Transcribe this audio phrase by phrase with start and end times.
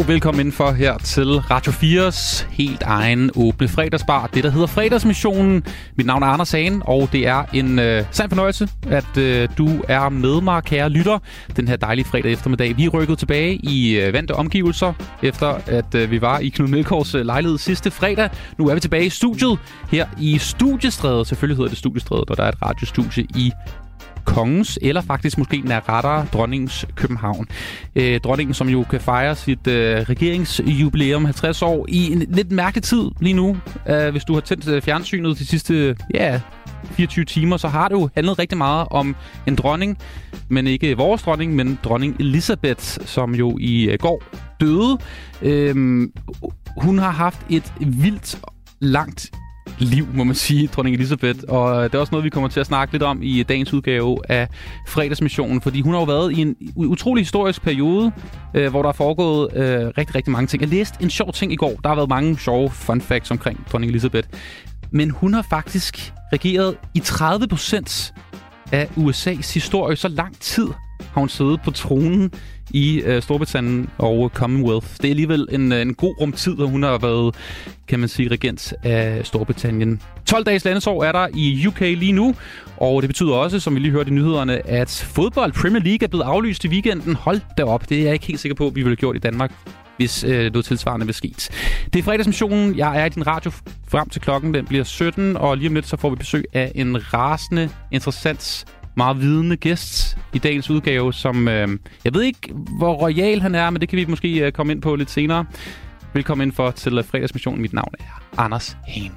[0.00, 4.26] og velkommen indenfor her til Radio 4's helt egen åbne fredagsbar.
[4.26, 5.64] Det, der hedder Fredagsmissionen.
[5.96, 9.68] Mit navn er Anders Hagen, og det er en øh, sand fornøjelse, at øh, du
[9.88, 11.18] er med mig, kære lytter,
[11.56, 12.76] den her dejlige fredag eftermiddag.
[12.76, 14.92] Vi er rykket tilbage i øh, vante omgivelser,
[15.22, 18.30] efter at øh, vi var i Knud Melkors øh, lejlighed sidste fredag.
[18.58, 19.58] Nu er vi tilbage i studiet,
[19.90, 21.26] her i Studiestrædet.
[21.26, 23.52] Selvfølgelig hedder det Studiestrædet, og der er et radiostudie i
[24.24, 27.46] kongens, eller faktisk måske rettere dronningens København.
[27.96, 32.82] Øh, dronningen, som jo kan fejre sit øh, regeringsjubilæum 50 år i en lidt mærkelig
[32.82, 33.56] tid lige nu.
[33.88, 36.40] Øh, hvis du har tændt øh, fjernsynet de sidste ja,
[36.84, 39.16] 24 timer, så har det jo handlet rigtig meget om
[39.46, 39.98] en dronning,
[40.48, 44.22] men ikke vores dronning, men dronning Elisabeth, som jo i øh, går
[44.60, 44.98] døde.
[45.42, 45.74] Øh,
[46.76, 48.38] hun har haft et vildt
[48.80, 49.30] langt
[49.80, 51.38] liv, må man sige, dronning Elisabeth.
[51.48, 53.44] Og øh, det er også noget, vi kommer til at snakke lidt om i øh,
[53.48, 54.48] dagens udgave af
[54.88, 58.12] fredagsmissionen, fordi hun har jo været i en utrolig historisk periode,
[58.54, 60.60] øh, hvor der er foregået øh, rigtig, rigtig mange ting.
[60.60, 61.74] Jeg læste en sjov ting i går.
[61.82, 64.28] Der har været mange sjove fun facts omkring dronning Elisabeth.
[64.90, 68.14] Men hun har faktisk regeret i 30 procent
[68.72, 69.96] af USA's historie.
[69.96, 70.66] Så lang tid
[71.12, 72.32] har hun siddet på tronen
[72.70, 74.86] i øh, Storbritannien og Commonwealth.
[74.96, 77.34] Det er alligevel en, øh, en god rumtid, hvor hun har været,
[77.88, 80.02] kan man sige, regent af Storbritannien.
[80.26, 82.34] 12 dages landesår er der i UK lige nu,
[82.76, 86.08] og det betyder også, som vi lige hørte i nyhederne, at fodbold Premier League er
[86.08, 87.14] blevet aflyst i weekenden.
[87.14, 89.16] Hold da op, det er jeg ikke helt sikker på, at vi ville have gjort
[89.16, 89.52] i Danmark
[90.00, 91.34] hvis øh, noget tilsvarende vil ske.
[91.92, 92.76] Det er fredagsmissionen.
[92.76, 93.50] Jeg er i din radio
[93.88, 94.54] frem til klokken.
[94.54, 98.64] Den bliver 17, og lige om lidt så får vi besøg af en rasende, interessant
[98.96, 101.68] meget vidende gæst i dagens udgave, som øh,
[102.04, 104.82] jeg ved ikke, hvor royal han er, men det kan vi måske øh, komme ind
[104.82, 105.46] på lidt senere.
[106.14, 107.62] Velkommen ind for til fredagsmissionen.
[107.62, 109.14] Mit navn er Anders Hane.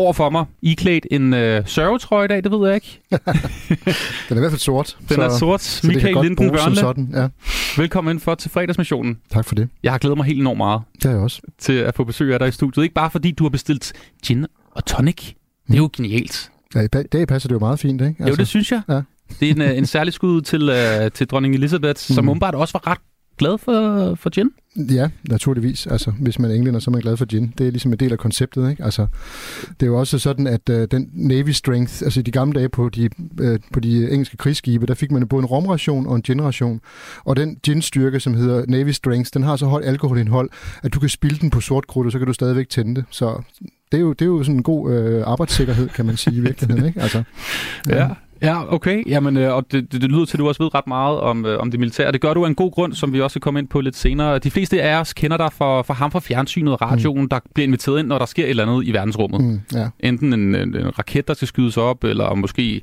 [0.00, 3.00] Over for mig, iklædt en øh, sørgetrøje i dag, det ved jeg ikke.
[3.10, 3.20] den
[4.30, 4.96] er i hvert fald sort.
[5.08, 5.60] Den så, er sort.
[5.60, 6.76] Så Michael Linden.
[6.76, 7.28] Sådan, ja.
[7.76, 9.18] Velkommen ind for til fredagsmissionen.
[9.30, 9.68] Tak for det.
[9.82, 10.82] Jeg har glædet mig helt enormt meget.
[10.94, 11.40] Det har jeg også.
[11.58, 12.82] Til at få besøg af dig i studiet.
[12.82, 13.92] Ikke bare fordi du har bestilt
[14.26, 15.32] gin og tonic.
[15.66, 16.50] Det er jo genialt.
[16.74, 18.14] Ja, i dag passer det jo meget fint, ikke?
[18.18, 18.82] Altså, jo, det synes jeg.
[18.88, 19.00] Ja.
[19.40, 22.14] Det er en, øh, en særlig skud til, uh, til dronning Elizabeth, mm.
[22.14, 22.98] som åbenbart også var ret
[23.40, 24.50] glad for, for gin?
[24.76, 25.86] Ja, naturligvis.
[25.86, 27.54] Altså, hvis man er englænder, så er man glad for gin.
[27.58, 28.70] Det er ligesom en del af konceptet.
[28.70, 28.84] Ikke?
[28.84, 29.06] Altså,
[29.80, 32.88] det er jo også sådan, at uh, den Navy Strength, altså de gamle dage på
[32.88, 33.10] de,
[33.42, 36.80] uh, på de engelske krigsskibe, der fik man både en romration og en ginration.
[37.24, 40.50] Og den ginstyrke, som hedder Navy Strength, den har så højt alkoholindhold,
[40.82, 43.04] at du kan spille den på sort krudt, og så kan du stadigvæk tænde det.
[43.10, 43.42] Så
[43.92, 46.40] det er jo, det er jo sådan en god øh, arbejdssikkerhed, kan man sige i
[46.40, 46.84] virkeligheden.
[46.86, 47.00] Ikke?
[47.00, 47.22] Altså,
[47.88, 48.02] ja.
[48.02, 48.08] ja.
[48.42, 49.02] Ja, okay.
[49.06, 51.46] Jamen, øh, og det, det, det lyder til, at du også ved ret meget om,
[51.46, 52.12] øh, om det militære.
[52.12, 53.96] Det gør du af en god grund, som vi også skal komme ind på lidt
[53.96, 54.38] senere.
[54.38, 57.28] De fleste af os kender dig for, for ham fra fjernsynet og radioen, mm.
[57.28, 59.40] der bliver inviteret ind, når der sker et eller andet i verdensrummet.
[59.40, 59.88] Mm, ja.
[60.00, 62.82] Enten en, en, en raket, der skal skydes op, eller måske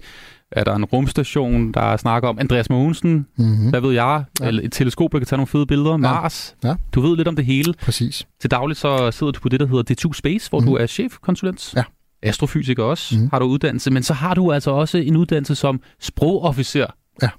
[0.52, 3.70] er der en rumstation, der snakker om Andreas Mogensen, mm-hmm.
[3.70, 4.48] hvad ved jeg, ja.
[4.48, 5.98] eller et teleskop, der kan tage nogle fede billeder, ja.
[5.98, 6.56] Mars.
[6.64, 6.76] Ja.
[6.92, 7.74] Du ved lidt om det hele.
[7.82, 8.28] Præcis.
[8.42, 10.72] Til dagligt så sidder du på det, der hedder D2 Space, hvor mm-hmm.
[10.72, 11.74] du er chefkonsulent.
[11.76, 11.84] Ja
[12.24, 13.30] astrofysiker også, mm.
[13.32, 16.88] har du uddannelse, men så har du altså også en uddannelse som sprogofficer.
[17.22, 17.30] Ja.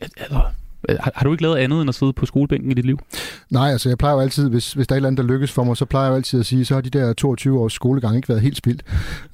[0.00, 0.40] Altså,
[0.88, 2.98] Øh, har, har du ikke lavet andet end at sidde på skolebænken i dit liv?
[3.50, 5.52] Nej, altså jeg plejer jo altid, hvis, hvis der er et eller andet, der lykkes
[5.52, 7.72] for mig, så plejer jeg jo altid at sige, så har de der 22 års
[7.72, 8.82] skolegang ikke været helt spildt.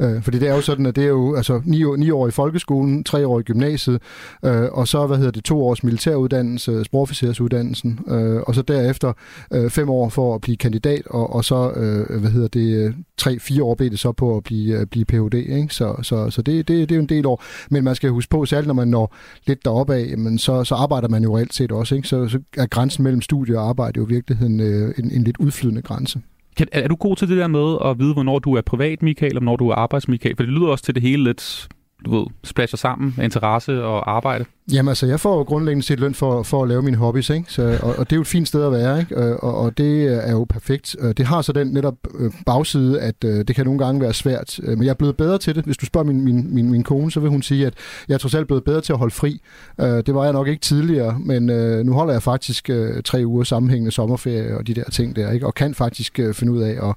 [0.01, 2.31] Øh, fordi det er jo sådan, at det er jo altså 9, 9 år i
[2.31, 4.03] folkeskolen, 3 år i gymnasiet,
[4.45, 9.13] øh, og så, hvad hedder det, to års militæruddannelse, sprogofficersuddannelsen, øh, og så derefter
[9.53, 13.39] øh, fem år for at blive kandidat, og, og så, øh, hvad hedder det, tre,
[13.39, 15.75] fire år blev det så på at blive, øh, blive Ph.D., ikke?
[15.75, 17.43] Så, så, så det, det, det er jo en del år.
[17.71, 19.15] Men man skal huske på, særligt når man når
[19.47, 22.09] lidt deroppe af, men så, så arbejder man jo reelt set også, ikke?
[22.09, 25.37] Så, så er grænsen mellem studie og arbejde jo i virkeligheden øh, en, en lidt
[25.37, 26.21] udflydende grænse.
[26.57, 29.37] Kan, er du god til det der med at vide, hvornår du er privat, Michael,
[29.37, 30.37] og hvornår du er arbejds, Michael?
[30.37, 31.69] For det lyder også til det hele lidt
[32.05, 34.45] du ved, splasher sammen interesse og arbejde?
[34.73, 37.53] Jamen altså, jeg får jo grundlæggende set løn for, for at lave mine hobbies, ikke?
[37.53, 39.15] Så, og, og det er jo et fint sted at være, ikke?
[39.15, 40.97] Øh, og, og det er jo perfekt.
[41.01, 44.61] Øh, det har så den netop øh, bagside, at det kan nogle gange være svært.
[44.63, 45.65] Men jeg er blevet bedre til det.
[45.65, 47.75] Hvis du spørger min, min, min, min kone, så vil hun sige, at
[48.09, 49.41] jeg er trods alt blevet bedre til at holde fri.
[49.79, 51.47] Det var jeg nok ikke tidligere, men
[51.87, 52.71] nu holder jeg faktisk
[53.05, 55.47] tre uger sammenhængende sommerferie og de der ting der, ikke?
[55.47, 56.95] Og kan faktisk finde ud af at,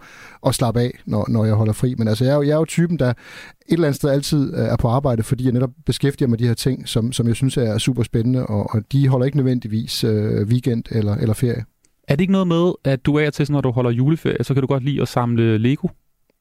[0.47, 1.95] at slappe af, når, når jeg holder fri.
[1.97, 4.53] Men altså, jeg er, jo, jeg er jo typen, der et eller andet sted altid
[4.53, 7.35] er på arbejde, fordi jeg netop beskæftiger mig med de her ting, som, som jeg
[7.35, 11.65] synes er super spændende, og, og de holder ikke nødvendigvis øh, weekend eller, eller ferie.
[12.07, 14.61] Er det ikke noget med, at du er til, når du holder juleferie, så kan
[14.61, 15.87] du godt lide at samle Lego?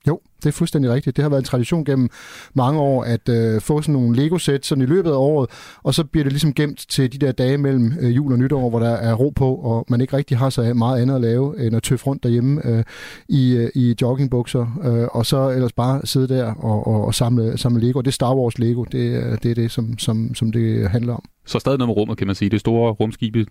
[0.08, 1.16] Jo, det er fuldstændig rigtigt.
[1.16, 2.08] Det har været en tradition gennem
[2.54, 5.50] mange år at øh, få sådan nogle Lego-sæt sådan i løbet af året,
[5.82, 8.70] og så bliver det ligesom gemt til de der dage mellem øh, jul og nytår,
[8.70, 11.66] hvor der er ro på, og man ikke rigtig har så meget andet at lave,
[11.66, 12.84] end at tøffe rundt derhjemme øh,
[13.28, 17.58] i, øh, i joggingbukser, øh, og så ellers bare sidde der og, og, og samle,
[17.58, 18.00] samle Lego.
[18.00, 21.24] Det er Star Wars Lego, det, det er det, som, som, som det handler om.
[21.46, 22.50] Så stadig noget med rummet, kan man sige.
[22.50, 23.48] Det store rumskibet,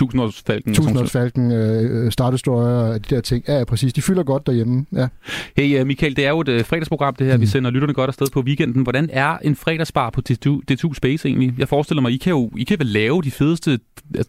[0.00, 0.74] Tusindårsfalken.
[0.74, 3.44] Tusindårsfalken, øh, Star Destroyer, de der ting.
[3.48, 3.92] Ja, ja, præcis.
[3.92, 4.86] De fylder godt derhjemme.
[4.92, 5.06] Ja.
[5.56, 7.36] Hey, uh, Michael, det er jo et uh, fredagsprogram, det her.
[7.36, 7.40] Mm.
[7.40, 8.82] Vi sender lytterne godt afsted på weekenden.
[8.82, 11.54] Hvordan er en fredagsbar på D2, D2 Space egentlig?
[11.58, 13.78] Jeg forestiller mig, I kan jo I kan vel lave de fedeste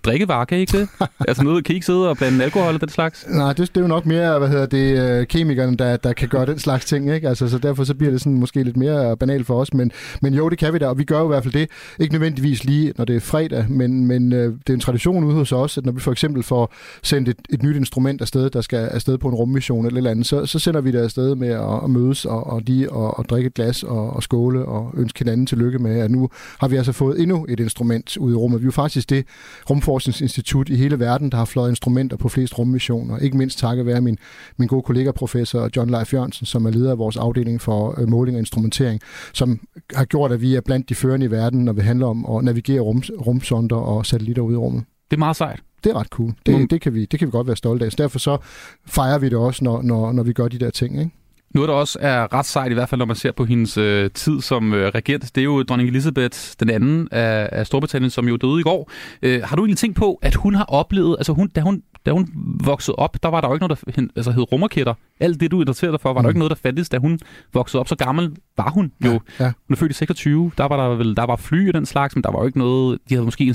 [0.04, 0.88] drikkevarer, kan I ikke det?
[1.28, 3.26] altså noget, kan I ikke sidde og blande alkohol og den slags?
[3.30, 6.28] Nej, det, det er jo nok mere, hvad hedder det, øh, kemikerne, der, der kan
[6.28, 7.30] gøre den slags ting, ikke?
[7.30, 9.92] Altså, så derfor så bliver det sådan måske lidt mere banalt for os, men,
[10.22, 11.70] men jo, det kan vi da, og vi gør jo i hvert fald det.
[12.00, 15.36] Ikke nødvendigvis lige, når det er fredag, men, men øh, det er en tradition ude
[15.36, 16.74] hos os, at når vi for eksempel får
[17.04, 20.26] sendt et, et nyt instrument afsted, der skal afsted på en rummission eller, eller andet,
[20.26, 23.26] så, så sender vi det afsted med at, at mødes og, og lige og, og
[23.30, 26.30] drikke et glas og, og skåle og ønske hinanden tillykke med, at nu
[26.60, 28.62] har vi altså fået endnu et instrument ud i rummet.
[28.62, 29.26] Vi er jo faktisk det
[29.70, 33.18] rumforskningsinstitut i hele verden, der har fløjet instrumenter på flest rummissioner.
[33.18, 34.18] Ikke mindst takket være min,
[34.58, 38.10] min gode kollega professor John Leif Jørgensen, som er leder af vores afdeling for øh,
[38.10, 39.02] måling og instrumentering,
[39.34, 39.60] som
[39.96, 42.44] har gjort, at vi er blandt de førende i verden, når vi handler om at
[42.44, 44.84] navigere rum, rumsonder og satellitter ud i rummet.
[45.12, 46.34] Det er meget sejt det er ret cool.
[46.46, 46.68] Det, mm.
[46.68, 47.92] det, kan vi, det kan vi godt være stolte af.
[47.92, 48.38] Så derfor så
[48.86, 51.00] fejrer vi det også, når, når, når vi gør de der ting.
[51.00, 51.12] Ikke?
[51.54, 54.12] Noget, der også er ret sejt, i hvert fald når man ser på hendes øh,
[54.12, 58.28] tid som øh, regent, det er jo dronning Elizabeth den anden af, af Storbritannien, som
[58.28, 58.92] jo døde i går.
[59.22, 62.12] Øh, har du egentlig tænkt på, at hun har oplevet, altså hun, da, hun, da
[62.12, 62.30] hun
[62.64, 64.94] voksede op, der var der jo ikke noget, der altså, hed rumraketter.
[65.20, 66.24] Alt det, du interesserede dig for, var mm.
[66.24, 67.20] der ikke noget, der fandtes, da hun
[67.54, 67.88] voksede op.
[67.88, 69.12] Så gammel var hun jo.
[69.12, 69.52] Ja, ja.
[69.68, 72.16] Hun er født i 26, der var der vel der var fly i den slags,
[72.16, 73.46] men der var jo ikke noget, de havde måske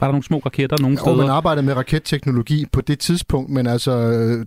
[0.00, 1.10] var der nogle små raketter nogle steder?
[1.10, 3.92] Og man arbejdede med raketteknologi på det tidspunkt, men altså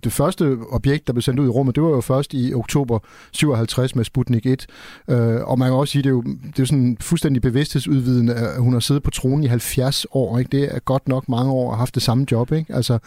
[0.04, 2.98] det første objekt, der blev sendt ud i rummet, det var jo først i oktober
[3.32, 4.66] 57 med Sputnik 1.
[5.08, 6.22] Øh, og man kan også sige, det er jo,
[6.56, 10.38] det er sådan fuldstændig bevidsthedsudvidende, at hun har siddet på tronen i 70 år.
[10.38, 10.48] Ikke?
[10.56, 12.52] Det er godt nok mange år og haft det samme job.
[12.52, 12.74] Ikke?
[12.74, 12.98] Altså,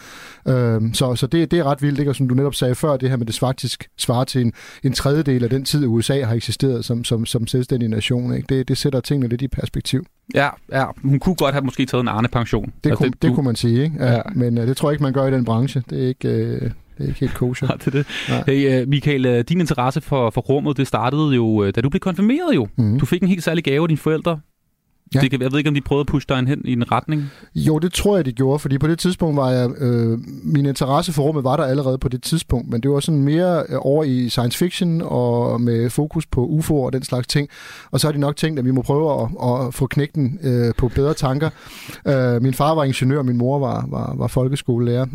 [0.48, 2.12] øh, så så det, det er ret vildt, ikke?
[2.12, 4.54] og som du netop sagde før, det her med det faktisk svarer til en,
[4.84, 8.34] en tredjedel af den tid, USA har eksisteret som, som, som selvstændig nation.
[8.34, 8.56] Ikke?
[8.56, 10.06] Det, det sætter tingene lidt i perspektiv.
[10.36, 12.66] Ja, ja, hun kunne godt have måske taget en Arne-pension.
[12.84, 13.96] Det, altså, kunne, det, det kunne man sige, ikke?
[14.00, 14.22] Ja, ja.
[14.36, 15.84] Men uh, det tror jeg ikke, man gør i den branche.
[15.90, 16.60] Det er ikke...
[16.62, 17.68] Uh, det er ikke helt kosher.
[17.72, 18.08] Ja, det er det.
[18.30, 18.44] Ja.
[18.48, 22.68] Hey, Michael, din interesse for, for rummet, det startede jo, da du blev konfirmeret jo.
[22.76, 23.00] Mm.
[23.00, 24.40] Du fik en helt særlig gave af dine forældre.
[25.16, 25.20] Ja.
[25.20, 27.32] Det kan, jeg ved ikke, om de prøvede at pushe dig hen i en retning?
[27.56, 29.70] Jo, det tror jeg, de gjorde, fordi på det tidspunkt var jeg...
[29.78, 33.24] Øh, min interesse for rummet var der allerede på det tidspunkt, men det var sådan
[33.24, 37.50] mere øh, over i science fiction og med fokus på UFO og den slags ting.
[37.92, 39.30] Og så har de nok tænkt, at vi må prøve at,
[39.68, 41.50] at få knægten øh, på bedre tanker.
[42.08, 45.06] Øh, min far var ingeniør, min mor var, var, var folkeskolelærer,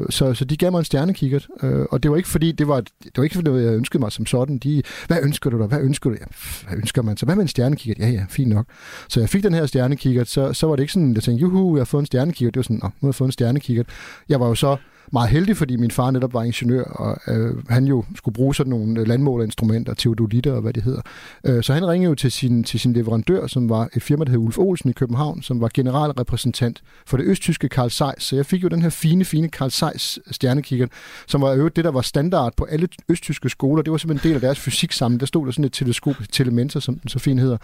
[0.00, 1.48] øh, så, så de gav mig en stjernekikkert.
[1.62, 4.12] Øh, og det var ikke fordi, det var, det var ikke fordi, jeg ønskede mig
[4.12, 4.58] som sådan.
[4.58, 5.66] De, hvad ønsker du da?
[5.66, 6.16] Hvad ønsker du?
[6.20, 6.24] Ja,
[6.68, 7.26] hvad ønsker man så?
[7.26, 7.98] Hvad med en stjernekikkert?
[8.06, 8.66] Ja, ja, fint nok.
[9.08, 11.40] Så jeg fik den her stjernekikkert, så, så var det ikke sådan, at jeg tænkte,
[11.40, 12.54] juhu, jeg har fået en stjernekikkert.
[12.54, 13.86] Det var sådan, nu har jeg fået en stjernekikkert.
[14.28, 14.76] Jeg var jo så
[15.12, 18.70] meget heldig, fordi min far netop var ingeniør, og øh, han jo skulle bruge sådan
[18.70, 21.00] nogle landmålerinstrumenter, teodolitter og hvad det hedder.
[21.44, 24.30] Øh, så han ringede jo til sin, til sin leverandør, som var et firma, der
[24.30, 28.26] hed Ulf Olsen i København, som var generalrepræsentant for det østtyske Carl Zeiss.
[28.26, 30.88] Så jeg fik jo den her fine, fine Carl Zeiss stjernekikkert,
[31.26, 33.82] som var øvrigt det, der var standard på alle østtyske skoler.
[33.82, 35.20] Det var simpelthen en del af deres fysiksamling.
[35.20, 37.56] Der stod der sådan et teleskop, Telementor, som den så fint hedder,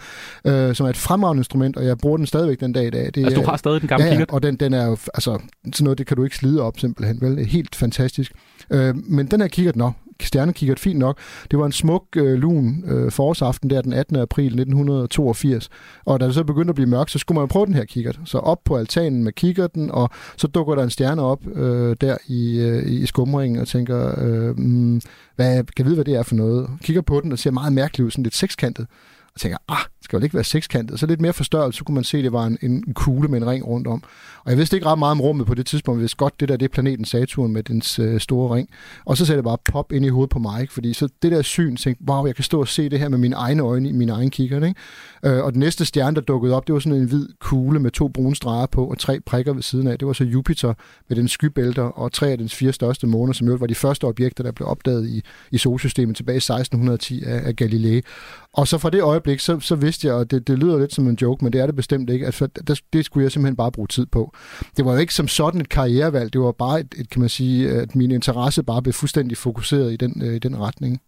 [0.45, 3.05] øh, som er et fremragende instrument, og jeg bruger den stadigvæk den dag i dag.
[3.15, 4.31] Det, altså, du har stadig den gamle ja, kikkert?
[4.31, 7.21] og den, den er jo, altså, sådan noget, det kan du ikke slide op simpelthen,
[7.21, 7.36] vel?
[7.37, 8.31] Øh, helt fantastisk.
[8.69, 9.91] Øh, men den her kikkert, nå,
[10.21, 11.19] stjernekikkert, fint nok.
[11.51, 14.15] Det var en smuk øh, lun øh, forårsaften der den 18.
[14.15, 15.69] april 1982.
[16.05, 17.85] Og da det så begyndte at blive mørkt, så skulle man jo prøve den her
[17.85, 18.19] kikkert.
[18.25, 22.17] Så op på altanen med kikkerten, og så dukker der en stjerne op øh, der
[22.27, 25.01] i, øh, i skumringen og tænker, øh, hmm,
[25.35, 26.69] hvad, kan jeg vide, hvad det er for noget?
[26.81, 28.87] Kigger på den og ser meget mærkeligt ud, sådan lidt sekskantet
[29.33, 30.99] og tænker, ah, skal jo ikke være sekskantet.
[30.99, 33.41] Så lidt mere forstørret, så kunne man se, at det var en, en kugle med
[33.41, 34.03] en ring rundt om.
[34.43, 35.97] Og jeg vidste ikke ret meget om rummet på det tidspunkt.
[35.97, 38.69] Jeg vidste godt, det der det er planeten Saturn med dens øh, store ring.
[39.05, 40.73] Og så sagde det bare pop ind i hovedet på mig, ikke?
[40.73, 43.17] fordi så det der syn, tænkte, wow, jeg kan stå og se det her med
[43.17, 44.63] mine egne øjne i min egen kikkert.
[44.63, 44.75] Ikke?
[45.25, 47.91] Øh, og den næste stjerne, der dukkede op, det var sådan en hvid kugle med
[47.91, 49.99] to brune streger på og tre prikker ved siden af.
[49.99, 50.73] Det var så Jupiter
[51.09, 54.05] med den skybælter og tre af dens fire største måner, som jo var de første
[54.05, 58.01] objekter, der blev opdaget i, i solsystemet tilbage i 1610 af, af Galilei.
[58.53, 61.07] Og så fra det øjeblik, så, så vidste jeg, og det, det lyder lidt som
[61.07, 63.55] en joke, men det er det bestemt ikke, at for, det, det skulle jeg simpelthen
[63.55, 64.35] bare bruge tid på.
[64.77, 67.29] Det var jo ikke som sådan et karrierevalg, det var bare et, et kan man
[67.29, 71.01] sige, at min interesse bare blev fuldstændig fokuseret i den, øh, i den retning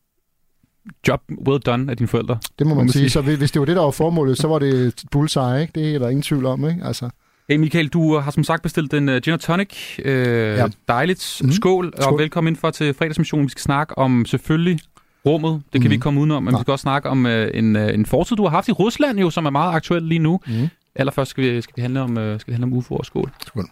[1.07, 2.37] job well done af dine forældre.
[2.59, 3.01] Det må man, man sige.
[3.01, 3.09] sige.
[3.09, 5.73] Så hvis det var det, der var formålet, så var det bullseye, ikke?
[5.75, 6.81] Det er der ingen tvivl om, ikke?
[6.83, 7.09] Altså.
[7.49, 9.99] Hey Michael, du har som sagt bestilt en uh, gin og tonic.
[9.99, 10.67] Uh, ja.
[10.87, 11.41] Dejligt.
[11.43, 11.51] Mm.
[11.51, 13.45] Skål, Skål, og velkommen ind for til fredagsmissionen.
[13.45, 14.79] Vi skal snakke om selvfølgelig
[15.25, 15.61] rummet.
[15.73, 15.89] Det kan mm.
[15.89, 16.59] vi ikke komme udenom, men Nej.
[16.59, 19.19] vi skal også snakke om øh, en, øh, en fortid, du har haft i Rusland,
[19.19, 20.39] jo, som er meget aktuel lige nu.
[20.47, 20.67] Mm.
[20.95, 23.31] Allerførst skal vi, skal vi handle om, øh, skal handle om UFO og skål.
[23.47, 23.69] Skål.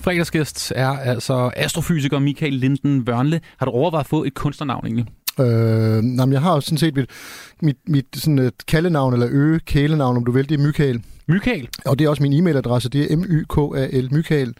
[0.00, 3.40] Fredagsgæst er altså astrofysiker Michael Linden Wørnle.
[3.56, 5.06] Har du overvejet at få et kunstnernavn egentlig?
[5.40, 7.10] Øh, nej, jeg har sådan set mit,
[7.62, 11.02] mit, mit sådan et kaldenavn, eller øge kælenavn, om du vil, det er Michael.
[11.28, 11.68] Michael?
[11.86, 14.54] Og det er også min e-mailadresse, det er m y k a l Michael.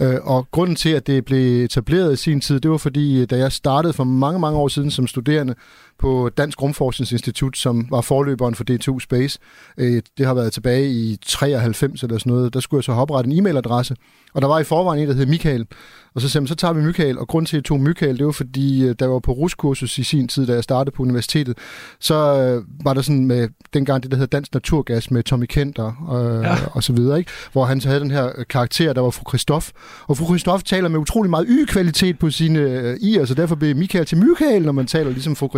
[0.00, 3.36] Øh, og grunden til, at det blev etableret i sin tid, det var fordi, da
[3.36, 5.54] jeg startede for mange, mange år siden som studerende
[6.00, 9.38] på Dansk Rumforskningsinstitut, som var forløberen for D2 Space,
[9.78, 13.02] øh, det har været tilbage i 93 eller sådan noget, der skulle jeg så have
[13.02, 13.94] oprettet en e-mailadresse,
[14.34, 15.66] og der var i forvejen en, der hed Michael,
[16.14, 18.18] og så sagde man, så tager vi Michael, og grund til, at jeg tog Michael,
[18.18, 21.02] det var fordi, øh, jeg var på ruskursus i sin tid, da jeg startede på
[21.02, 21.58] universitetet,
[22.00, 25.86] så øh, var der sådan med, dengang det, der hedder Dansk Naturgas med Tommy Kenter
[26.14, 26.56] øh, ja.
[26.72, 27.30] og så videre, ikke?
[27.52, 29.68] hvor han så havde den her karakter, der var fru Christoph,
[30.06, 33.76] og fru Christoph taler med utrolig meget y-kvalitet på sine øh, i'er, så derfor blev
[33.76, 35.48] Michael til Michael, når man taler ligesom fru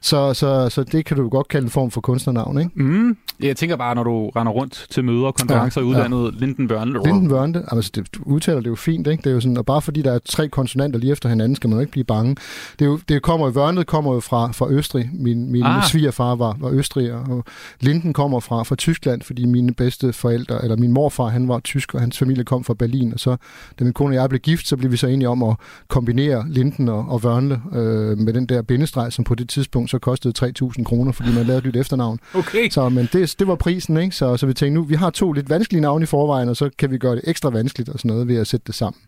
[0.00, 2.70] Så, så, så det kan du godt kalde en form for kunstnernavn, ikke?
[2.74, 3.16] Mm.
[3.40, 6.46] Jeg tænker bare, når du render rundt til møder og konferencer ja, i udlandet, ja.
[6.46, 7.00] Linden Børne.
[7.04, 9.22] Linden Børne, altså det, du udtaler det jo fint, ikke?
[9.22, 11.70] Det er jo sådan, og bare fordi der er tre konsonanter lige efter hinanden, skal
[11.70, 12.36] man jo ikke blive bange.
[12.78, 15.10] Det, er jo, det kommer jo, Vørnet kommer jo fra, fra Østrig.
[15.12, 15.84] Min, min ah.
[15.84, 17.44] svigerfar var, var Østrig, og
[17.80, 21.94] Linden kommer fra, fra Tyskland, fordi mine bedste forældre, eller min morfar, han var tysk,
[21.94, 23.12] og hans familie kom fra Berlin.
[23.12, 23.36] Og så,
[23.78, 25.56] da min kone og jeg blev gift, så blev vi så enige om at
[25.88, 29.98] kombinere Linden og, og Vørnle øh, med den der bindestreg, som på det tidspunkt så
[29.98, 32.20] kostede 3.000 kroner, fordi man lavede et nyt efternavn.
[32.34, 32.68] Okay.
[32.68, 34.16] Så, men det, det var prisen, ikke?
[34.16, 36.70] Så, så vi tænkte nu, vi har to lidt vanskelige navne i forvejen, og så
[36.78, 39.00] kan vi gøre det ekstra vanskeligt og sådan noget ved at sætte det sammen.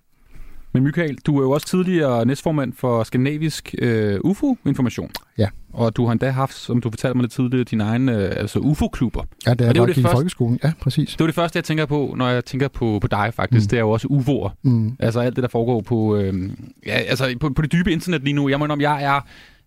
[0.75, 5.11] Men Michael, du er jo også tidligere næstformand for Skandinavisk øh, UFO-information.
[5.39, 5.49] Ja.
[5.73, 8.59] Og du har endda haft, som du fortalte mig lidt tidligere, dine egne øh, altså
[8.59, 9.23] UFO-klubber.
[9.47, 10.59] Ja, det er, det, det i folkeskolen.
[10.65, 11.11] Ja, præcis.
[11.11, 13.67] Det var det første, jeg tænker på, når jeg tænker på, på dig faktisk.
[13.67, 13.69] Mm.
[13.69, 14.51] Det er jo også UFO'er.
[14.63, 14.97] Mm.
[14.99, 16.51] Altså alt det, der foregår på, øh,
[16.87, 18.49] ja, altså på, på det dybe internet lige nu.
[18.49, 19.21] Jeg må om jeg er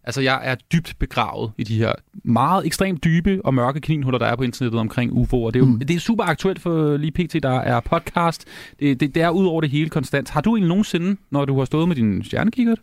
[0.05, 1.93] Altså, jeg er dybt begravet i de her
[2.24, 5.47] meget ekstremt dybe og mørke kaninhuller, der er på internettet omkring UFO'er.
[5.47, 5.79] Det er, jo, mm.
[5.79, 8.45] det er super aktuelt for lige pt, der er podcast.
[8.79, 10.29] Det, det, det er ud over det hele konstant.
[10.29, 12.79] Har du egentlig nogensinde, når du har stået med din stjernekikkert,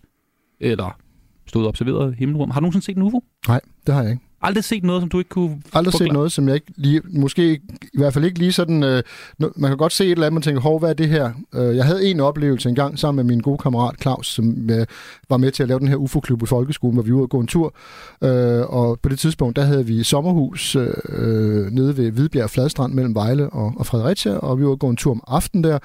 [0.61, 0.99] eller
[1.47, 3.25] stået og observeret himmelrum, har du nogensinde set en UFO?
[3.49, 4.25] Nej, det har jeg ikke.
[4.43, 6.09] Aldrig set noget, som du ikke kunne Aldrig forklare.
[6.09, 9.03] set noget, som jeg ikke lige, måske i hvert fald ikke lige sådan, øh,
[9.39, 11.31] man kan godt se et eller andet, man tænker, hov, hvad er det her?
[11.55, 14.87] Øh, jeg havde en oplevelse en gang sammen med min gode kammerat Claus, som øh,
[15.29, 17.31] var med til at lave den her UFO-klub i folkeskolen, hvor vi var ude og
[17.31, 17.75] gå en tur,
[18.23, 23.15] øh, og på det tidspunkt, der havde vi sommerhus øh, nede ved Hvidbjerg Fladstrand mellem
[23.15, 25.79] Vejle og, og Fredericia, og vi var ude og gå en tur om aftenen der,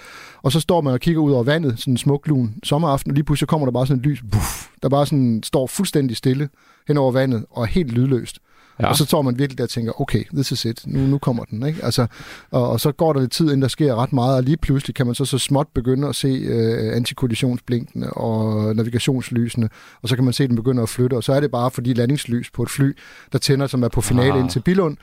[0.44, 3.16] og så står man og kigger ud over vandet, sådan en smuk lun sommeraften, og
[3.16, 6.50] lige pludselig kommer der bare sådan et lys, buff, der bare sådan står fuldstændig stille
[6.88, 8.38] hen over vandet, og helt lydløst.
[8.80, 8.88] Ja.
[8.88, 11.44] Og så tror man virkelig der og tænker, okay, this is it, nu, nu kommer
[11.44, 11.68] den.
[11.68, 11.86] Ikke?
[11.86, 12.08] Altså,
[12.52, 14.96] og, og så går der lidt tid, inden der sker ret meget, og lige pludselig
[14.96, 19.70] kan man så så småt begynde at se øh, antikollisionsblinkene og navigationslysene,
[20.02, 21.72] og så kan man se, at den begynder at flytte, og så er det bare
[21.72, 22.98] fordi landingslys på et fly,
[23.32, 24.40] der tænder, som er på finale ah.
[24.40, 24.98] ind til Bilund,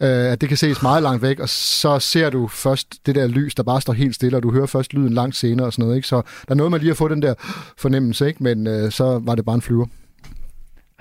[0.00, 3.26] øh, at det kan ses meget langt væk, og så ser du først det der
[3.26, 5.82] lys, der bare står helt stille, og du hører først lyden langt senere og sådan
[5.82, 5.96] noget.
[5.96, 6.08] Ikke?
[6.08, 7.34] Så der er noget med lige at få den der
[7.78, 8.42] fornemmelse, ikke?
[8.42, 9.86] men øh, så var det bare en flyver.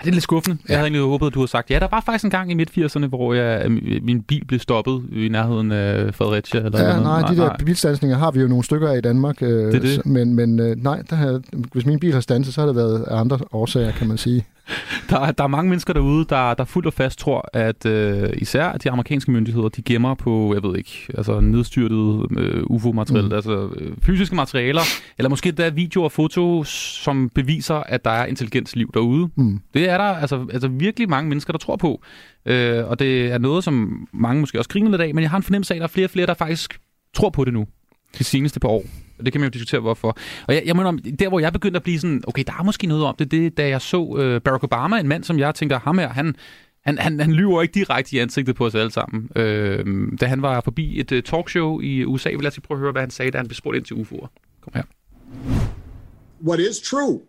[0.02, 0.58] Det er lidt skuffende.
[0.62, 0.74] Ja.
[0.74, 2.54] Jeg havde egentlig håbet, at du havde sagt, ja, der var faktisk en gang i
[2.54, 6.60] midt-80'erne, hvor jeg, min bil blev stoppet i nærheden af Fredericia.
[6.60, 7.04] Eller ja, noget.
[7.04, 9.42] nej, de der bilstansninger har vi jo nogle stykker af i Danmark.
[9.42, 10.06] Øh, det er det.
[10.06, 11.42] Men, men øh, nej, der har,
[11.74, 14.46] hvis min bil har stanset, så har det været andre årsager, kan man sige.
[15.10, 18.72] der, der er mange mennesker derude, der, der fuldt og fast tror, at øh, især
[18.72, 23.34] de amerikanske myndigheder, de gemmer på, jeg ved ikke, altså nedstyrtet øh, UFO-materiale, mm.
[23.34, 24.82] altså øh, fysiske materialer,
[25.18, 26.70] eller måske der videoer og fotos,
[27.04, 29.30] som beviser, at der er intelligent liv derude.
[29.36, 29.62] Mm.
[29.74, 32.02] Det er der altså, altså virkelig mange mennesker, der tror på.
[32.46, 35.38] Øh, og det er noget, som mange måske også griner lidt af, men jeg har
[35.38, 36.80] en fornemmelse af, at der er flere og flere, der faktisk
[37.14, 37.66] tror på det nu
[38.18, 38.86] de seneste par år.
[39.20, 40.18] Og det kan man jo diskutere, hvorfor.
[40.48, 42.88] Og jeg, jeg mener, der hvor jeg begyndte at blive sådan, okay, der er måske
[42.88, 45.80] noget om det, det da jeg så øh, Barack Obama, en mand, som jeg tænker,
[45.80, 46.36] ham her, han,
[46.82, 49.30] han, han, han lyver ikke direkte i ansigtet på os alle sammen.
[49.36, 49.86] Øh,
[50.22, 52.92] da han var forbi et uh, talkshow i USA, vil jeg lige prøve at høre,
[52.92, 54.28] hvad han sagde, da han blev spurgt ind til UFO'er.
[54.62, 54.84] Kom her.
[56.42, 57.22] What is true,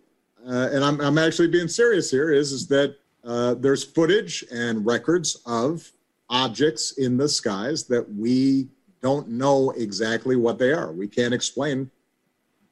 [0.47, 2.89] uh, and I'm, I'm actually being serious here, is, is that
[3.23, 5.81] uh, there's footage and records of
[6.29, 8.67] objects in the skies that we
[9.01, 10.91] don't know exactly what they are.
[10.91, 11.89] We can't explain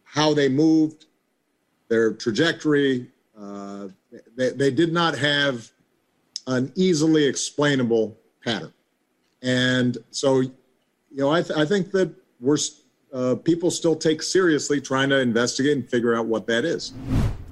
[0.04, 1.06] how they moved,
[1.88, 3.08] their trajectory.
[3.38, 3.90] Uh,
[4.36, 5.70] they, they did not have
[6.48, 8.74] an easily explainable pattern.
[9.42, 10.54] And so, you
[11.12, 12.58] know, I, th- I think that we're
[13.12, 16.94] uh, people still take seriously trying to investigate and figure out what that is.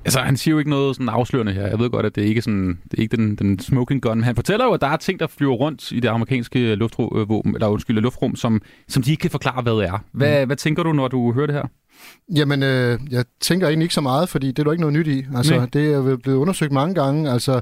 [0.07, 1.67] Altså, han siger jo ikke noget sådan afslørende her.
[1.67, 4.17] Jeg ved godt, at det ikke er, sådan, det er ikke den, den smoking gun.
[4.17, 7.53] Men han fortæller jo, at der er ting, der flyver rundt i det amerikanske luftrum,
[7.53, 10.03] eller undskyld, luftrum, som, som de ikke kan forklare, hvad det er.
[10.11, 10.47] Hvad, mm.
[10.47, 11.67] hvad tænker du, når du hører det her?
[12.35, 15.07] Jamen, øh, jeg tænker egentlig ikke så meget, fordi det er der ikke noget nyt
[15.07, 15.25] i.
[15.35, 15.65] Altså, Nej.
[15.73, 17.31] det er blevet undersøgt mange gange.
[17.31, 17.61] Altså,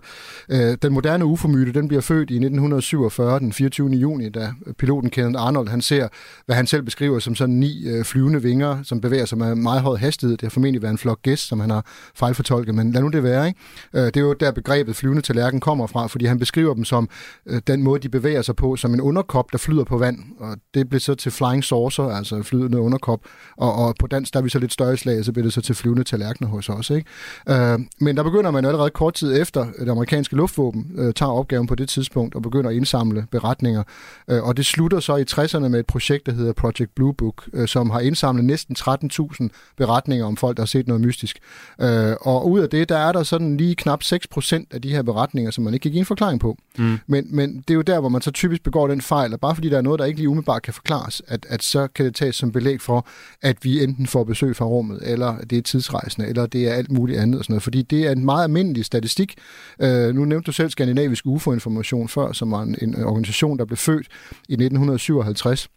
[0.50, 3.90] øh, den moderne UFO-myte, den bliver født i 1947, den 24.
[3.90, 6.08] juni, da piloten Kenneth Arnold, han ser,
[6.46, 9.82] hvad han selv beskriver som sådan ni øh, flyvende vinger, som bevæger sig med meget
[9.82, 10.38] høj hastighed.
[10.38, 13.24] Det har formentlig været en flok gæst, som han har fejlfortolket, men lad nu det
[13.24, 13.48] være.
[13.48, 13.60] Ikke?
[13.94, 17.10] Øh, det er jo der begrebet flyvende tallerken kommer fra, fordi han beskriver dem som
[17.46, 20.20] øh, den måde, de bevæger sig på, som en underkop, der flyder på vand.
[20.40, 23.20] Og det bliver så til flying saucer, altså flydende underkop.
[23.58, 25.62] Og, og på dansk, der er vi så lidt større slag, så bliver det så
[25.62, 26.90] til flyvende tallerkener hos os.
[26.90, 27.10] Ikke?
[27.50, 31.68] Øh, men der begynder man allerede kort tid efter, det amerikanske luftvåben øh, tager opgaven
[31.68, 33.84] på det tidspunkt og begynder at indsamle beretninger.
[34.30, 37.50] Øh, og det slutter så i 60'erne med et projekt, der hedder Project Blue Book,
[37.54, 41.40] øh, som har indsamlet næsten 13.000 beretninger om folk, der har set noget mystisk.
[41.82, 45.02] Øh, og ud af det, der er der sådan lige knap 6% af de her
[45.02, 46.58] beretninger, som man ikke kan give en forklaring på.
[46.78, 46.98] Mm.
[47.08, 49.56] Men, men det er jo der, hvor man så typisk begår den fejl, at bare
[49.56, 52.16] fordi der er noget, der ikke lige umiddelbart kan forklares, at, at så kan det
[52.16, 53.08] tages som belæg for,
[53.42, 56.92] at vi enten får besøg fra rummet, eller det er tidsrejsende, eller det er alt
[56.92, 57.40] muligt andet.
[57.40, 59.36] Og sådan noget, fordi det er en meget almindelig statistik.
[59.82, 63.78] Øh, nu nævnte du selv Skandinavisk UFO-information før, som var en, en organisation, der blev
[63.78, 64.08] født
[64.50, 65.68] i 1957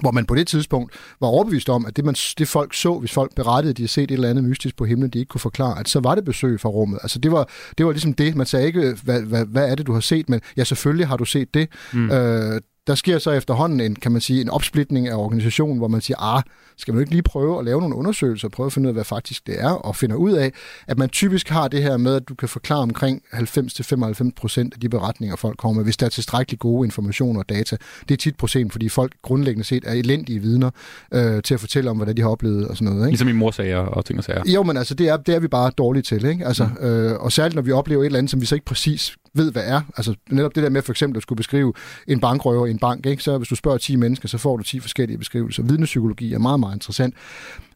[0.00, 3.12] hvor man på det tidspunkt var overbevist om, at det, man, det folk så, hvis
[3.12, 5.40] folk berettede, at de havde set et eller andet mystisk på himlen, de ikke kunne
[5.40, 6.98] forklare, at så var det besøg fra rummet.
[7.02, 8.36] Altså det var, det var ligesom det.
[8.36, 11.16] Man sagde ikke, hvad, hvad, hvad er det, du har set, men ja, selvfølgelig har
[11.16, 11.68] du set det.
[11.92, 12.10] Mm.
[12.10, 16.00] Øh, der sker så efterhånden en, kan man sige, en opsplitning af organisationen, hvor man
[16.00, 16.42] siger, ah,
[16.76, 19.04] skal man ikke lige prøve at lave nogle undersøgelser, prøve at finde ud af, hvad
[19.04, 20.52] faktisk det er, og finde ud af,
[20.86, 24.80] at man typisk har det her med, at du kan forklare omkring 90-95 procent af
[24.80, 27.76] de beretninger, folk kommer med, hvis der er tilstrækkeligt gode informationer og data.
[28.08, 30.70] Det er tit procent, fordi folk grundlæggende set er elendige vidner
[31.14, 33.06] øh, til at fortælle om, hvad de har oplevet og sådan noget.
[33.06, 33.10] Ikke?
[33.10, 34.42] Ligesom i morsager og ting og sager.
[34.46, 36.24] Jo, men altså, det er, det er vi bare dårlige til.
[36.24, 36.46] Ikke?
[36.46, 36.86] Altså, mm.
[36.86, 39.52] øh, og særligt, når vi oplever et eller andet, som vi så ikke præcis ved,
[39.52, 39.80] hvad er.
[39.96, 41.72] Altså netop det der med for eksempel at skulle beskrive
[42.08, 43.22] en bankrøver i en bank, ikke?
[43.22, 45.62] så hvis du spørger 10 mennesker, så får du 10 forskellige beskrivelser.
[45.62, 47.14] Vidnepsykologi er meget, meget interessant.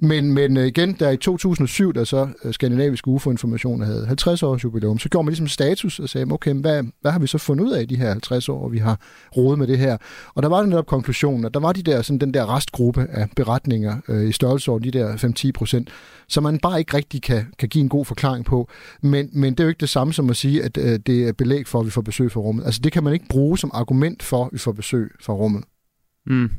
[0.01, 4.65] Men, men øh, igen, der i 2007, da så øh, Skandinavisk UFO-information havde 50 års
[4.65, 7.65] jubilæum, så gjorde man ligesom status og sagde, okay, hvad, hvad har vi så fundet
[7.65, 9.01] ud af i de her 50 år, vi har
[9.37, 9.97] rodet med det her?
[10.35, 13.07] Og der var den netop konklusionen, at der var de der, sådan den der restgruppe
[13.11, 15.91] af beretninger øh, i størrelsesorden, de der 5-10 procent,
[16.29, 18.69] som man bare ikke rigtig kan, kan give en god forklaring på.
[19.03, 21.33] Men, men det er jo ikke det samme som at sige, at øh, det er
[21.33, 22.65] belæg for, at vi får besøg fra rummet.
[22.65, 25.65] Altså det kan man ikke bruge som argument for, at vi får besøg fra rummet.
[26.27, 26.51] Mm.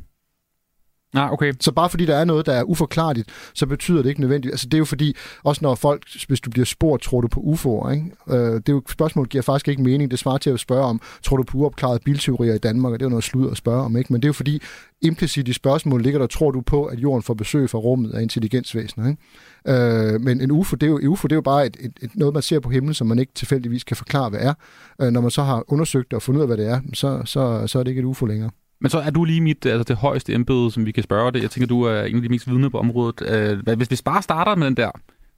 [1.14, 1.54] Ah, okay.
[1.60, 4.54] Så bare fordi der er noget, der er uforklarligt, så betyder det ikke nødvendigt.
[4.54, 7.40] Altså det er jo fordi, også når folk, hvis du bliver spurgt, tror du på
[7.40, 8.06] UFO'er, ikke?
[8.30, 10.12] Øh, det er jo, spørgsmålet giver faktisk ikke mening.
[10.12, 12.94] Det svarer til at spørge om, tror du på uopklarede bilteorier i Danmark?
[12.94, 14.14] Og det er jo noget slud at spørge om, ikke?
[14.14, 14.62] Men det er jo fordi,
[15.02, 18.22] implicit i spørgsmålet ligger der, tror du på, at jorden får besøg fra rummet af
[18.22, 20.14] intelligensvæsener, ikke?
[20.14, 22.16] Øh, men en UFO, det er jo, UFO, det er jo bare et, et, et,
[22.16, 24.54] noget, man ser på himlen, som man ikke tilfældigvis kan forklare, hvad er.
[25.02, 27.22] Øh, når man så har undersøgt det og fundet ud af, hvad det er, så,
[27.26, 28.50] så, så er det ikke et UFO længere.
[28.82, 31.42] Men så er du lige mit, altså det højeste embede, som vi kan spørge det.
[31.42, 33.22] Jeg tænker, du er en af de mest vidne på området.
[33.22, 34.92] Øh, hvis vi bare starter med den der,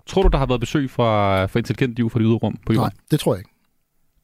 [0.06, 2.74] tror du, der har været besøg fra, fra intelligent liv fra det ydre rum på
[2.74, 2.92] jorden?
[2.94, 3.52] Nej, det tror jeg ikke.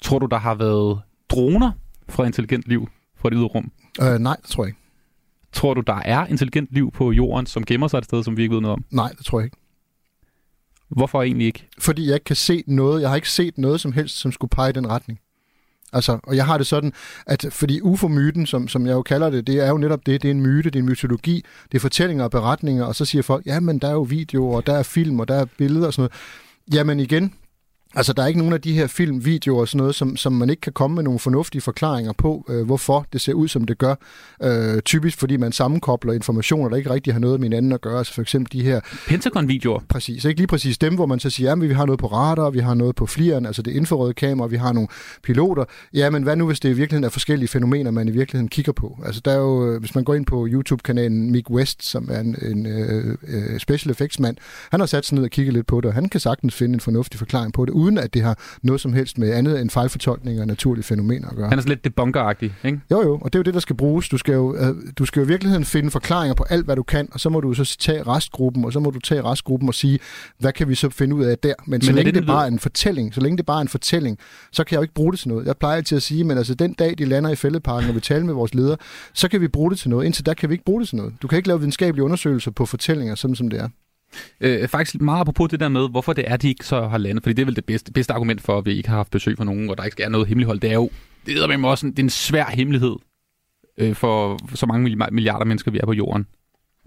[0.02, 1.72] Tror du, der har været droner
[2.10, 3.72] fra intelligent liv fra det ydre rum?
[4.02, 4.80] Øh, nej, det tror jeg ikke.
[5.54, 8.42] Tror du, der er intelligent liv på jorden, som gemmer sig et sted, som vi
[8.42, 8.86] ikke ved noget om?
[8.92, 9.58] Nej, det tror jeg ikke.
[10.90, 11.68] Hvorfor egentlig ikke?
[11.80, 13.02] Fordi jeg ikke kan se noget.
[13.02, 15.20] Jeg har ikke set noget som helst, som skulle pege i den retning.
[15.94, 16.94] Altså, og jeg har det sådan,
[17.26, 20.28] at fordi UFO-myten, som, som jeg jo kalder det, det er jo netop det, det
[20.28, 23.22] er en myte, det er en mytologi, det er fortællinger og beretninger, og så siger
[23.22, 25.88] folk, ja, men der er jo videoer, og der er film, og der er billeder
[25.88, 26.74] og sådan noget.
[26.74, 27.34] Jamen igen,
[27.96, 30.34] Altså, der er ikke nogen af de her film, videoer og sådan noget, som, som
[30.34, 33.66] man ikke kan komme med nogle fornuftige forklaringer på, øh, hvorfor det ser ud, som
[33.66, 33.96] det gør.
[34.44, 37.98] Øh, typisk fordi man sammenkobler informationer, der ikke rigtig har noget med hinanden at gøre.
[37.98, 38.80] Altså for eksempel de her...
[39.08, 39.80] Pentagon-videoer?
[39.90, 40.26] Præcis.
[40.26, 42.60] Ikke lige præcis dem, hvor man så siger, at vi har noget på radar, vi
[42.60, 44.88] har noget på flieren, altså det infrarøde kamera, vi har nogle
[45.24, 45.66] piloter.
[45.94, 48.72] Ja, men hvad nu, hvis det i virkeligheden er forskellige fænomener, man i virkeligheden kigger
[48.72, 49.00] på?
[49.06, 52.20] Altså, der er jo, øh, hvis man går ind på YouTube-kanalen Mick West, som er
[52.20, 54.38] en, en øh, øh, special effects mand,
[54.72, 56.74] han har sat sig ned og kigget lidt på det, og han kan sagtens finde
[56.74, 59.70] en fornuftig forklaring på det, uden at det har noget som helst med andet end
[59.70, 61.50] fejlfortolkninger af naturlige fænomener at gøre.
[61.50, 62.82] Han er så lidt debunkeragtig, ikke?
[62.92, 64.10] Jo, jo, og det er jo det, der skal bruges.
[64.10, 66.84] Du skal jo, uh, du skal jo i virkeligheden finde forklaringer på alt, hvad du
[66.84, 69.76] kan, og så må du så tage restgruppen, og så må du tage restgruppen og
[69.76, 70.00] sige,
[70.40, 71.54] hvad kan vi så finde ud af der?
[71.66, 73.62] Men, men så længe det, det bare er en fortælling, så længe det bare er
[73.62, 74.18] en fortælling,
[74.52, 75.46] så kan jeg jo ikke bruge det til noget.
[75.46, 78.00] Jeg plejer altid at sige, men altså den dag, de lander i fældeparken, og vi
[78.00, 78.78] taler med vores ledere,
[79.14, 80.06] så kan vi bruge det til noget.
[80.06, 81.14] Indtil der kan vi ikke bruge det til noget.
[81.22, 83.70] Du kan ikke lave videnskabelige undersøgelser på fortællinger, sådan som det er.
[84.42, 87.24] Øh, faktisk meget apropos det der med, hvorfor det er, de ikke så har landet.
[87.24, 89.38] Fordi det er vel det bedste, bedste argument for, at vi ikke har haft besøg
[89.38, 90.60] fra nogen, og der ikke er noget hemmelighold.
[90.60, 90.90] Det er jo
[91.26, 92.96] det er med også en, det er en svær hemmelighed
[93.78, 96.28] øh, for så mange milliarder mennesker, vi er på jorden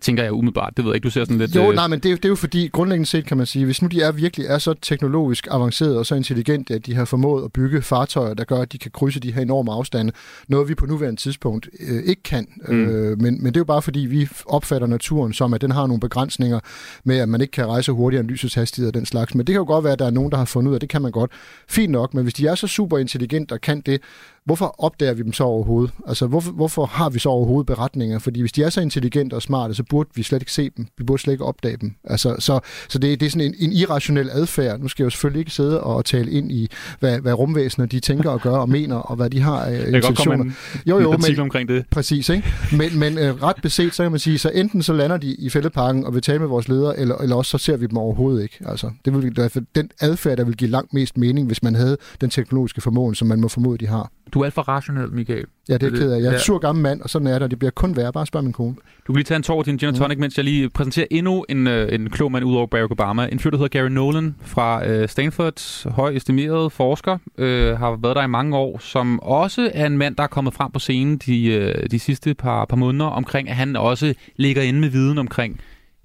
[0.01, 0.73] tænker jeg umiddelbart.
[0.77, 1.57] Det ved jeg ikke, du ser sådan lidt...
[1.57, 1.75] Jo, øh...
[1.75, 3.89] nej, men det er, det er jo fordi, grundlæggende set kan man sige, hvis nu
[3.89, 7.53] de er virkelig er så teknologisk avancerede og så intelligente, at de har formået at
[7.53, 10.13] bygge fartøjer, der gør, at de kan krydse de her enorme afstande,
[10.49, 12.47] noget vi på nuværende tidspunkt øh, ikke kan.
[12.69, 12.85] Mm.
[12.85, 15.87] Øh, men, men det er jo bare fordi, vi opfatter naturen som, at den har
[15.87, 16.61] nogle begrænsninger
[17.05, 19.35] med, at man ikke kan rejse hurtigere end lysets hastighed og den slags.
[19.35, 20.81] Men det kan jo godt være, at der er nogen, der har fundet ud af,
[20.81, 21.31] det kan man godt.
[21.69, 24.01] Fint nok, men hvis de er så super intelligente og kan det,
[24.45, 25.93] hvorfor opdager vi dem så overhovedet?
[26.07, 28.19] Altså, hvorfor, hvorfor har vi så overhovedet beretninger?
[28.19, 30.87] Fordi hvis de er så intelligente og smarte, så burde vi slet ikke se dem.
[30.99, 31.95] Vi burde slet ikke opdage dem.
[32.05, 34.81] Altså, så så det, det er sådan en, en irrationel adfærd.
[34.81, 36.69] Nu skal jeg jo selvfølgelig ikke sidde og tale ind i,
[37.01, 40.45] hvad, hvad rumvæsener de tænker og gør og mener, og hvad de har af intentioner.
[40.45, 41.85] En, jo, jo, en men, omkring det.
[41.91, 42.49] Præcis, ikke?
[42.73, 45.51] Men, men øh, ret beset, så kan man sige, så enten så lander de i
[45.51, 48.43] fældeparken og vil tale med vores ledere, eller, eller også så ser vi dem overhovedet
[48.43, 48.59] ikke.
[48.67, 52.31] Altså, det vil, den adfærd, der vil give langt mest mening, hvis man havde den
[52.31, 54.11] teknologiske formåen, som man må formode, de har.
[54.35, 55.45] Du er alt for rationel, Michael.
[55.69, 56.21] Ja, det er ked af.
[56.21, 57.51] Jeg er en sur gammel mand, og sådan er det.
[57.51, 58.13] Det bliver kun værre.
[58.13, 58.75] Bare spørg min kone.
[59.07, 60.21] Du kan lige tage en tår til en gin tonic, mm.
[60.21, 63.29] mens jeg lige præsenterer endnu en, øh, en klog mand ud over Barack Obama.
[63.33, 68.17] En fyr, der hedder Gary Nolan fra øh, Stanford, høj estimeret forsker, øh, har været
[68.17, 71.19] der i mange år, som også er en mand, der er kommet frem på scenen
[71.19, 75.19] de, øh, de sidste par, par måneder omkring, at han også ligger inde med viden
[75.19, 75.61] omkring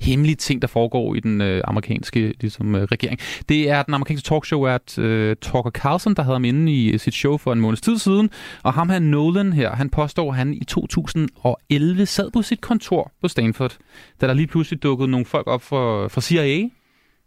[0.06, 3.20] hemmelige ting, der foregår i den øh, amerikanske ligesom, øh, regering.
[3.50, 7.00] Det er den amerikanske talkshow, at øh, Tucker Carlson, der havde ham inde i øh,
[7.00, 8.30] sit show for en måneds tid siden,
[8.64, 13.12] og ham her Nolan her, han påstår, at han i 2011 sad på sit kontor
[13.22, 13.78] på Stanford,
[14.22, 16.70] da der lige pludselig dukkede nogle folk op fra, fra CIA,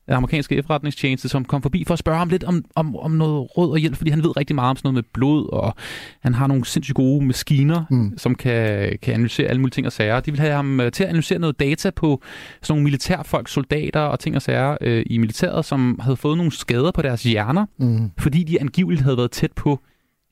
[0.09, 3.71] amerikanske efterretningstjeneste, som kom forbi for at spørge ham lidt om, om, om noget råd
[3.71, 5.75] og hjælp, fordi han ved rigtig meget om sådan noget med blod, og
[6.23, 8.18] han har nogle sindssygt gode maskiner, mm.
[8.18, 10.21] som kan, kan analysere alle mulige ting og sager.
[10.21, 12.23] De vil have ham øh, til at analysere noget data på
[12.62, 16.53] sådan nogle militærfolk, soldater og ting og sager øh, i militæret, som havde fået nogle
[16.53, 18.11] skader på deres hjerner, mm.
[18.18, 19.81] fordi de angiveligt havde været tæt på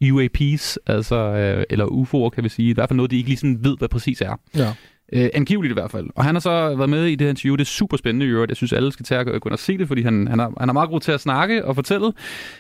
[0.04, 2.70] UAP's, altså, øh, eller UFO'er, kan vi sige.
[2.70, 4.40] I hvert fald noget, de ikke lige ved, hvad præcis er.
[4.56, 4.72] Ja.
[5.12, 6.06] Øh, angiveligt i hvert fald.
[6.14, 7.56] Og han har så været med i det her interview.
[7.56, 8.50] Det er super spændende i øvrigt.
[8.50, 10.50] Jeg synes, alle skal tage og gå ind og se det, fordi han, han, er,
[10.60, 12.12] han er meget god til at snakke og fortælle.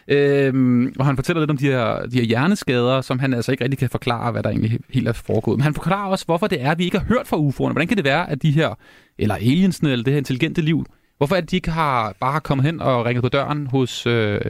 [0.08, 3.64] Øh, og han fortæller lidt om de her, de her hjerneskader, som han altså ikke
[3.64, 5.58] rigtig kan forklare, hvad der egentlig helt er foregået.
[5.58, 7.72] Men han forklarer også, hvorfor det er, at vi ikke har hørt fra UFO'erne.
[7.72, 8.78] Hvordan kan det være, at de her,
[9.18, 10.86] eller aliensene, eller det her intelligente liv,
[11.18, 14.40] hvorfor er det, de ikke har, bare kommet hen og ringet på døren hos, øh,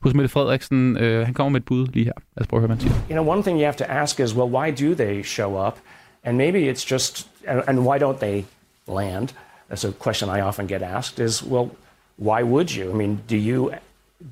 [0.00, 0.96] hos Mette Frederiksen?
[0.96, 2.12] Øh, han kommer med et bud lige her.
[2.36, 3.16] Lad os prøve at høre, hvad han siger.
[3.16, 5.78] You know, one thing you have to ask is, well, why do they show up?
[6.24, 8.44] And maybe it's just and, and why don't they
[8.86, 9.32] land?
[9.68, 11.74] That's a question I often get asked is, well,
[12.16, 12.90] why would you?
[12.90, 13.74] I mean, do you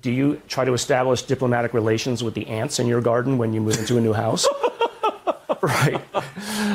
[0.00, 3.60] do you try to establish diplomatic relations with the ants in your garden when you
[3.60, 4.46] move into a new house?
[5.62, 6.00] right.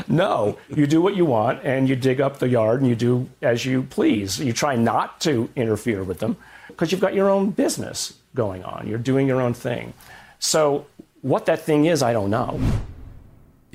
[0.07, 3.29] No, you do what you want and you dig up the yard and you do
[3.41, 4.39] as you please.
[4.39, 8.87] You try not to interfere with them because you've got your own business going on.
[8.87, 9.93] You're doing your own thing.
[10.39, 10.85] So,
[11.21, 12.59] what that thing is, I don't know.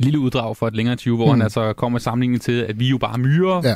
[0.04, 1.30] Lille uddrag for et længere interview, hvor mm.
[1.30, 3.74] han altså kommer med sammenligning til, at vi jo bare myrer, ja.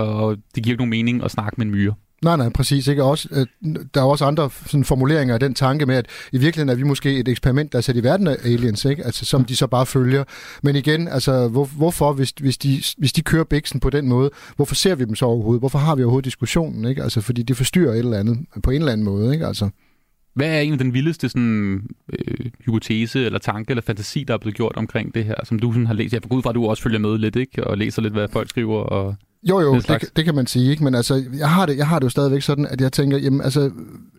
[0.00, 1.94] og det giver ikke nogen mening at snakke med en myre.
[2.24, 2.88] Nej, nej, præcis.
[2.88, 3.04] Ikke?
[3.04, 3.46] Også, øh,
[3.94, 6.82] der er også andre sådan, formuleringer af den tanke med, at i virkeligheden er vi
[6.82, 9.04] måske et eksperiment, der er sat i verden af aliens, ikke?
[9.04, 10.24] Altså, som de så bare følger.
[10.62, 14.30] Men igen, altså, hvor, hvorfor, hvis, hvis, de, hvis de kører biksen på den måde,
[14.56, 15.60] hvorfor ser vi dem så overhovedet?
[15.60, 16.84] Hvorfor har vi overhovedet diskussionen?
[16.84, 17.02] Ikke?
[17.02, 19.32] Altså, fordi det forstyrrer et eller andet på en eller anden måde.
[19.32, 19.46] Ikke?
[19.46, 19.68] Altså.
[20.34, 24.56] Hvad er egentlig den vildeste sådan, øh, hypotese eller tanke eller fantasi, der er blevet
[24.56, 26.14] gjort omkring det her, som du sådan har læst?
[26.14, 27.66] Jeg for ud fra, at du også følger med lidt, ikke?
[27.66, 29.16] Og læser lidt, hvad folk skriver og...
[29.48, 30.84] Jo, jo, det, det kan man sige, ikke?
[30.84, 33.40] Men altså, jeg har, det, jeg har det jo stadigvæk sådan, at jeg tænker, jamen
[33.40, 33.70] altså,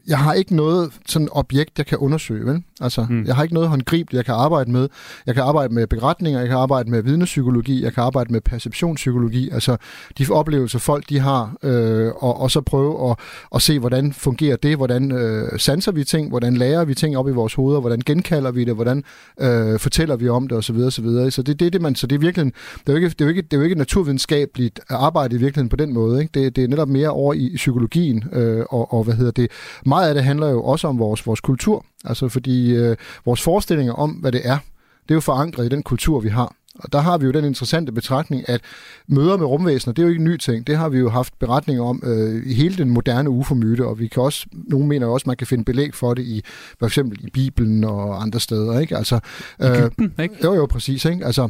[0.08, 2.64] jeg har ikke noget sådan objekt, jeg kan undersøge, vel?
[2.82, 3.26] Altså, mm.
[3.26, 4.90] jeg har ikke noget håndgribeligt, jeg kan arbejde med.
[5.26, 9.50] Jeg kan arbejde med beretninger, jeg kan arbejde med vidnepsykologi, jeg kan arbejde med perceptionspsykologi,
[9.50, 9.78] altså
[10.18, 13.18] de oplevelser, folk de har, øh, og, og så prøve at,
[13.56, 17.28] at se, hvordan fungerer det, hvordan øh, sanser vi ting, hvordan lærer vi ting op
[17.28, 19.04] i vores hoveder, hvordan genkalder vi det, hvordan
[19.42, 20.76] øh, fortæller vi om det, osv.
[20.76, 21.32] osv.
[21.32, 23.22] Så det, det er det, man, så det er virkelig, det er jo ikke, det
[23.22, 26.40] er jo ikke, det er jo ikke naturvidenskabeligt arbejde i virkeligheden på den måde, ikke?
[26.40, 29.52] Det, det er netop mere over i psykologien, øh, og, og hvad hedder det,
[29.86, 33.94] meget af det handler jo også om vores, vores kultur, altså fordi øh, vores forestillinger
[33.94, 34.58] om, hvad det er,
[35.04, 36.56] det er jo forankret i den kultur, vi har.
[36.80, 38.62] Og der har vi jo den interessante betragtning, at
[39.08, 40.68] møder med rumvæsener, det er jo ikke en ny ting.
[40.68, 44.08] Det har vi jo haft beretninger om øh, i hele den moderne UFO-myte, og vi
[44.08, 46.42] kan også, nogle mener også, at man kan finde belæg for det i,
[46.80, 48.98] for eksempel i Bibelen og andre steder, ikke?
[48.98, 49.20] Altså,
[49.62, 50.36] øh, Egypten, ikke?
[50.44, 51.26] Jo, jo, præcis, ikke?
[51.26, 51.50] Altså,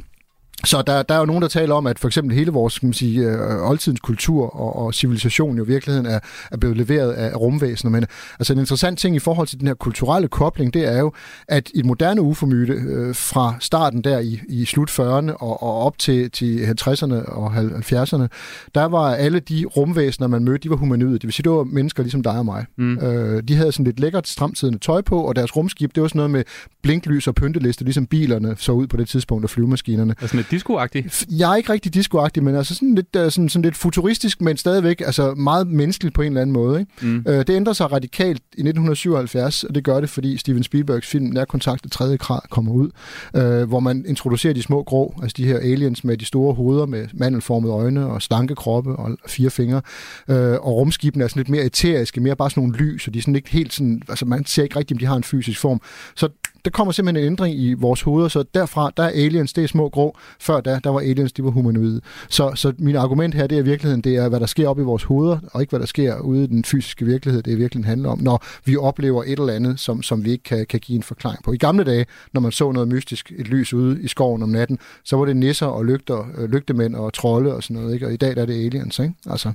[0.64, 2.88] så der, der er jo nogen, der taler om, at for eksempel hele vores kan
[2.88, 6.20] man sige, øh, oldtidens kultur og, og civilisation jo i virkeligheden er,
[6.52, 7.92] er blevet leveret af rumvæsener.
[7.92, 8.06] Men
[8.40, 11.12] altså en interessant ting i forhold til den her kulturelle kobling, det er jo,
[11.48, 15.80] at i et moderne ufomyte øh, fra starten der i, i slut 40'erne og, og
[15.80, 18.28] op til, til 50'erne og 70'erne,
[18.76, 21.14] der var alle de rumvæsener, man mødte, de var humanoide.
[21.14, 22.66] Det vil sige, det var mennesker ligesom dig og mig.
[22.78, 22.98] Mm.
[22.98, 26.20] Øh, de havde sådan lidt lækkert stramtidende tøj på, og deres rumskib, det var sådan
[26.20, 26.44] noget med
[26.84, 30.16] blinklys og pynteliste, ligesom bilerne så ud på det tidspunkt, og flyvemaskinerne.
[30.22, 31.06] Altså discoagtig?
[31.30, 34.58] Jeg er ikke rigtig discoagtig, men altså sådan lidt, uh, sådan, sådan lidt futuristisk, men
[34.58, 36.80] stadigvæk altså meget menneskeligt på en eller anden måde.
[36.80, 36.92] Ikke?
[37.02, 37.24] Mm.
[37.28, 41.26] Uh, det ændrer sig radikalt i 1977, og det gør det, fordi Steven Spielbergs film
[41.26, 42.90] Nærkontakt til tredje grad kommer ud,
[43.34, 46.86] uh, hvor man introducerer de små grå, altså de her aliens med de store hoveder
[46.86, 49.82] med mandelformede øjne og slanke kroppe og fire fingre,
[50.28, 53.20] uh, og rumskibene er sådan lidt mere eteriske, mere bare sådan nogle lys, og de
[53.20, 55.60] er sådan ikke helt sådan, altså man ser ikke rigtigt, om de har en fysisk
[55.60, 55.82] form.
[56.16, 56.30] Så
[56.66, 59.68] der kommer simpelthen en ændring i vores hoveder, så derfra, der er aliens, det er
[59.68, 60.18] små grå.
[60.40, 62.02] Før da, der var aliens, de var humanoide.
[62.30, 64.80] Så, så min argument her, det er i virkeligheden, det er, hvad der sker op
[64.80, 67.58] i vores hoveder, og ikke hvad der sker ude i den fysiske virkelighed, det er
[67.58, 70.80] virkelig handler om, når vi oplever et eller andet, som, som vi ikke kan, kan
[70.80, 71.52] give en forklaring på.
[71.52, 74.80] I gamle dage, når man så noget mystisk, et lys ude i skoven om natten,
[75.04, 78.06] så var det nisser og lygter, øh, lygtemænd og trolde og sådan noget, ikke?
[78.06, 79.00] og i dag der er det aliens.
[79.00, 79.14] Ikke?
[79.30, 79.52] Altså.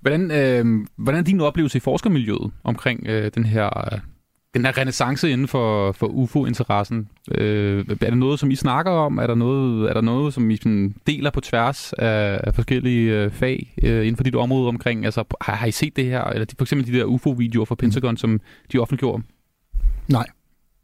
[0.00, 3.98] Hvordan, øh, hvordan er din oplevelse i forskermiljøet omkring øh, den her øh,
[4.56, 9.18] den her renaissance inden for, for UFO-interessen, øh, er det noget, som I snakker om?
[9.18, 13.12] Er der noget, er der noget som I sådan, deler på tværs af, af forskellige
[13.12, 15.04] øh, fag øh, inden for dit område omkring?
[15.04, 16.24] Altså, har, har I set det her?
[16.24, 18.16] Eller for eksempel de der UFO-videoer fra Pentagon, mm.
[18.16, 18.40] som
[18.72, 19.22] de offentliggjorde?
[20.08, 20.26] Nej.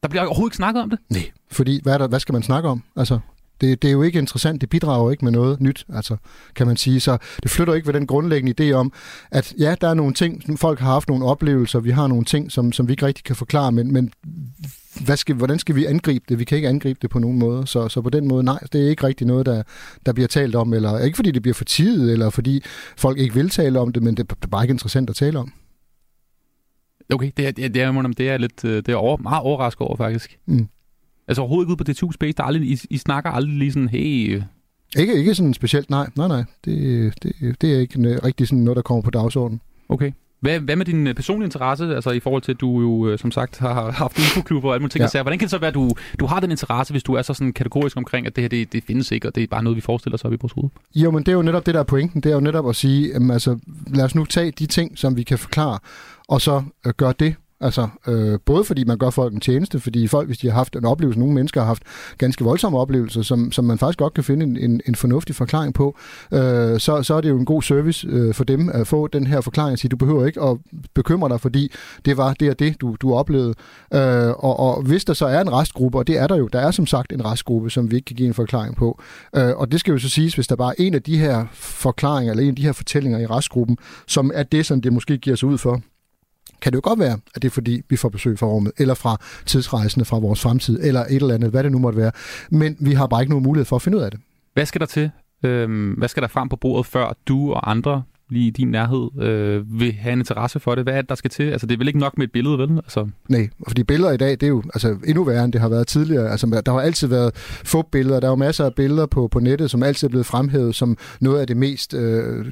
[0.03, 0.99] Der bliver overhovedet ikke snakket om det?
[1.11, 2.83] Nej, fordi hvad, er der, hvad skal man snakke om?
[2.97, 3.19] Altså,
[3.63, 6.17] det, det er jo ikke interessant, det bidrager ikke med noget nyt, altså,
[6.55, 7.01] kan man sige.
[7.01, 8.93] Så det flytter ikke ved den grundlæggende idé om,
[9.31, 12.53] at ja, der er nogle ting, folk har haft nogle oplevelser, vi har nogle ting,
[12.53, 14.13] som, som vi ikke rigtig kan forklare, men, men
[15.05, 16.39] hvad skal, hvordan skal vi angribe det?
[16.39, 17.67] Vi kan ikke angribe det på nogen måde.
[17.67, 19.63] Så, så på den måde, nej, det er ikke rigtig noget, der,
[20.07, 20.73] der bliver talt om.
[20.73, 22.63] Eller ikke fordi det bliver for tid, eller fordi
[22.97, 25.39] folk ikke vil tale om det, men det, det er bare ikke interessant at tale
[25.39, 25.53] om.
[27.13, 29.97] Okay, det er, det er, det er, lidt, øh, det er over, meget overrasket over,
[29.97, 30.39] faktisk.
[30.47, 30.69] Mm.
[31.29, 33.89] Altså overhovedet ikke ud på DTU Space, der aldrig, I, I snakker aldrig lige sådan,
[33.89, 34.43] hey...
[34.97, 36.11] Ikke, ikke sådan specielt, nej.
[36.17, 36.45] Nej, nej.
[36.65, 39.61] Det, det, det er ikke rigtig sådan noget, der kommer på dagsordenen.
[39.89, 40.13] Okay.
[40.43, 43.19] Hvad, hvad med din øh, personlige interesse, altså i forhold til, at du jo øh,
[43.19, 45.23] som sagt har haft infoklubber og alle mulige ting, ja.
[45.23, 47.35] hvordan kan det så være, at du, du har den interesse, hvis du er så
[47.35, 49.77] sådan kategorisk omkring, at det her det, det findes ikke, og det er bare noget,
[49.77, 50.71] vi forestiller os op i vores hoved?
[50.95, 52.21] Jo, men det er jo netop det, der er pointen.
[52.21, 55.17] Det er jo netop at sige, jamen, altså, lad os nu tage de ting, som
[55.17, 55.79] vi kan forklare,
[56.29, 60.07] og så øh, gøre det Altså, øh, både fordi man gør folk en tjeneste, fordi
[60.07, 61.83] folk, hvis de har haft en oplevelse, nogle mennesker har haft
[62.19, 65.75] ganske voldsomme oplevelser, som, som man faktisk godt kan finde en, en, en fornuftig forklaring
[65.75, 65.97] på,
[66.33, 69.27] øh, så, så er det jo en god service øh, for dem at få den
[69.27, 70.59] her forklaring og sige, du behøver ikke at
[70.95, 71.73] bekymre dig, fordi
[72.05, 73.55] det var det og det, du, du oplevede.
[73.95, 76.61] Øh, og, og hvis der så er en restgruppe, og det er der jo, der
[76.61, 79.01] er som sagt en restgruppe, som vi ikke kan give en forklaring på,
[79.37, 81.47] øh, og det skal jo så siges, hvis der bare er en af de her
[81.53, 85.19] forklaringer, eller en af de her fortællinger i restgruppen, som er det, som det måske
[85.19, 85.83] giver sig ud for,
[86.63, 88.95] kan det jo godt være, at det er fordi, vi får besøg fra rummet, eller
[88.95, 92.13] fra tidsrejsende fra vores fremtid, eller et eller andet, hvad det nu måtte være.
[92.51, 94.21] Men vi har bare ikke nogen mulighed for at finde ud af det.
[94.55, 95.11] Hvad skal der til?
[95.45, 99.23] Øhm, hvad skal der frem på bordet, før du og andre lige i din nærhed
[99.23, 100.85] øh, vil have en interesse for det?
[100.85, 101.43] Hvad er det, der skal til?
[101.43, 102.71] Altså, det er vel ikke nok med et billede, vel?
[102.71, 103.09] Altså...
[103.29, 105.87] Nej, fordi billeder i dag, det er jo altså, endnu værre, end det har været
[105.87, 106.31] tidligere.
[106.31, 108.21] Altså, der har altid været få billeder.
[108.21, 110.97] Der er jo masser af billeder på, på nettet, som altid er blevet fremhævet som
[111.21, 112.47] noget af det mest øh,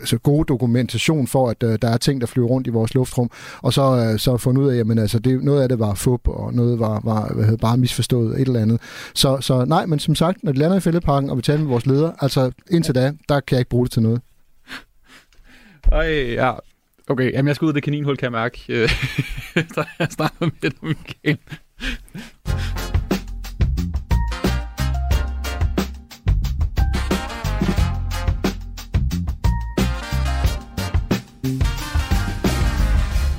[0.00, 3.30] altså, gode dokumentation for, at øh, der er ting, der flyver rundt i vores luftrum.
[3.62, 6.28] Og så, øh, så fundet ud af, at altså, det, noget af det var fup,
[6.28, 8.80] og noget var, var hvad hedder, bare misforstået, et eller andet.
[9.14, 11.68] Så, så nej, men som sagt, når det lander i fældeparken, og vi taler med
[11.68, 14.20] vores leder, altså indtil da, der kan jeg ikke bruge det til noget.
[15.92, 16.52] Ej, ja.
[17.08, 18.58] Okay, jamen jeg skal ud af det kaninhul, kan jeg mærke.
[19.56, 21.38] Efter jeg starter med dig, igen.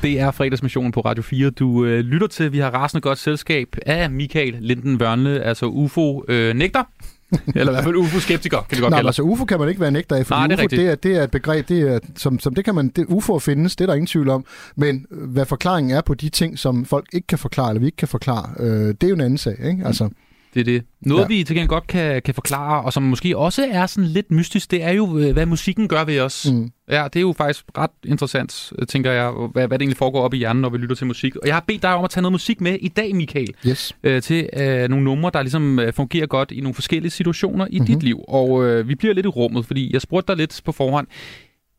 [0.04, 1.50] Det er fredagsmissionen på Radio 4.
[1.50, 6.80] Du øh, lytter til, vi har rasende godt selskab af Michael Linden Vørnle, altså UFO-nægter.
[6.80, 6.86] Øh,
[7.56, 9.92] Eller i hvert fald UFO-skeptiker, kan det godt Nej, altså UFO kan man ikke være
[9.92, 12.00] nægter af, for Nej, det er UFO det er, det er et begreb, det er,
[12.16, 15.06] som, som det kan man, det, UFO findes, det er der ingen tvivl om, men
[15.10, 18.08] hvad forklaringen er på de ting, som folk ikke kan forklare, eller vi ikke kan
[18.08, 19.86] forklare, øh, det er jo en anden sag, ikke?
[19.86, 20.16] Altså, mm.
[20.54, 20.84] Det er det.
[21.02, 21.28] Noget, ja.
[21.28, 24.72] vi til gengæld godt kan, kan forklare, og som måske også er sådan lidt mystisk,
[24.72, 26.48] det er jo, øh, hvad musikken gør ved os.
[26.52, 26.72] Mm.
[26.90, 30.34] Ja, det er jo faktisk ret interessant, tænker jeg, hvad, hvad det egentlig foregår op
[30.34, 31.36] i hjernen, når vi lytter til musik.
[31.36, 33.54] Og jeg har bedt dig om at tage noget musik med i dag, Michael.
[33.68, 33.96] Yes.
[34.04, 37.80] Øh, til øh, nogle numre, der ligesom øh, fungerer godt i nogle forskellige situationer i
[37.80, 37.86] mm-hmm.
[37.86, 38.20] dit liv.
[38.28, 41.08] Og øh, vi bliver lidt i rummet, fordi jeg spurgte dig lidt på forhånd,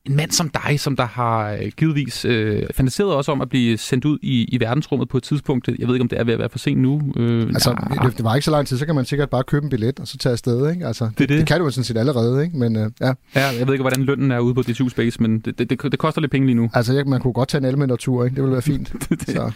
[0.09, 3.79] en mand som dig, som der har øh, givetvis øh, fantaseret også om at blive
[3.79, 5.69] sendt ud i, i verdensrummet på et tidspunkt.
[5.79, 7.13] Jeg ved ikke, om det er ved at være for sent nu.
[7.17, 9.65] Øh, altså, det, det var ikke så lang tid, så kan man sikkert bare købe
[9.65, 10.71] en billet og så tage afsted.
[10.71, 10.87] Ikke?
[10.87, 11.47] Altså, det, det, det.
[11.47, 12.57] kan du jo sådan set allerede, ikke?
[12.57, 13.13] Men, øh, ja.
[13.35, 13.47] ja.
[13.59, 15.99] jeg ved ikke, hvordan lønnen er ude på DTU Space, men det, det, det, det
[15.99, 16.71] koster lidt penge lige nu.
[16.75, 18.37] Altså, jeg, man kunne godt tage en almindelig ikke?
[18.37, 18.93] Det ville være fint.
[19.09, 19.29] det, det.
[19.29, 19.53] Så.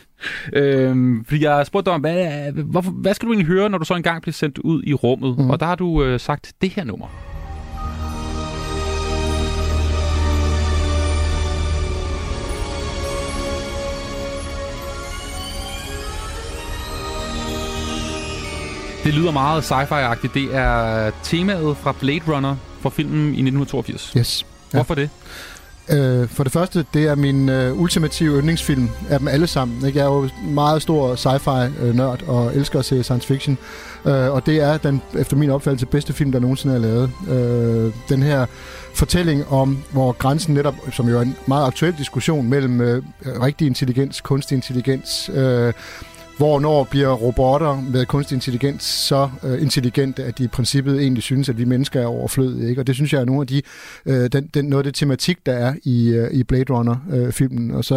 [0.53, 3.85] Øhm, fordi jeg spurgte dig om, hvad, hvorfor, hvad skal du egentlig høre, når du
[3.85, 5.39] så engang bliver sendt ud i rummet?
[5.39, 5.51] Mm.
[5.51, 7.32] Og der har du øh, sagt det her nummer.
[19.05, 20.35] Det lyder meget sci-fi-agtigt.
[20.35, 24.13] Det er temaet fra Blade Runner fra filmen i 1982.
[24.17, 24.47] Yes.
[24.73, 24.79] Ja.
[24.79, 25.11] Hvorfor det?
[25.91, 29.87] Øh, for det første, det er min øh, ultimative yndlingsfilm af dem alle sammen.
[29.87, 29.99] Ikke?
[29.99, 33.59] Jeg er jo meget stor sci-fi-nørd og elsker at se science fiction.
[34.05, 37.11] Øh, og det er den, efter min opfattelse, bedste film, der nogensinde er lavet.
[37.29, 38.47] Øh, den her
[38.95, 43.67] fortælling om, hvor grænsen netop, som jo er en meget aktuel diskussion mellem øh, rigtig
[43.67, 45.73] intelligens, kunstig intelligens, øh,
[46.39, 51.49] Hvornår bliver robotter med kunstig intelligens så uh, intelligente, at de i princippet egentlig synes,
[51.49, 52.69] at vi mennesker er overflødige.
[52.69, 52.83] Ikke?
[52.83, 53.63] Og det synes jeg er nogle af de,
[54.07, 57.71] uh, den, den, noget af det tematik, der er i, uh, i Blade Runner-filmen.
[57.71, 57.97] Uh, og så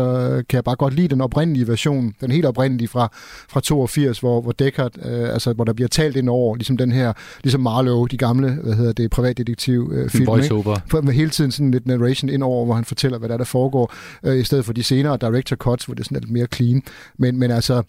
[0.50, 3.10] kan jeg bare godt lide den oprindelige version, den helt oprindelige fra,
[3.50, 6.92] fra 82, hvor, hvor Deckard, uh, altså hvor der bliver talt ind over, ligesom den
[6.92, 10.24] her, ligesom Marlowe, de gamle, hvad hedder det, privatdetektiv-film.
[10.24, 11.02] Uh, Voice-over.
[11.02, 13.46] Med hele tiden sådan lidt narration ind over, hvor han fortæller, hvad der, er, der
[13.46, 13.94] foregår,
[14.24, 16.84] uh, i stedet for de senere director cuts, hvor det er sådan lidt mere clean.
[17.18, 17.84] Men, men altså,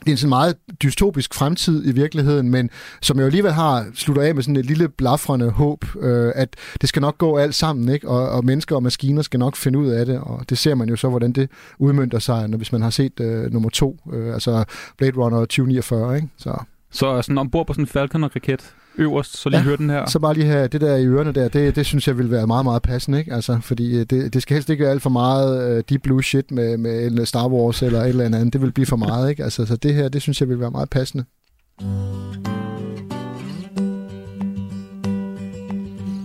[0.00, 2.70] det er en sådan meget dystopisk fremtid i virkeligheden, men
[3.02, 6.88] som jo alligevel har slutter af med sådan et lille blafrende håb, øh, at det
[6.88, 8.08] skal nok gå alt sammen, ikke?
[8.08, 10.88] Og, og mennesker og maskiner skal nok finde ud af det, og det ser man
[10.88, 14.34] jo så, hvordan det udmyndter sig, når, hvis man har set øh, nummer to, øh,
[14.34, 14.64] altså
[14.98, 16.28] Blade Runner 2049, ikke?
[16.36, 20.06] Så, så sådan ombord på sådan en Falcon-raket, øverst, så lige ja, høre den her.
[20.06, 22.46] Så bare lige have det der i ørerne der, det, det synes jeg vil være
[22.46, 23.34] meget, meget passende, ikke?
[23.34, 26.24] Altså, fordi øh, det, det skal helst ikke være alt for meget uh, deep blue
[26.24, 28.52] shit med, med Star Wars eller et eller andet.
[28.52, 29.44] Det vil blive for meget, ikke?
[29.44, 31.24] Altså, så det her, det synes jeg vil være meget passende.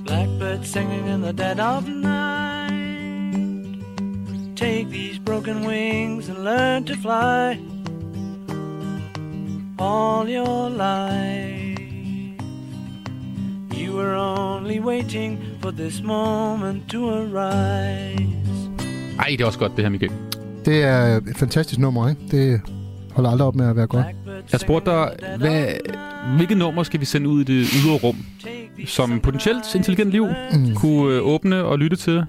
[0.06, 2.44] Blackbird singing in the dead of night
[4.56, 7.58] Take these broken wings and learn to fly
[9.80, 11.63] All your life
[13.94, 18.70] were only waiting for this moment to arise.
[19.20, 20.12] Ej, det er også godt, det her, Michael.
[20.66, 22.22] Det er et fantastisk nummer, ikke?
[22.32, 22.62] Det
[23.12, 24.06] holder aldrig op med at være godt.
[24.52, 25.68] Jeg spurgte dig, hvad,
[26.38, 28.18] hvilke nummer skal vi sende ud i det ydre rum,
[28.86, 30.76] som potentielt intelligent liv mm.
[30.76, 32.26] kunne øh, åbne og lytte til?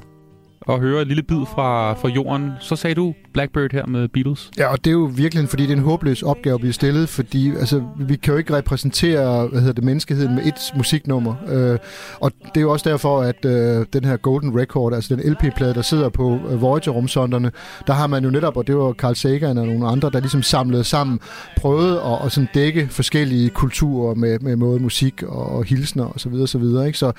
[0.67, 2.51] Og høre et lille bid fra, fra jorden.
[2.61, 4.51] Så sagde du Blackbird her med Beatles.
[4.59, 7.09] Ja, og det er jo virkelig, fordi det er en håbløs opgave at blive stillet,
[7.09, 11.35] fordi altså, vi kan jo ikke repræsentere hvad hedder det, menneskeheden med et musiknummer.
[11.49, 11.79] Øh,
[12.21, 15.75] og det er jo også derfor, at øh, den her Golden Record, altså den LP-plade,
[15.75, 17.51] der sidder på øh, Voyager-rumsonderne,
[17.87, 20.43] der har man jo netop, og det var Carl Sagan og nogle andre, der ligesom
[20.43, 21.21] samlede sammen,
[21.57, 26.19] prøvede at, at sådan dække forskellige kulturer med, med måde musik og, og hilsner osv.
[26.19, 26.99] Så, videre, så, videre, ikke?
[26.99, 27.13] så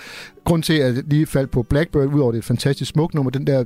[0.46, 3.32] grund til, at jeg lige faldt på Blackbird, udover det er et fantastisk smukt nummer,
[3.38, 3.66] den der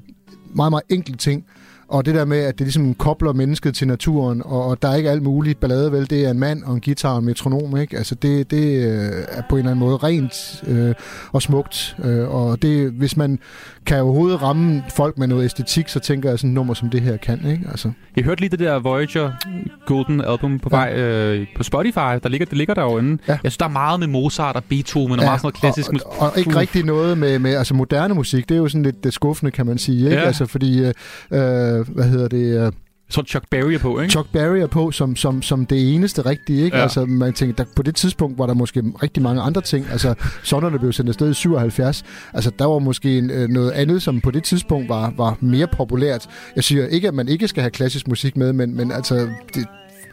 [0.55, 1.45] meget, meget enkelte ting,
[1.89, 4.95] og det der med, at det ligesom kobler mennesket til naturen, og, og der er
[4.95, 6.10] ikke alt muligt ballade, vel?
[6.10, 7.97] Det er en mand og en guitar og en metronom, ikke?
[7.97, 10.95] Altså det, det øh, er på en eller anden måde rent øh,
[11.32, 11.95] og smukt.
[12.04, 13.39] Øh, og det, hvis man
[13.86, 17.02] kan overhovedet ramme folk med noget æstetik, så tænker jeg sådan et nummer som det
[17.02, 17.67] her kan, ikke?
[17.71, 17.91] Altså.
[18.15, 19.32] Jeg hørte lige det der Voyager
[19.86, 21.97] Golden album på vej øh, på Spotify.
[22.23, 23.17] Der ligger, det ligger der jo inde.
[23.28, 23.32] Ja.
[23.32, 25.91] Jeg synes, der er meget med Mozart og Beethoven og ja, meget sådan noget klassisk
[25.91, 26.08] musik.
[26.08, 28.49] Og, og, ikke rigtig noget med, med altså moderne musik.
[28.49, 30.17] Det er jo sådan lidt det skuffende, kan man sige, ikke?
[30.17, 30.21] Ja.
[30.21, 30.91] Altså fordi,
[31.32, 32.65] øh, øh hvad hedder det...
[32.65, 32.72] Øh,
[33.12, 34.12] så Chuck Berry er på, ikke?
[34.12, 36.78] Chuck Berry er på som, som, som det eneste rigtige, ikke?
[36.78, 36.84] Ja.
[36.84, 39.86] Altså, man tænker, der, på det tidspunkt var der måske rigtig mange andre ting.
[39.92, 40.13] Altså,
[40.44, 42.04] sonderne blev sendt afsted i 77.
[42.34, 45.68] Altså, der var måske en, øh, noget andet, som på det tidspunkt var, var mere
[45.68, 46.28] populært.
[46.56, 49.68] Jeg siger ikke, at man ikke skal have klassisk musik med, men, men altså, det,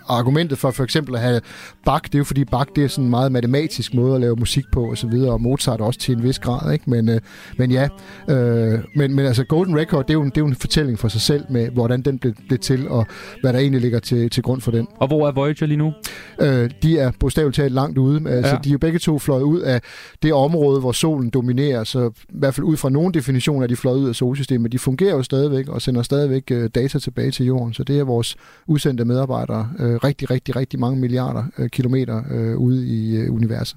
[0.08, 1.40] argumentet for for eksempel at have
[1.84, 4.36] Bach, det er jo fordi Bach det er sådan en meget matematisk måde at lave
[4.36, 6.90] musik på og så videre, og Mozart også til en vis grad, ikke?
[6.90, 7.20] Men, øh,
[7.58, 7.88] men ja,
[8.28, 11.08] øh, men, men altså Golden Record, det er, jo, det er jo en fortælling for
[11.08, 13.06] sig selv med, hvordan den blev, blev til, og
[13.40, 14.88] hvad der egentlig ligger til, til grund for den.
[14.96, 15.92] Og hvor er Voyager lige nu?
[16.40, 18.30] Øh, de er bogstaveligt talt langt ude.
[18.30, 18.58] Altså, ja.
[18.64, 19.80] de er jo begge to fløjet ud af
[20.22, 23.76] det område, hvor solen dominerer, så i hvert fald ud fra nogle definitioner er de
[23.76, 24.72] fløjet ud af solsystemet.
[24.72, 28.04] De fungerer jo stadigvæk og sender stadigvæk øh, data tilbage til jorden, så det er
[28.04, 33.34] vores udsendte medarbejdere øh, rigtig, rigtig, rigtig mange milliarder øh, kilometer øh, ude i øh,
[33.34, 33.76] universet.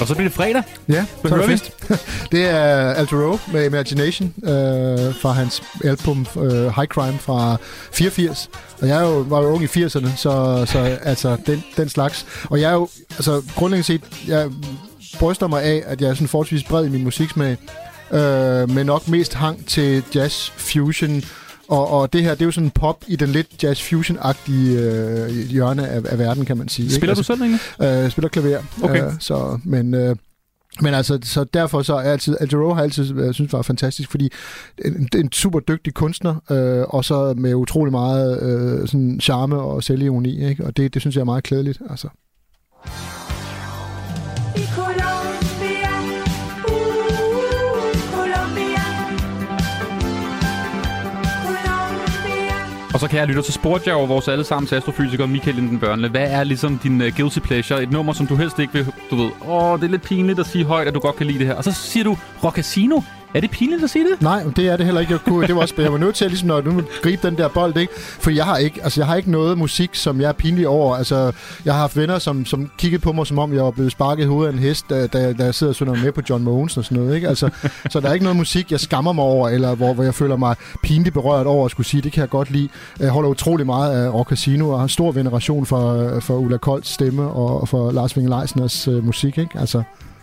[0.00, 0.62] Og så bliver det fredag.
[0.88, 1.72] Ja, så er det
[2.32, 7.56] det er Altero med Imagination øh, fra hans album øh, High Crime fra
[7.92, 8.50] 84.
[8.82, 12.26] Og jeg er jo, var jo ung i 80'erne, så, så altså den, den slags.
[12.50, 14.50] Og jeg er jo, altså grundlæggende set, jeg
[15.18, 17.56] bryster mig af, at jeg er sådan forholdsvis bred i min musiksmag,
[18.12, 21.22] øh, men nok mest hang til jazz, fusion,
[21.68, 25.30] og, og det her, det er jo sådan pop i den lidt jazz fusion-agtige øh,
[25.30, 26.90] hjørne af, af verden, kan man sige.
[26.90, 27.18] Spiller ikke?
[27.18, 27.60] du selv egentlig?
[27.82, 28.62] Øh, spiller klaver.
[28.82, 29.06] Okay.
[29.06, 29.94] Øh, så, men...
[29.94, 30.16] Øh,
[30.80, 34.30] men altså, så derfor så er altid, Al har altid jeg synes var fantastisk, fordi
[34.84, 39.82] en, en super dygtig kunstner, øh, og så med utrolig meget øh, sådan charme og
[39.82, 40.64] selvironi, ikke?
[40.64, 42.08] Og det, det synes jeg er meget klædeligt, altså.
[52.96, 56.08] Og så kan jeg lytte, så spurgte jeg jo vores allesammens astrofysiker Michael Linden Børnle,
[56.08, 57.82] hvad er ligesom din uh, guilty pleasure?
[57.82, 60.46] Et nummer, som du helst ikke vil, du ved, åh, det er lidt pinligt at
[60.46, 61.54] sige højt, at du godt kan lide det her.
[61.54, 63.00] Og så siger du, Rock Casino,
[63.36, 64.22] er det pinligt at sige det?
[64.22, 65.12] Nej, det er det heller ikke.
[65.12, 67.36] Jeg, kunne, det var også, jeg var nødt til, at, ligesom, når nu gribe den
[67.36, 67.92] der bold, ikke?
[67.96, 70.96] For jeg har ikke, altså, jeg har ikke noget musik, som jeg er pinlig over.
[70.96, 71.32] Altså,
[71.64, 74.24] jeg har haft venner, som, som kiggede på mig, som om jeg var blevet sparket
[74.24, 76.44] i hovedet af en hest, da, da, da jeg sidder og synger med på John
[76.44, 77.14] Mogensen og sådan noget.
[77.14, 77.28] Ikke?
[77.28, 77.50] Altså,
[77.90, 80.36] så der er ikke noget musik, jeg skammer mig over, eller hvor, hvor jeg føler
[80.36, 82.68] mig pinligt berørt over at skulle sige, det kan jeg godt lide.
[83.00, 86.88] Jeg holder utrolig meget af Rock Casino, og har stor veneration for, for Ulla Kolds
[86.88, 89.38] stemme og for Lars Winge Leisners øh, musik.
[89.38, 89.58] Ikke?
[89.58, 89.82] Altså,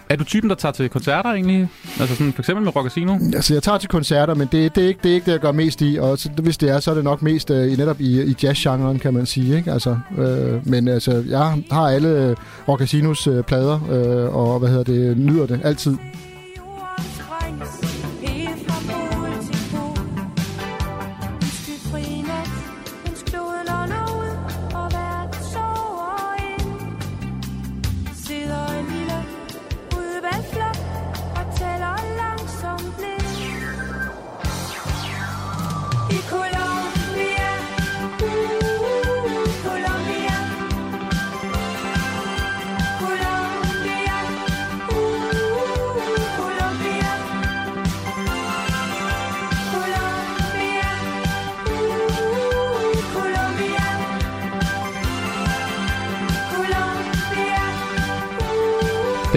[0.09, 1.69] er du typen, der tager til koncerter egentlig?
[1.99, 3.13] Altså sådan for eksempel med Rockasino?
[3.13, 5.39] Altså, jeg tager til koncerter, men det, det, er, ikke, det er ikke det, jeg
[5.39, 5.97] gør mest i.
[6.01, 8.35] Og så, hvis det er, så er det nok mest uh, i, netop i, i
[8.43, 9.57] jazzgenren, kan man sige.
[9.57, 9.71] Ikke?
[9.71, 12.35] Altså, øh, men altså, jeg har alle
[12.67, 15.97] Rockasinos øh, plader, øh, og hvad hedder det, nyder det altid.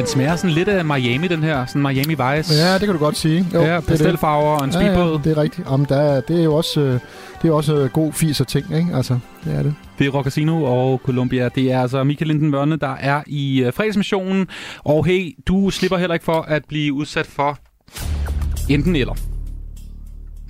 [0.06, 1.66] Den smager sådan lidt af Miami, den her.
[1.66, 2.54] Sådan Miami Vice.
[2.54, 3.46] Ja, det kan du godt sige.
[3.54, 5.20] Jo, ja, pastelfarver og en speedbåd.
[5.24, 5.68] Ja, det er rigtigt.
[5.70, 7.00] Jamen, der, det er jo også, øh,
[7.42, 8.94] det er også øh, god fis og ting, ikke?
[8.94, 9.74] Altså, det er det.
[9.98, 11.48] Det er Rock Casino og Columbia.
[11.48, 14.46] Det er altså Michael Linden Mørne, der er i uh, fredagsmissionen.
[14.78, 17.58] Og hey, du slipper heller ikke for at blive udsat for
[18.68, 19.14] enten eller.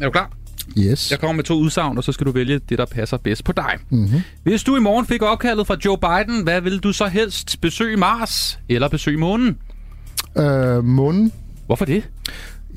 [0.01, 0.31] Er du klar?
[0.79, 1.11] Yes.
[1.11, 3.53] Jeg kommer med to udsagn, og så skal du vælge det, der passer bedst på
[3.53, 3.73] dig.
[3.91, 4.21] Mm-hmm.
[4.43, 7.61] Hvis du i morgen fik opkaldet fra Joe Biden, hvad vil du så helst?
[7.61, 9.59] Besøge Mars eller besøge månen?
[10.39, 11.33] Øh, månen.
[11.67, 12.09] Hvorfor det?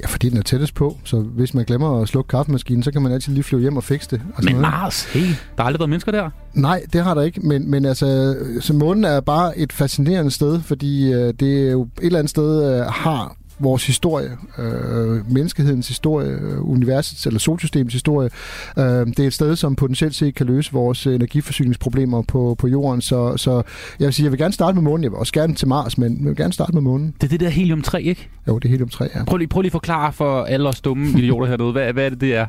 [0.02, 3.02] Ja, fordi den er tættest på, så hvis man glemmer at slukke kaffemaskinen, så kan
[3.02, 4.22] man altid lige flyve hjem og fikse det.
[4.36, 4.62] Og men noget.
[4.62, 6.30] Mars, hey, der har aldrig været mennesker der?
[6.54, 10.62] Nej, det har der ikke, men, men altså, så månen er bare et fascinerende sted,
[10.62, 15.88] fordi øh, det er jo et eller andet sted øh, har vores historie, øh, menneskehedens
[15.88, 18.30] historie, øh, universets eller solsystemets historie.
[18.78, 23.02] Øh, det er et sted, som potentielt set kan løse vores energiforsyningsproblemer på, på jorden.
[23.02, 23.62] Så, så
[24.00, 25.04] jeg vil sige, jeg vil gerne starte med månen.
[25.04, 27.14] Jeg vil også gerne til Mars, men jeg vil gerne starte med månen.
[27.22, 28.30] Det er det der helium-3, ikke?
[28.48, 29.24] Jo, det er helium-3, ja.
[29.24, 32.10] Prøv lige, prøv lige at forklare for alle os dumme idioter hernede, hvad, hvad er
[32.10, 32.46] det, det er?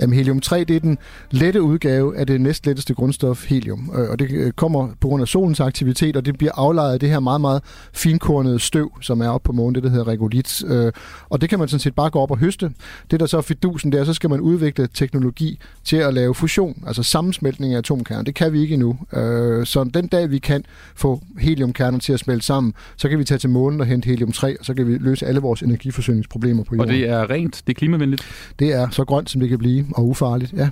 [0.00, 0.98] Jamen, helium-3, det er den
[1.30, 3.90] lette udgave af det næstletteste grundstof, helium.
[3.98, 7.08] Øh, og det kommer på grund af solens aktivitet, og det bliver aflejet af det
[7.08, 10.72] her meget, meget finkornede støv, som er oppe på månen, det der hedder regolit lidt.
[10.72, 10.92] Øh,
[11.28, 12.70] og det kan man sådan set bare gå op og høste.
[13.10, 16.34] Det der så er fidusen, det er, så skal man udvikle teknologi til at lave
[16.34, 18.22] fusion, altså sammensmeltning af atomkerner.
[18.22, 18.98] Det kan vi ikke endnu.
[19.12, 23.24] Øh, så den dag, vi kan få heliumkerner til at smelte sammen, så kan vi
[23.24, 26.74] tage til månen og hente helium-3, og så kan vi løse alle vores energiforsyningsproblemer på
[26.74, 26.90] jorden.
[26.90, 28.22] Og det er rent, det er klimavenligt?
[28.58, 30.68] Det er så grønt, som det kan blive, og ufarligt, ja.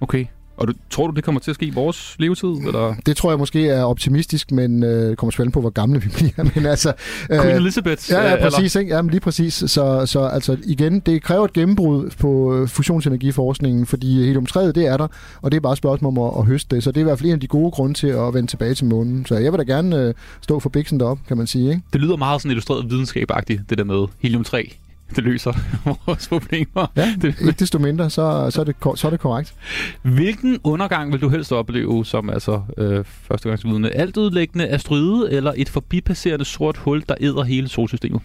[0.00, 0.26] Okay.
[0.56, 2.48] Og du, tror du, det kommer til at ske i vores levetid?
[2.48, 2.94] Eller?
[3.06, 6.44] Det tror jeg måske er optimistisk, men øh, kommer spændende på, hvor gamle vi bliver.
[6.54, 6.92] men altså,
[7.30, 8.10] øh, Queen Elizabeth?
[8.10, 8.76] Ja, ja præcis.
[8.76, 8.94] Ikke?
[8.94, 9.54] Jamen, lige præcis.
[9.54, 14.96] Så, så altså, igen, det kræver et gennembrud på øh, fusionsenergiforskningen, fordi helium-3, det er
[14.96, 15.08] der,
[15.42, 16.84] og det er bare et spørgsmål om at, at høste det.
[16.84, 18.74] Så det er i hvert fald en af de gode grunde til at vende tilbage
[18.74, 19.26] til månen.
[19.26, 21.70] Så jeg vil da gerne øh, stå for biksen derop, kan man sige.
[21.70, 21.82] Ikke?
[21.92, 24.83] Det lyder meget sådan illustreret videnskabagtigt, det der med helium-3
[25.16, 25.52] det løser
[26.06, 26.92] vores problemer.
[26.96, 29.54] Ja, det, ikke desto mindre, så, så, er det, så er det korrekt.
[30.02, 33.90] Hvilken undergang vil du helst opleve som altså øh, førstegangsvidende?
[33.90, 38.20] Alt udlæggende asteroide eller et forbipasserende sort hul, der æder hele solsystemet?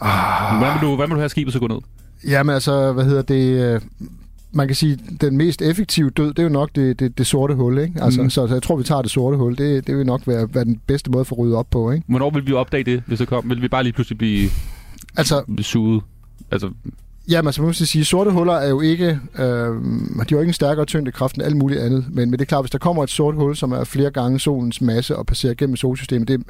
[0.00, 0.58] Ah.
[0.58, 1.78] Hvad, vil du, hvad vil du have skibet så gå ned?
[2.24, 3.82] Jamen altså, hvad hedder det...
[4.52, 7.54] Man kan sige, den mest effektive død, det er jo nok det, det, det sorte
[7.54, 8.02] hul, ikke?
[8.02, 8.30] Altså, mm.
[8.30, 9.56] så, så jeg tror, vi tager det sorte hul.
[9.56, 12.04] Det, det vil nok være, være den bedste måde for at rydde op på, ikke?
[12.08, 13.50] Hvornår vil vi opdage det, hvis det kom?
[13.50, 14.50] Vil vi bare lige pludselig blive
[15.18, 16.02] altså, suget?
[16.50, 16.70] Altså,
[17.30, 20.52] Ja, man skal sige, sorte huller er jo ikke, øh, de har jo ikke en
[20.52, 23.10] stærkere tyngdekraft end alt muligt andet, men, men det er klart, hvis der kommer et
[23.10, 26.42] sort hul, som er flere gange solens masse og passerer gennem solsystemet, det,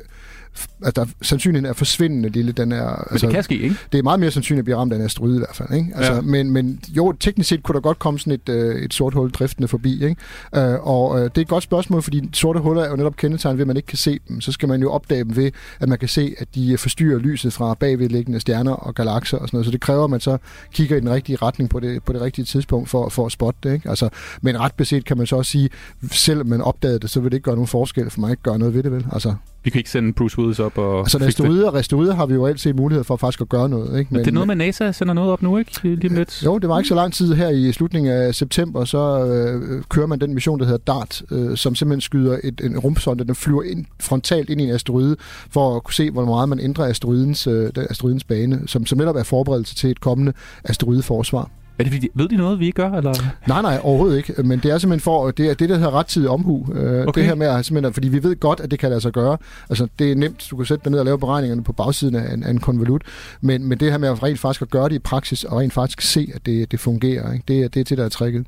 [0.85, 2.53] at der sandsynligheden er forsvindende lille.
[2.53, 3.77] Den er, men altså, det kan ske, ikke?
[3.93, 5.73] Det er meget mere sandsynligt at blive ramt af en asteroide i hvert fald.
[5.73, 5.93] Ikke?
[5.97, 6.21] Altså, ja.
[6.21, 9.31] men, men jo, teknisk set kunne der godt komme sådan et, øh, et sort hul
[9.31, 10.05] driftende forbi.
[10.05, 10.17] Ikke?
[10.57, 13.59] Øh, og øh, det er et godt spørgsmål, fordi sorte huller er jo netop kendetegnet
[13.59, 14.41] ved, at man ikke kan se dem.
[14.41, 17.53] Så skal man jo opdage dem ved, at man kan se, at de forstyrrer lyset
[17.53, 19.67] fra bagvedliggende stjerner og galakser og sådan noget.
[19.67, 20.39] Så det kræver, at man så
[20.73, 23.59] kigger i den rigtige retning på det, på det rigtige tidspunkt for, for at spotte
[23.63, 23.73] det.
[23.73, 23.89] Ikke?
[23.89, 24.09] Altså,
[24.43, 25.69] men ret beset kan man så også sige,
[26.11, 28.59] selvom man opdagede det, så vil det ikke gøre nogen forskel, for man ikke gøre
[28.59, 29.07] noget ved det, vel?
[29.13, 29.35] Altså,
[29.69, 30.99] vi kan ikke sende Bruce Willis op og...
[30.99, 33.99] Altså, restoide, restoide har vi jo altid mulighed for faktisk at gøre noget.
[33.99, 34.15] Ikke?
[34.15, 35.81] Men, det er noget med, NASA sender noget op nu, ikke?
[35.83, 36.43] Lige lidt.
[36.45, 40.07] Jo, det var ikke så lang tid her i slutningen af september, så øh, kører
[40.07, 43.63] man den mission, der hedder DART, øh, som simpelthen skyder et, en rumsonde, den flyver
[43.63, 45.17] ind, frontalt ind i en asteroide,
[45.51, 49.17] for at kunne se, hvor meget man ændrer asteroidens, øh, asteroidens bane, som, som netop
[49.17, 50.33] er forberedelse til et kommende
[50.65, 51.51] asteroideforsvar.
[51.79, 52.93] Er det fordi, ved de noget, vi ikke gør?
[52.93, 53.15] Eller?
[53.49, 54.43] Nej, nej, overhovedet ikke.
[54.43, 56.73] Men det er simpelthen for, det er det, der hedder rettidig omhu.
[56.75, 57.21] Øh, okay.
[57.21, 59.37] Det her med at simpelthen, fordi vi ved godt, at det kan lade sig gøre.
[59.71, 60.47] Altså, det er nemt.
[60.51, 63.03] Du kan sætte dig ned og lave beregningerne på bagsiden af en, af en konvolut.
[63.41, 65.73] Men, men det her med at rent faktisk at gøre det i praksis, og rent
[65.73, 67.45] faktisk se, at det, det fungerer, ikke?
[67.49, 68.47] Det, det er det, der er tricket.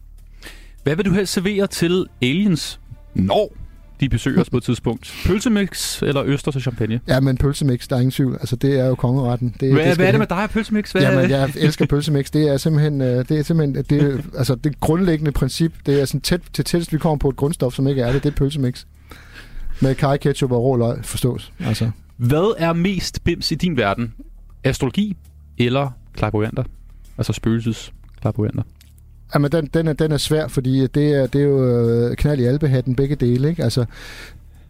[0.82, 2.80] Hvad vil du helst servere til aliens,
[3.14, 3.52] når
[4.00, 5.14] de besøger os på et tidspunkt.
[5.26, 7.00] Pølsemix eller østers og champagne?
[7.08, 8.34] Ja, men pølsemix, der er ingen tvivl.
[8.34, 9.54] Altså, det er jo kongeretten.
[9.60, 10.92] Det, hvad, det hvad er det med dig og pølsemix?
[10.92, 11.02] Hvad?
[11.02, 12.30] Jamen, jeg elsker pølsemix.
[12.30, 15.72] Det er simpelthen, øh, det er simpelthen det, altså, det grundlæggende princip.
[15.86, 18.22] Det er sådan tæt til tættest, vi kommer på et grundstof, som ikke er det.
[18.22, 18.84] Det er pølsemix.
[19.80, 21.52] Med kaj, ketchup og rå løg, forstås.
[21.60, 21.90] Altså.
[22.16, 24.14] Hvad er mest bims i din verden?
[24.64, 25.16] Astrologi
[25.58, 26.64] eller klarivoyanter?
[27.18, 28.62] Altså spøgelses klarivoyanter?
[29.34, 32.16] Jamen, den, den, er, den er svær, fordi øh, det er, det er jo øh,
[32.16, 33.48] knald i albehatten begge dele.
[33.48, 33.64] Ikke?
[33.64, 33.84] Altså,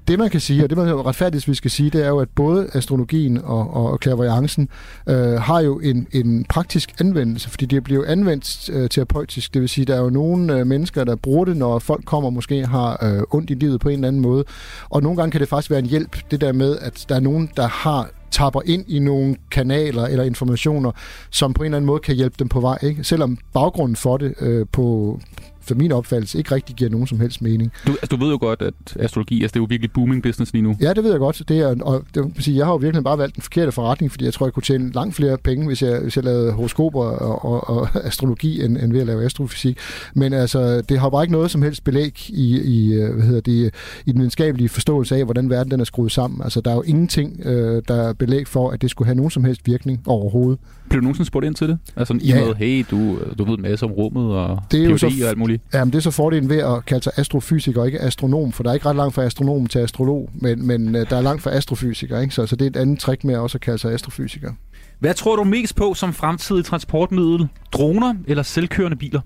[0.09, 2.29] det man kan sige, og det man retfærdigt vi skal sige, det er jo, at
[2.35, 4.69] både astrologien og, og clairvoyancen
[5.07, 9.55] øh, har jo en, en praktisk anvendelse, fordi det bliver jo anvendt øh, terapeutisk.
[9.55, 12.31] Det vil sige, der er jo nogle øh, mennesker, der bruger det, når folk kommer
[12.31, 14.45] måske har øh, ondt i livet på en eller anden måde.
[14.89, 17.21] Og nogle gange kan det faktisk være en hjælp, det der med, at der er
[17.21, 20.93] nogen, der har tapper ind i nogle kanaler eller informationer,
[21.31, 22.79] som på en eller anden måde kan hjælpe dem på vej.
[22.83, 23.05] Ikke?
[23.05, 25.21] Selvom baggrunden for det øh, på,
[25.61, 27.73] for min opfattelse ikke rigtig giver nogen som helst mening.
[27.87, 30.53] Du, altså, du ved jo godt, at astrologi altså, det er jo virkelig booming business
[30.53, 30.77] lige nu.
[30.81, 31.43] Ja, det ved jeg godt.
[31.49, 34.13] Det er, og det vil sige, jeg har jo virkelig bare valgt den forkerte forretning,
[34.13, 37.05] fordi jeg tror, jeg kunne tjene langt flere penge, hvis jeg, hvis jeg lavede horoskoper
[37.05, 39.79] og, og, og astrologi, end, end ved at lave astrofysik.
[40.15, 43.41] Men altså, det har bare ikke noget som helst belæg i, i, øh, hvad hedder
[43.41, 43.75] det,
[44.07, 46.43] i den videnskabelige forståelse af, hvordan verden den er skruet sammen.
[46.43, 49.31] Altså, der er jo ingenting, øh, der er belæg for, at det skulle have nogen
[49.31, 50.59] som helst virkning overhovedet.
[50.91, 51.79] Blev du nogensinde spurgt ind til det?
[51.97, 52.45] Altså i ja.
[52.45, 55.29] måde, hey, du, du ved en masse om rummet og det er jo så, og
[55.29, 55.63] alt muligt.
[55.75, 58.71] Jamen, det er så fordelen ved at kalde sig astrofysiker og ikke astronom, for der
[58.71, 61.51] er ikke ret langt fra astronom til astrolog, men, men øh, der er langt fra
[61.51, 62.35] astrofysiker, ikke?
[62.35, 64.53] Så, så det er et andet trick med også at kalde sig astrofysiker.
[64.99, 67.49] Hvad tror du mest på som fremtidig transportmiddel?
[67.73, 69.21] Droner eller selvkørende biler?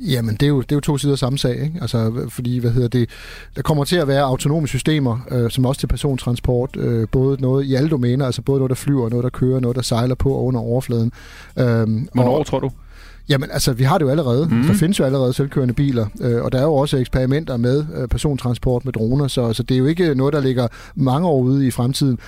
[0.00, 1.78] Jamen, det er, jo, det er jo to sider af samme sag, ikke?
[1.80, 3.10] Altså, fordi, hvad hedder det,
[3.56, 7.64] der kommer til at være autonome systemer, øh, som også til persontransport, øh, både noget
[7.64, 10.32] i alle domæner, altså både noget, der flyver, noget, der kører, noget, der sejler på
[10.32, 11.12] og under overfladen.
[11.58, 12.70] Øhm, Hvornår og, tror du?
[13.28, 14.48] Jamen, altså, vi har det jo allerede.
[14.50, 14.62] Mm.
[14.62, 18.08] Der findes jo allerede selvkørende biler, øh, og der er jo også eksperimenter med øh,
[18.08, 21.66] persontransport med droner, så, så det er jo ikke noget, der ligger mange år ude
[21.66, 22.18] i fremtiden.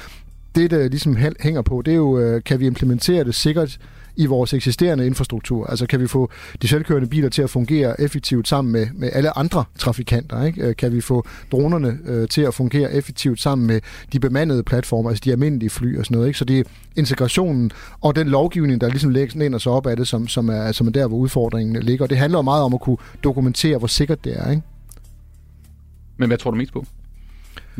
[0.54, 3.78] Det, der ligesom hænger på, det er jo, øh, kan vi implementere det sikkert
[4.16, 5.66] i vores eksisterende infrastruktur.
[5.66, 6.30] Altså kan vi få
[6.62, 10.44] de selvkørende biler til at fungere effektivt sammen med, med alle andre trafikanter?
[10.44, 10.62] Ikke?
[10.62, 13.80] Øh, kan vi få dronerne øh, til at fungere effektivt sammen med
[14.12, 16.28] de bemandede platformer, altså de almindelige fly og sådan noget?
[16.28, 16.38] Ikke?
[16.38, 16.64] Så det er
[16.96, 20.86] integrationen og den lovgivning, der ligesom lægger sig op af det, som, som, er, som
[20.86, 22.04] er der, hvor udfordringen ligger.
[22.04, 24.50] Og det handler meget om at kunne dokumentere, hvor sikkert det er.
[24.50, 24.62] Ikke?
[26.16, 26.84] Men hvad tror du mest på?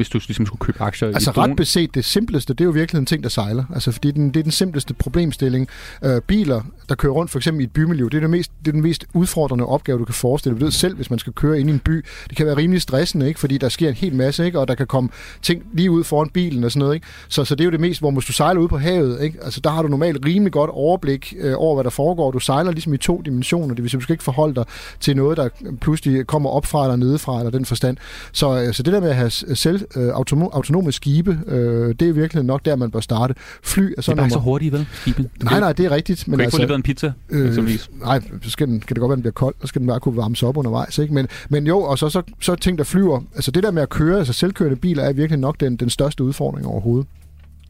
[0.01, 2.71] Hvis du ligesom skulle købe aktier altså, i ret beset, det simpleste, det er jo
[2.71, 3.65] virkelig en ting, der sejler.
[3.75, 5.69] Altså, fordi den, det er den simpleste problemstilling.
[6.05, 8.69] Øh, biler, der kører rundt for eksempel i et bymiljø, det er, det, mest, det
[8.69, 10.61] er den mest udfordrende opgave, du kan forestille dig.
[10.61, 12.83] Du ved selv, hvis man skal køre ind i en by, det kan være rimelig
[12.83, 13.41] stressende, ikke?
[13.41, 14.59] fordi der sker en hel masse, ikke?
[14.59, 15.11] og der kan komme
[15.43, 16.95] ting lige ud foran bilen og sådan noget.
[16.95, 17.07] Ikke?
[17.29, 19.39] Så, så det er jo det mest, hvor hvis du sejler ud på havet, ikke?
[19.43, 22.31] Altså, der har du normalt rimelig godt overblik øh, over, hvad der foregår.
[22.31, 24.65] Du sejler ligesom i to dimensioner, det vil sige, du skal ikke forholde dig
[25.01, 25.49] til noget, der
[25.81, 27.97] pludselig kommer op fra eller nedefra, eller den forstand.
[28.33, 30.09] Så, øh, så det der med at have selv øh,
[30.53, 33.35] autonome skibe, øh, det er virkelig nok der, man bør starte.
[33.63, 34.87] Fly er sådan Det er bare så hurtigt, vel?
[34.93, 35.31] Skibe.
[35.43, 36.29] Nej, nej, det er rigtigt.
[36.29, 37.69] Men kan altså, ikke få en pizza, øh,
[38.01, 40.01] Nej, så skal den, kan det godt være, den bliver kold, så skal den bare
[40.01, 40.99] kunne varmes op undervejs.
[40.99, 41.15] Ikke?
[41.15, 43.21] Men, men jo, og så, så, så ting, der flyver.
[43.35, 46.25] Altså det der med at køre, altså selvkørende biler, er virkelig nok den, den største
[46.25, 47.07] udfordring overhovedet.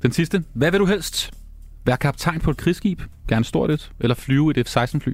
[0.03, 0.43] Den sidste.
[0.53, 1.31] Hvad vil du helst?
[1.85, 5.13] Være kaptajn på et krigsskib, gerne stort et, eller flyve et F-16-fly?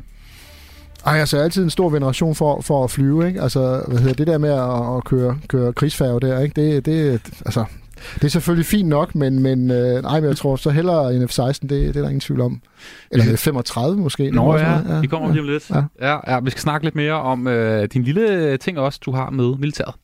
[1.06, 3.42] Ej, altså altid en stor veneration for, for at flyve, ikke?
[3.42, 6.62] Altså, hvad hedder det der med at, at køre, køre krigsfærge der, ikke?
[6.62, 7.64] Det, det, altså,
[8.14, 11.28] det er selvfølgelig fint nok, men, men øh, nej, men jeg tror så hellere en
[11.28, 12.60] F-16, det, det er der ingen tvivl om.
[13.10, 14.30] Eller en F-35 måske.
[14.30, 15.70] Nå ja, ja, vi kommer ja, lige om lidt.
[15.70, 15.82] Ja.
[16.00, 19.30] Ja, ja, vi skal snakke lidt mere om øh, din lille ting også, du har
[19.30, 19.94] med militæret.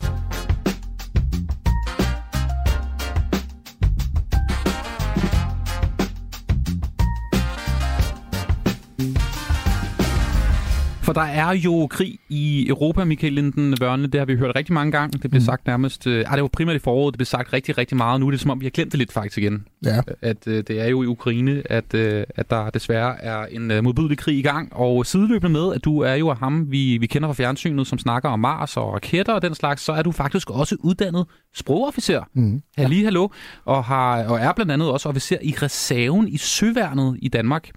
[11.13, 14.07] For der er jo krig i Europa, Michael Linden Børne.
[14.07, 15.19] Det har vi hørt rigtig mange gange.
[15.19, 15.45] Det blev mm.
[15.45, 16.07] sagt nærmest...
[16.07, 17.13] Øh, ah, det var primært i foråret.
[17.13, 18.21] Det blev sagt rigtig, rigtig meget.
[18.21, 19.67] Nu er det som om, vi har glemt det lidt faktisk igen.
[19.85, 20.01] Ja.
[20.23, 23.85] At øh, det er jo i Ukraine, at, øh, at der desværre er en øh,
[23.85, 24.73] modbydelig krig i gang.
[24.73, 27.99] Og sideløbende med, at du er jo af ham, vi, vi kender fra fjernsynet, som
[27.99, 32.23] snakker om Mars og raketter og den slags, så er du faktisk også uddannet sprogofficer.
[32.35, 32.63] Mm.
[32.79, 32.87] Ja.
[32.87, 33.29] Lige hallo.
[33.65, 37.71] Og, har, og er blandt andet også officer i reserven i Søværnet i Danmark.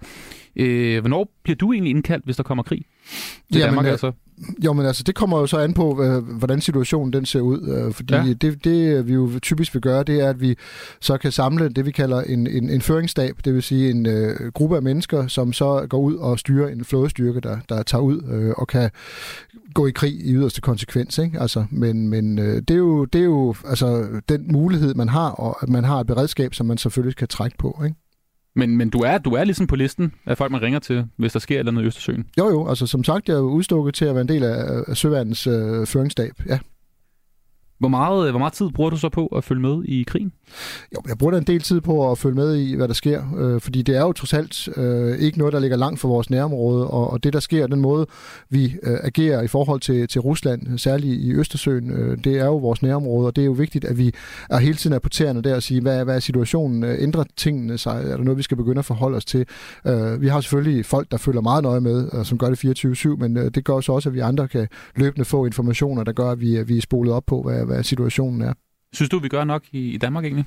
[0.56, 2.82] Øh, hvornår bliver du egentlig indkaldt, hvis der kommer krig
[3.52, 3.84] til Jamen, Danmark?
[3.86, 4.12] øh, Altså?
[4.64, 7.68] Jo, men altså, det kommer jo så an på, øh, hvordan situationen den ser ud.
[7.68, 8.24] Øh, fordi Ja.
[8.24, 8.32] ja.
[8.32, 10.56] det, det, vi jo typisk vil gøre, det er, at vi
[11.00, 13.36] så kan samle det, vi kalder en, en, en føringsstab.
[13.44, 16.84] Det vil sige en øh, gruppe af mennesker, som så går ud og styrer en
[16.84, 18.90] flådestyrke, der, der tager ud øh, og kan
[19.74, 21.18] gå i krig i yderste konsekvens.
[21.18, 21.40] Ikke?
[21.40, 25.30] Altså, men men øh, det, er jo, det er jo altså, den mulighed, man har,
[25.30, 27.82] og at man har et beredskab, som man selvfølgelig kan trække på.
[27.84, 27.96] Ikke?
[28.56, 31.32] Men, men du, er, du er ligesom på listen af folk, man ringer til, hvis
[31.32, 32.26] der sker et eller andet i Østersøen.
[32.38, 34.96] Jo, jo, altså som sagt, jeg er udstukket til at være en del af, af
[34.96, 36.32] Søværens øh, føringsstab.
[36.48, 36.58] Ja.
[37.78, 40.32] Hvor meget, øh, hvor meget tid bruger du så på at følge med i krigen?
[40.94, 43.22] Jo, jeg bruger da en del tid på at følge med i, hvad der sker,
[43.38, 46.30] øh, fordi det er jo trods alt øh, ikke noget, der ligger langt fra vores
[46.30, 48.06] nærområde, og, og det, der sker, den måde,
[48.50, 52.56] vi øh, agerer i forhold til, til Rusland, særligt i Østersøen, øh, det er jo
[52.56, 54.14] vores nærområde, og det er jo vigtigt, at vi
[54.50, 56.84] er hele tiden er på tæerne der og sige, hvad, hvad er situationen?
[56.84, 58.04] Øh, ændrer tingene sig?
[58.04, 59.46] Er der noget, vi skal begynde at forholde os til?
[59.86, 63.16] Øh, vi har selvfølgelig folk, der følger meget nøje med, og som gør det 24-7,
[63.16, 66.30] men øh, det gør så også, at vi andre kan løbende få informationer, der gør,
[66.30, 68.52] at vi, vi er spolet op på, hvad, hvad situationen er.
[68.92, 70.44] Synes du, vi gør nok i, i Danmark egentlig?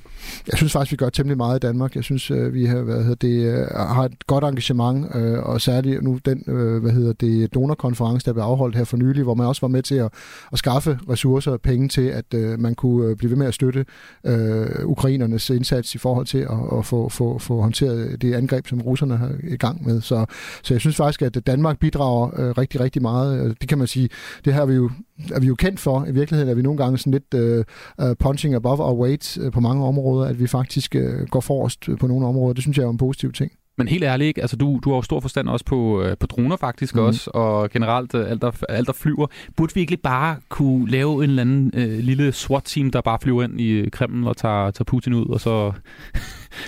[0.50, 1.96] Jeg synes faktisk, vi gør temmelig meget i Danmark.
[1.96, 5.60] Jeg synes, øh, vi har, hvad hedder det, øh, har et godt engagement, øh, og
[5.60, 6.42] særligt nu den
[6.80, 9.82] hvad hedder det, donorkonference, der blev afholdt her for nylig, hvor man også var med
[9.82, 10.12] til at,
[10.52, 13.84] at skaffe ressourcer og penge til, at man kunne blive ved med at støtte
[14.26, 18.80] øh, ukrainernes indsats i forhold til at, at få, få, få håndteret det angreb, som
[18.80, 20.00] russerne har i gang med.
[20.00, 20.26] Så,
[20.62, 23.60] så jeg synes faktisk, at Danmark bidrager rigtig, rigtig meget.
[23.60, 24.08] Det kan man sige,
[24.44, 24.90] det her er vi jo,
[25.32, 26.04] er vi jo kendt for.
[26.04, 27.64] I virkeligheden er vi nogle gange sådan lidt øh,
[28.00, 31.88] øh, punching above our weight øh, på mange områder, at vi faktisk øh, går forrest
[32.00, 32.52] på nogle områder.
[32.54, 33.52] Det synes jeg er en positiv ting.
[33.78, 34.40] Men helt ærligt, ikke?
[34.40, 37.00] Altså, du, du har jo stor forstand også på, øh, på droner faktisk mm.
[37.00, 39.26] også, og generelt øh, alt der, alt, der flyver.
[39.56, 43.42] Burde vi ikke bare kunne lave en eller anden øh, lille SWAT-team, der bare flyver
[43.42, 45.72] ind i Kreml og tager, tager Putin ud, og så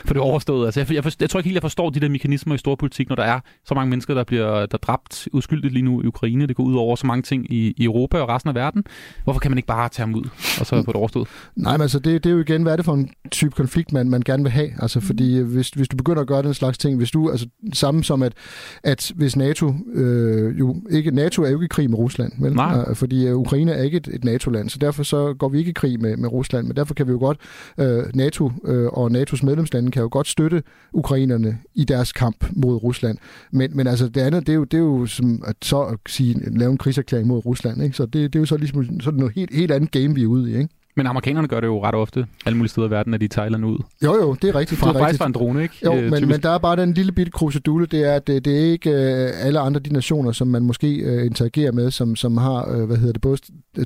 [0.05, 0.67] får det overstået?
[0.67, 3.17] Altså, jeg, jeg, jeg tror ikke helt, jeg forstår de der mekanismer i storpolitik, når
[3.17, 6.47] der er så mange mennesker, der bliver der er dræbt uskyldigt lige nu i Ukraine.
[6.47, 8.85] Det går ud over så mange ting i, i Europa og resten af verden.
[9.25, 10.25] Hvorfor kan man ikke bare tage dem ud,
[10.61, 11.29] og så få det overstået?
[11.57, 13.93] Nej, men altså det, det er jo igen, hvad er det for en type konflikt,
[13.93, 14.71] man, man gerne vil have?
[14.79, 17.47] Altså fordi øh, hvis, hvis du begynder at gøre den slags ting, hvis du, altså
[17.73, 18.33] samme som at,
[18.83, 22.55] at hvis NATO, øh, jo ikke, NATO er jo ikke i krig med Rusland, vel?
[22.55, 22.85] Nej.
[22.89, 25.71] Øh, fordi øh, Ukraine er ikke et, et NATO-land, så derfor så går vi ikke
[25.71, 27.39] i krig med, med Rusland, men derfor kan vi jo godt,
[27.79, 30.63] øh, NATO øh, og NATO's medlemslande kan jo godt støtte
[30.93, 33.19] ukrainerne i deres kamp mod Rusland.
[33.53, 35.99] Men, men altså det andet, det er jo, det er jo som at så at
[36.07, 37.97] sige, lave en krigserklæring mod Rusland, ikke?
[37.97, 40.23] Så det, det er jo så ligesom så er noget helt, helt andet game, vi
[40.23, 40.69] er ude i, ikke?
[40.97, 43.65] Men amerikanerne gør det jo ret ofte, alle mulige steder i verden, at de tager
[43.65, 43.79] ud.
[44.05, 44.81] Jo, jo, det er rigtigt.
[44.81, 45.19] Fra det er faktisk rigtigt.
[45.19, 45.75] fra en drone, ikke?
[45.85, 46.29] Jo, Øh, men, typisk.
[46.29, 48.91] men der er bare den lille bitte krusedule, det er, at det, det er ikke
[48.91, 52.85] øh, alle andre de nationer, som man måske øh, interagerer med, som, som har, øh,
[52.85, 53.39] hvad hedder det, både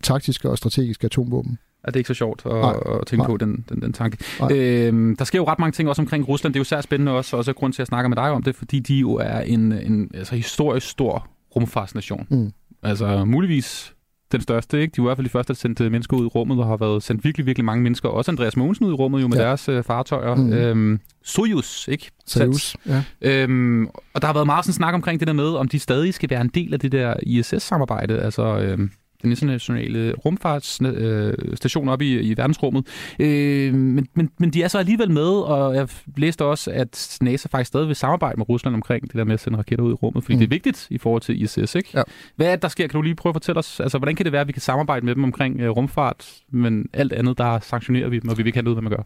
[0.02, 1.58] taktiske og strategiske atomvåben.
[1.86, 2.74] Ja, det er ikke så sjovt at, Nej.
[3.00, 3.26] at tænke Nej.
[3.26, 4.24] på den, den, den tanke.
[4.40, 4.52] Nej.
[4.52, 6.54] Øhm, der sker jo ret mange ting også omkring Rusland.
[6.54, 8.42] Det er jo særligt spændende også, og også grund til at snakke med dig om
[8.42, 12.26] det, fordi de jo er en, en altså, historisk stor rumfartsnation.
[12.30, 12.52] Mm.
[12.82, 13.92] Altså muligvis
[14.32, 14.92] den største, ikke?
[14.96, 16.76] De var i hvert fald de første, der sendte mennesker ud i rummet, og har
[16.76, 18.08] været sendt virkelig, virkelig mange mennesker.
[18.08, 19.42] Også Andreas Mogensen ud i rummet jo med Ja.
[19.44, 20.34] deres øh, fartøjer.
[20.34, 20.52] Mm.
[20.52, 22.10] Øhm, Soyuz, ikke?
[22.26, 22.76] Seriøst.
[22.86, 23.02] Ja.
[23.20, 26.14] Øhm, og der har været meget sådan snak omkring det der med, om de stadig
[26.14, 28.90] skal være en del af det der ISS-samarbejde, altså øhm,
[29.22, 32.86] den internationale rumfartsstation op i, i verdensrummet.
[33.18, 37.48] Øh, men, men, men de er så alligevel med, og jeg læste også, at NASA
[37.48, 39.94] faktisk stadig vil samarbejde med Rusland omkring det der med at sende raketter ud i
[39.94, 40.38] rummet, fordi Mm.
[40.38, 41.88] det er vigtigt i forhold til ISS, ikke?
[41.94, 42.02] Ja.
[42.36, 42.86] Hvad er det, der sker?
[42.86, 44.62] Kan du lige prøve at fortælle os, altså hvordan kan det være, at vi kan
[44.62, 48.42] samarbejde med dem omkring øh, rumfart, men alt andet, der sanktionerer vi dem, og vi
[48.42, 49.02] vil ikke have noget, hvad man gør?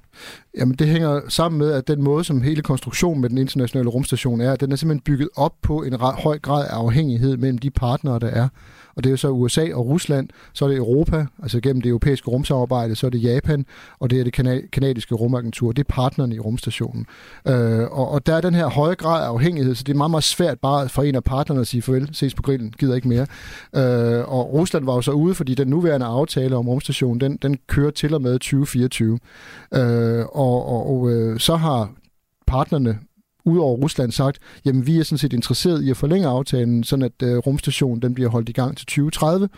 [0.59, 4.41] Jamen, det hænger sammen med, at den måde, som hele konstruktionen med den internationale rumstation
[4.41, 8.19] er, den er simpelthen bygget op på en høj grad af afhængighed mellem de partnere,
[8.19, 8.49] der er.
[8.97, 11.89] Og det er jo så USA og Rusland, så er det Europa, altså gennem det
[11.89, 13.67] europæiske rumsamarbejde, så er det Japan,
[13.99, 15.73] og det er det kana- kanadiske rumagentur.
[15.73, 17.07] Det er partnerne i rumstationen.
[17.49, 20.11] Øh, og, og der er den her høje grad af afhængighed, så det er meget,
[20.11, 23.09] meget svært bare for en af partnerne at sige farvel, ses på grillen, gider ikke
[23.09, 23.27] mere.
[23.77, 27.59] Øh, og Rusland var jo så ude, fordi den nuværende aftale om rumstationen, den, den
[27.67, 29.19] kører til og med 2024.
[29.75, 31.91] Øh, og og, og øh, så har
[32.47, 32.99] partnerne
[33.45, 37.23] udover Rusland sagt, jamen vi er sådan set interesseret i at forlænge aftalen, sådan at
[37.23, 39.49] øh, rumstationen den bliver holdt i gang til 2030.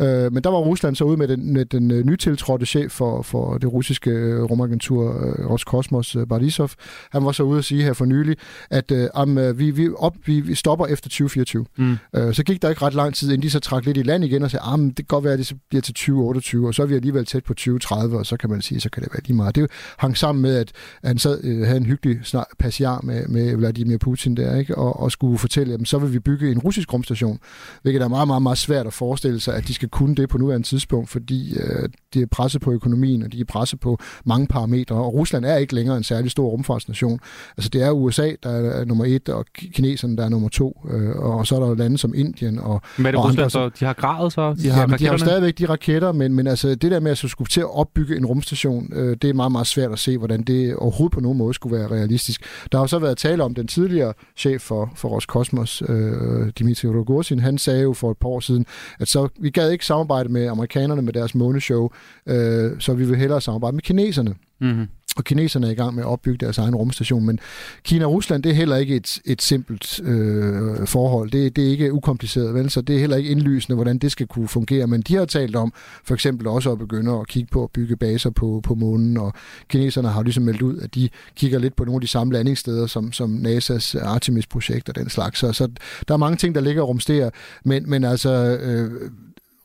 [0.00, 3.22] Øh, men der var Rusland så ude med den, med den øh, nytiltrådte chef for,
[3.22, 6.70] for det russiske øh, rumagentur øh, Roskosmos, øh, Barisov.
[7.10, 8.36] Han var så ude at sige her for nylig,
[8.70, 11.66] at øh, om, øh, vi, vi, op, vi, vi stopper efter 2024.
[11.76, 11.96] Mm.
[12.16, 14.24] Øh, så gik der ikke ret lang tid, inden de så trak lidt i land
[14.24, 16.82] igen og sagde, at det kan godt være, at det bliver til 2028, og så
[16.82, 19.22] er vi alligevel tæt på 2030, og så kan man sige, så kan det være
[19.26, 19.54] lige meget.
[19.54, 20.72] Det hang sammen med, at
[21.04, 24.78] han sad, øh, havde en hyggelig snak, passiar med, med Vladimir Putin der, ikke?
[24.78, 27.38] Og, og skulle fortælle, at så vil vi bygge en russisk rumstation,
[27.82, 30.38] hvilket er meget, meget, meget svært at forestille sig, at de skal kunne det på
[30.38, 34.46] nuværende tidspunkt, fordi øh, de er presset på økonomien, og de er presset på mange
[34.46, 37.20] parametre, og Rusland er ikke længere en særlig stor rumfartsnation.
[37.56, 41.16] Altså det er USA, der er nummer et, og kineserne, der er nummer to, øh,
[41.16, 43.70] og så er der jo lande som Indien og Men det og Rusland, andre, så
[43.80, 44.54] de har gradet så?
[44.54, 47.00] De Ja, har men de har jo stadigvæk de raketter, men, men altså det der
[47.00, 49.92] med at så skulle til at opbygge en rumstation, øh, det er meget, meget svært
[49.92, 52.42] at se, hvordan det overhovedet på nogen måde skulle være realistisk.
[52.72, 56.88] Der har jo så været tale om den tidligere chef for, for Roskosmos, øh, Dimitri
[56.88, 58.66] Rogozin, han sagde jo for et par år siden,
[59.00, 61.88] at så vi gad ikke samarbejde med amerikanerne med deres måneshow,
[62.26, 64.34] øh, så vi vil hellere samarbejde med kineserne.
[64.60, 64.88] Mm-hmm.
[65.16, 67.38] Og kineserne er i gang med at opbygge deres egen rumstation, men
[67.82, 71.30] Kina og Rusland, det er heller ikke et, et simpelt øh, forhold.
[71.30, 72.70] Det, det er ikke ukompliceret, vel?
[72.70, 74.86] så det er heller ikke indlysende, hvordan det skal kunne fungere.
[74.86, 75.72] Men de har talt om
[76.04, 79.32] for eksempel også at begynde at kigge på at bygge baser på, på månen, og
[79.68, 82.86] kineserne har ligesom meldt ud, at de kigger lidt på nogle af de samme landingssteder,
[82.86, 85.38] som, som NASA's Artemis-projekt og den slags.
[85.38, 85.68] Så, så
[86.08, 87.30] der er mange ting, der ligger og rumsterer,
[87.64, 88.58] men, men altså...
[88.60, 89.10] Øh,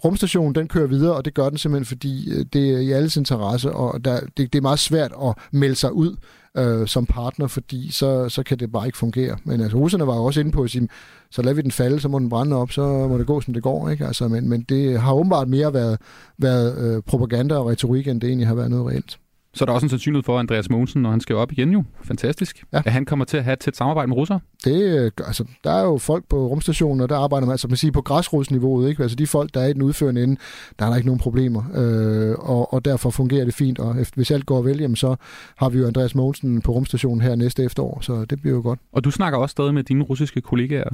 [0.03, 3.17] rumstationen den kører videre, og det gør den simpelthen, fordi øh, det er i alles
[3.17, 6.15] interesse, og der, det, det er meget svært at melde sig ud
[6.57, 9.37] øh, som partner, fordi så, så kan det bare ikke fungere.
[9.43, 10.89] Men altså, russerne var jo også inde på at sige,
[11.31, 13.53] så lader vi den falde, så må den brænde op, så må det gå, som
[13.53, 13.89] det går.
[13.89, 14.05] Ikke?
[14.05, 15.97] Altså, men, men det har åbenbart mere været,
[16.37, 19.19] været øh, propaganda og retorik, end det egentlig har været noget reelt.
[19.59, 21.71] Så er der også en sandsynlighed for, at Andreas Mogensen, når han skal op igen
[21.71, 22.81] jo, fantastisk, Ja.
[22.85, 24.39] at han kommer til at have et tæt samarbejde med russere.
[24.65, 27.77] Det, øh, altså, der er jo folk på rumstationen, og der arbejder man, altså man
[27.77, 29.03] siger, på græsrodsniveauet, ikke?
[29.03, 30.37] Altså de folk, der er i den udførende ende,
[30.79, 34.15] der er der ikke nogen problemer, øh, og, og derfor fungerer det fint, og efter,
[34.15, 35.15] hvis alt går vel, jamen, så
[35.55, 38.79] har vi jo Andreas Mogensen på rumstationen her næste efterår, så det bliver jo godt.
[38.93, 40.89] Og du snakker også stadig med dine russiske kollegaer.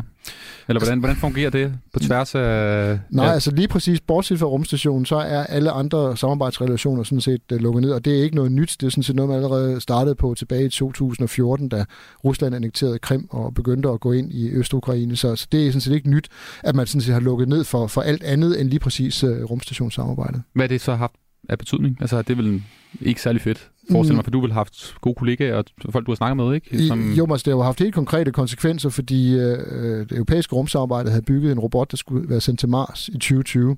[0.68, 3.00] Eller hvordan, hvordan fungerer det på tværs af...
[3.10, 7.42] Nej, ja, altså lige præcis, bortset fra rumstationen, så er alle andre samarbejdsrelationer sådan set
[7.54, 8.76] uh, lukket ned, og det er ikke noget nyt.
[8.80, 11.86] Det er sådan set noget, man allerede startede på tilbage i 2014, da
[12.26, 15.16] Rusland annekterede Krim og begyndte at gå ind i Øst-Ukraine.
[15.16, 16.30] Så, så det er sådan set ikke nyt,
[16.64, 19.30] at man sådan set har lukket ned for, for alt andet end lige præcis uh,
[19.44, 20.44] rumstationssamarbejdet.
[20.54, 21.14] Hvad det så haft
[21.50, 21.98] af betydning?
[22.02, 22.64] Altså, det er vel
[23.02, 24.16] ikke særlig fedt, forestil Mm.
[24.16, 26.68] mig, for du vil have haft gode kollegaer og folk, du har snakket med, ikke?
[26.72, 30.56] I, jo, men altså, det har jo haft helt konkrete konsekvenser, fordi øh, det europæiske
[30.56, 33.78] rumsamarbejde havde bygget en robot, der skulle være sendt til Mars i 2020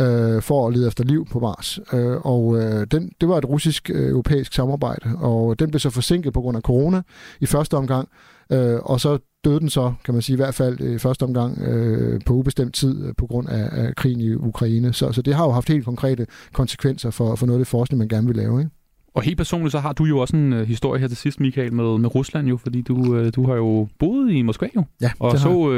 [0.00, 1.78] øh, for at lede efter liv på Mars.
[1.92, 6.32] Øh, og øh, den, det var et russisk-europæisk øh, samarbejde, og den blev så forsinket
[6.32, 7.02] på grund af corona
[7.40, 8.08] i første omgang,
[8.52, 11.58] øh, og så døde den så, kan man sige, i hvert fald i første omgang
[11.62, 14.92] øh, på ubestemt tid øh, på grund af, af krigen i Ukraine.
[14.92, 17.98] Så, så det har jo haft helt konkrete konsekvenser for, for noget af det forskning,
[17.98, 18.60] man gerne vil lave.
[18.60, 18.70] Ikke?
[19.16, 21.72] Og helt personligt, så har du jo også en uh, historie her til sidst, Michael,
[21.72, 25.10] med, med Rusland jo, fordi du, uh, du har jo boet i Moskva jo, Ja,
[25.18, 25.72] og så uh,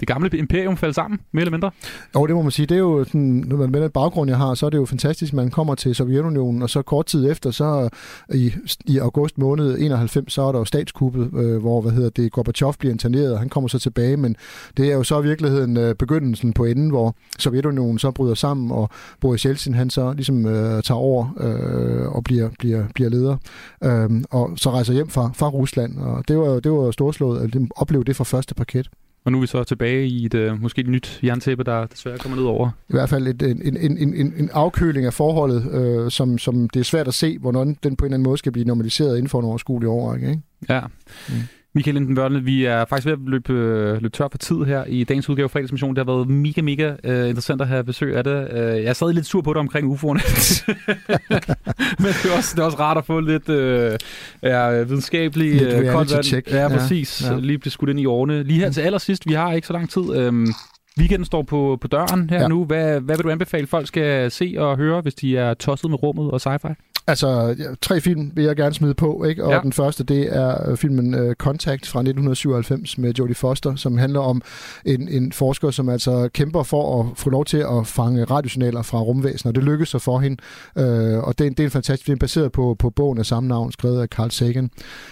[0.00, 1.70] det gamle imperium falde sammen, mere eller mindre.
[2.14, 2.66] Jo, det må man sige.
[2.66, 4.84] Det er jo sådan, når man med den baggrund, jeg har, så er det jo
[4.84, 7.88] fantastisk, man kommer til Sovjetunionen, og så kort tid efter, så
[8.34, 8.52] i,
[8.86, 12.74] i august måned 91, så er der jo statskuppet, øh, hvor, hvad hedder det, Gorbachev
[12.78, 14.36] bliver interneret, og han kommer så tilbage, men
[14.76, 18.70] det er jo så i virkeligheden øh, begyndelsen på enden, hvor Sovjetunionen så bryder sammen,
[18.70, 23.36] og Boris Yeltsin, han så ligesom øh, tager over øh, og bliver, bliver, bliver leder,
[23.84, 27.62] øh, og så rejser hjem fra, fra Rusland, og det var det var storslået at
[27.76, 28.90] opleve det fra første parket.
[29.24, 32.18] Og nu er vi så tilbage i et uh, måske et nyt jerntæppe, der desværre
[32.18, 32.70] kommer ned over.
[32.88, 36.68] i hvert fald et, en, en, en, en, en afkøling af forholdet, øh, som, som
[36.68, 39.16] det er svært at se, hvornår den på en eller anden måde skal blive normaliseret
[39.16, 40.30] inden for en overskuelig overrække.
[40.30, 40.42] Ikke?
[40.68, 40.80] Ja.
[41.28, 41.34] Mm.
[41.74, 41.78] Mm.
[41.78, 45.04] Michael Lindenbørne, vi er faktisk ved at løbe, øh, løbe tør for tid her i
[45.04, 45.96] dagens udgave af Fredagsmission.
[45.96, 48.48] Det har været mega, mega uh, interessant at have besøg af det.
[48.52, 50.22] Uh, jeg stadig lidt sur på dig omkring UFO'erne.
[52.02, 53.96] Men det er, også, det er også rart at få lidt uh,
[54.42, 56.48] ja, videnskabelig Lidt øh, koldt vand.
[56.50, 57.22] Ja, præcis.
[57.22, 57.32] ja.
[57.32, 57.40] Ja.
[57.40, 58.42] Lige blive skudt ind i årene.
[58.42, 60.02] Lige her til allersidst, vi har ikke så lang tid.
[60.02, 60.54] Um,
[60.98, 62.48] weekenden står på, på døren her Ja.
[62.48, 62.64] nu.
[62.64, 66.02] Hvad, hvad vil du anbefale, folk skal se og høre, hvis de er tosset med
[66.02, 66.74] rummet og sci-fi?
[67.06, 69.44] Altså, ja, tre film vil jeg gerne smide på, ikke?
[69.44, 69.60] og ja.
[69.60, 74.20] Den første, det er øh, filmen uh, Contact fra 1997 med Jodie Foster, som handler
[74.20, 74.42] om
[74.84, 78.98] en, en forsker, som altså kæmper for at få lov til at fange radiosignaler fra
[79.00, 80.36] rumvæsener, og det lykkes så for hende,
[80.76, 80.84] uh,
[81.28, 83.48] og det, er en- det er en fantastisk film, baseret på, på bogen af samme
[83.48, 84.70] navn, skrevet af Carl Sagan.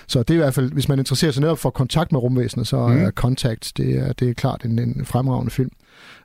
[0.09, 2.65] Så det er i hvert fald, hvis man interesserer sig netop for kontakt med rumvæsener,
[2.65, 3.03] så mm.
[3.05, 5.71] Er Contact, det er, det er klart en, en fremragende film.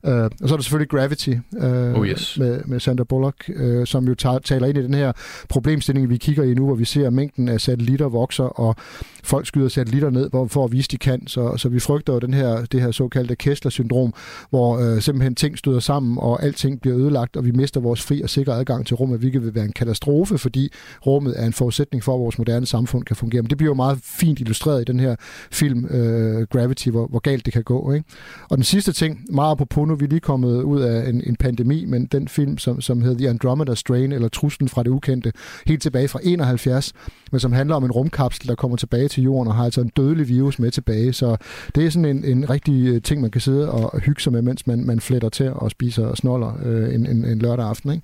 [0.04, 2.38] Uh, og så er der selvfølgelig Gravity uh, oh yes.
[2.40, 5.12] med, med Sandra Bullock, uh, som jo taler ind i den her
[5.50, 8.76] problemstilling, vi kigger i nu, hvor vi ser, at mængden af satellitter vokser, og
[9.24, 11.28] folk skyder satellitter ned hvor, for at vise, de kan.
[11.28, 14.14] Så, så vi frygter jo den her, det her såkaldte Kessler-syndrom,
[14.50, 18.22] hvor uh, simpelthen ting støder sammen, og alting bliver ødelagt, og vi mister vores fri
[18.22, 20.70] og sikre adgang til rummet, hvilket vil være en katastrofe, fordi
[21.06, 23.42] rummet er en forudsætning for, at vores moderne samfund kan fungere.
[23.42, 25.16] Men det bliver jo meget fint illustreret i den her
[25.52, 27.94] film uh, Gravity, hvor, hvor galt det kan gå.
[27.94, 28.06] Ikke?
[28.50, 31.36] Og den sidste ting, meget på nu er vi lige kommet ud af en, en
[31.36, 35.34] pandemi, men den film, som, som hedder The Andromeda Strain, eller Truslen fra det ukendte,
[35.68, 36.94] helt tilbage fra 71,
[37.32, 39.92] men som handler om en rumkapsel, der kommer tilbage til jorden og har altså en
[39.98, 41.14] dødelig virus med tilbage.
[41.14, 41.38] Så
[41.76, 44.42] det er sådan en, en rigtig øh, ting, man kan sidde og hygge sig med,
[44.42, 47.92] mens man, man fletter til og spiser snoller øh, en, en, en lørdag aften.
[47.92, 48.04] Ikke?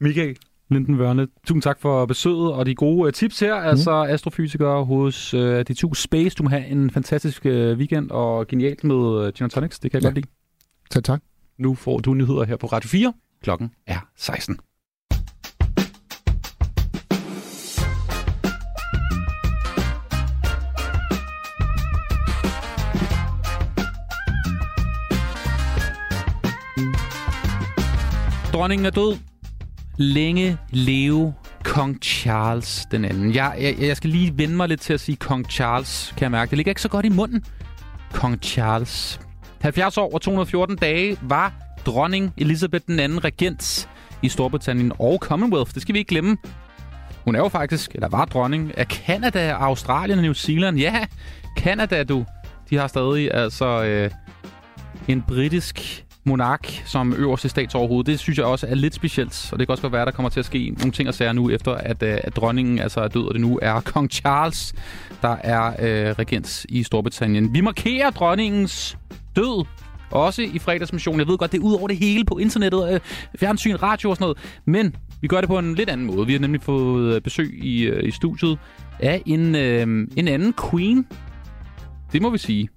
[0.00, 0.36] Michael,
[0.70, 3.60] Linden Vørne, tusind tak for besøget og de gode uh, tips her.
[3.60, 3.66] Mm.
[3.66, 6.36] Altså astrofysiker hos uh, de to Space.
[6.36, 9.78] Du må have en fantastisk uh, weekend og genialt med uh, Gin Tonics.
[9.78, 10.08] Det kan jeg ja.
[10.08, 10.28] godt lide.
[10.90, 11.20] Tak, tak.
[11.58, 13.12] Nu får du nyheder her på Radio 4.
[13.42, 14.58] Klokken er 16.
[28.52, 29.18] Dronningen er død.
[29.96, 31.34] Længe leve
[31.64, 33.34] kong Charles den anden.
[33.34, 36.30] Jeg, jeg, jeg skal lige vende mig lidt til at sige kong Charles, kan jeg
[36.30, 36.50] mærke.
[36.50, 37.44] Det ligger ikke så godt i munden.
[38.12, 39.20] Kong Charles.
[39.66, 41.52] 70 år og 214 dage var
[41.86, 43.88] dronning Elizabeth den anden regent
[44.22, 45.74] i Storbritannien og Commonwealth.
[45.74, 46.36] Det skal vi ikke glemme.
[47.24, 50.78] Hun er jo faktisk, eller var dronning af Canada, Australien og New Zealand.
[50.78, 51.06] Ja,
[51.58, 52.24] Canada, du.
[52.70, 54.10] De har stadig altså øh,
[55.08, 58.04] en britisk monark som øverste statsoverhoved.
[58.04, 60.12] Det synes jeg også er lidt specielt, og det kan også godt være, at der
[60.12, 63.00] kommer til at ske nogle ting og sager nu, efter at, øh, at dronningen altså
[63.00, 64.74] er død, og det nu er kong Charles,
[65.22, 67.54] der er øh, regent i Storbritannien.
[67.54, 68.98] Vi markerer dronningens
[69.36, 69.66] død
[70.10, 71.20] også i fredagsmissionen.
[71.20, 73.00] Jeg ved godt, det er ud over det hele på internettet, øh,
[73.38, 74.38] fjernsyn, radio og sådan noget.
[74.64, 76.26] Men vi gør det på en lidt anden måde.
[76.26, 78.58] Vi har nemlig fået øh, besøg i, øh, i studiet
[79.00, 81.06] af en, øh, en anden queen.
[82.12, 82.68] Det må vi sige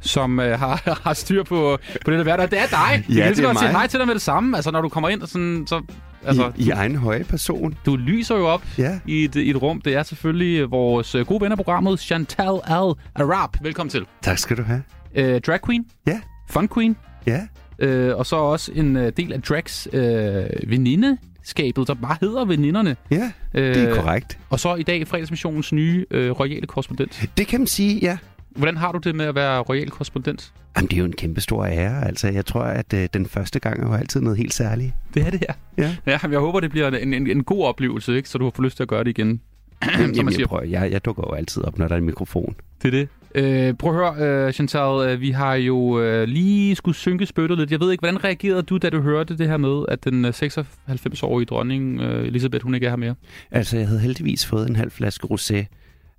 [0.00, 2.50] som øh, har, har styr på, på det der hverdag.
[2.50, 3.04] Det er dig.
[3.08, 4.56] Ja, jeg det er godt sige hej til dig med det samme.
[4.56, 5.82] Altså, når du kommer ind, og sådan, så...
[6.26, 7.74] Altså, I, I egen høje person.
[7.86, 8.98] Du lyser jo op ja.
[9.06, 9.80] i, et, i et rum.
[9.80, 13.50] Det er selvfølgelig vores gode ven af programmet, Chantal Al-Arab.
[13.62, 14.06] Velkommen til.
[14.22, 14.82] Tak skal du have.
[15.14, 15.86] Øh, drag queen.
[16.06, 16.20] Ja.
[16.48, 16.96] Fun queen.
[17.26, 17.46] Ja.
[17.78, 22.96] Øh, og så også en uh, del af Drags øh, venindeskabet, der bare hedder Veninderne.
[23.10, 24.38] Ja, det er øh, korrekt.
[24.50, 27.28] Og så i dag fredagsmissionens nye øh, royale korrespondent.
[27.38, 28.18] Det kan man sige, ja.
[28.50, 30.52] Hvordan har du det med at være royal korrespondent?
[30.76, 32.06] Jamen, det er jo en kæmpe stor ære.
[32.06, 34.92] Altså, jeg tror, at øh, den første gang er jo altid noget helt særligt.
[35.14, 35.54] Det er det her.
[35.78, 35.96] Ja.
[36.06, 38.28] ja jeg håber, det bliver en, en, en god oplevelse, ikke?
[38.28, 39.40] så du har fået lyst til at gøre det igen.
[39.98, 42.54] Jamen, Jamen jeg, prøver, jeg, jeg dukker jo altid op, når der er en mikrofon.
[42.82, 43.08] Det er det.
[43.34, 47.58] Øh, prøv at høre, øh, Chantal, øh, vi har jo øh, lige skulle synke spyttet
[47.58, 47.70] lidt.
[47.70, 51.46] Jeg ved ikke, hvordan reagerede du, da du hørte det her med, at den 96-årige
[51.46, 53.14] dronning øh, Elisabeth, hun ikke er her mere?
[53.50, 55.64] Altså, jeg havde heldigvis fået en halv flaske rosé,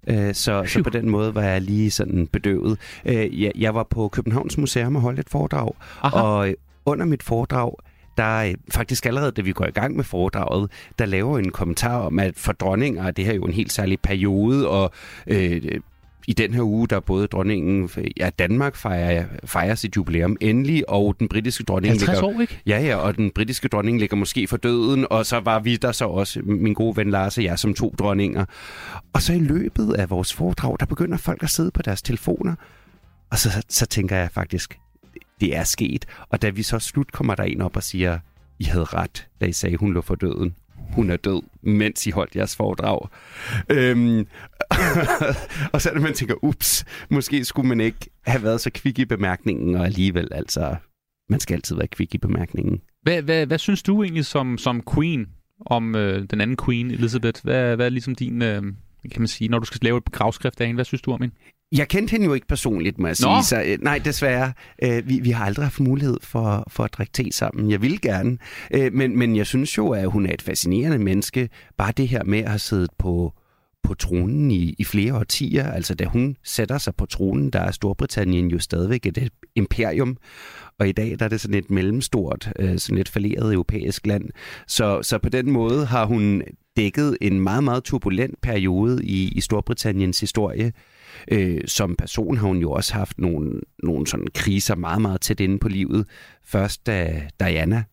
[0.08, 2.78] øh, så, så på den måde var jeg lige sådan bedøvet.
[3.06, 6.20] Øh, jeg, jeg var på Københavns Museum og holdt et foredrag, Aha.
[6.20, 6.56] og
[6.86, 7.72] under mit foredrag,
[8.18, 12.20] der faktisk allerede, da vi går i gang med foredraget, der laver en kommentar om,
[12.20, 14.92] at for dronninger det her er jo en helt særlig periode, og
[15.28, 15.62] øh,
[16.28, 21.16] i den her uge, der både dronningen, ja, Danmark fejrer, fejrer sit jubilæum endelig, og
[21.20, 22.62] den britiske dronning 50 ligger, år, ikke?
[22.66, 25.92] Ja, ja, og den britiske dronning ligger måske for døden, og så var vi der
[25.92, 28.46] så også, min gode ven Lars og jeg, som to dronninger.
[29.14, 32.56] Og så i løbet af vores foredrag, der begynder folk at sidde på deres telefoner,
[33.32, 34.80] og så, så tænker jeg faktisk,
[35.42, 36.06] det er sket.
[36.30, 38.20] Og da vi så slut kommer der en op og siger,
[38.60, 40.56] I havde ret, da I sagde, hun lå for døden
[40.96, 43.10] hun er død, mens I holdt jeres foredrag.
[43.70, 44.28] Øhm,
[45.74, 49.00] og så er det, man tænker, ups, måske skulle man ikke have været så kvik
[49.00, 50.76] i bemærkningen, og alligevel, altså,
[51.30, 52.82] man skal altid være kvik i bemærkningen.
[53.02, 55.28] Hvad, hvad, hvad synes du egentlig som, som queen
[55.66, 57.44] om øh, den anden queen, Elizabeth?
[57.44, 58.62] Hvad, hvad er ligesom din, øh,
[59.12, 61.22] kan man sige, når du skal lave et gravskrift af hende, hvad synes du om
[61.22, 61.36] hende?
[61.78, 63.44] Jeg kendte hende jo ikke personligt, må jeg sige.
[63.44, 64.54] Så, øh, nej, desværre.
[64.84, 67.72] Øh, vi, vi har aldrig haft mulighed for, for at drikke te sammen.
[67.72, 68.38] Jeg vil gerne.
[68.72, 71.50] Øh, men, men jeg synes jo, at hun er et fascinerende menneske.
[71.78, 73.34] Bare det her med at have siddet på,
[73.86, 75.72] på tronen i, i flere årtier.
[75.72, 80.18] Altså da hun sætter sig på tronen, der er Storbritannien jo stadigvæk et imperium.
[80.80, 84.30] Og i dag der er det sådan et mellemstort, øh, sådan et falderet europæisk land.
[84.68, 86.44] Så, så på den måde har hun
[86.78, 90.74] dækket en meget, meget turbulent periode i, i Storbritanniens historie.
[91.32, 95.40] Øh, som person har hun jo også haft nogle, nogle sådan kriser meget, meget tæt
[95.40, 96.06] inde på livet.
[96.46, 97.84] Først da Diana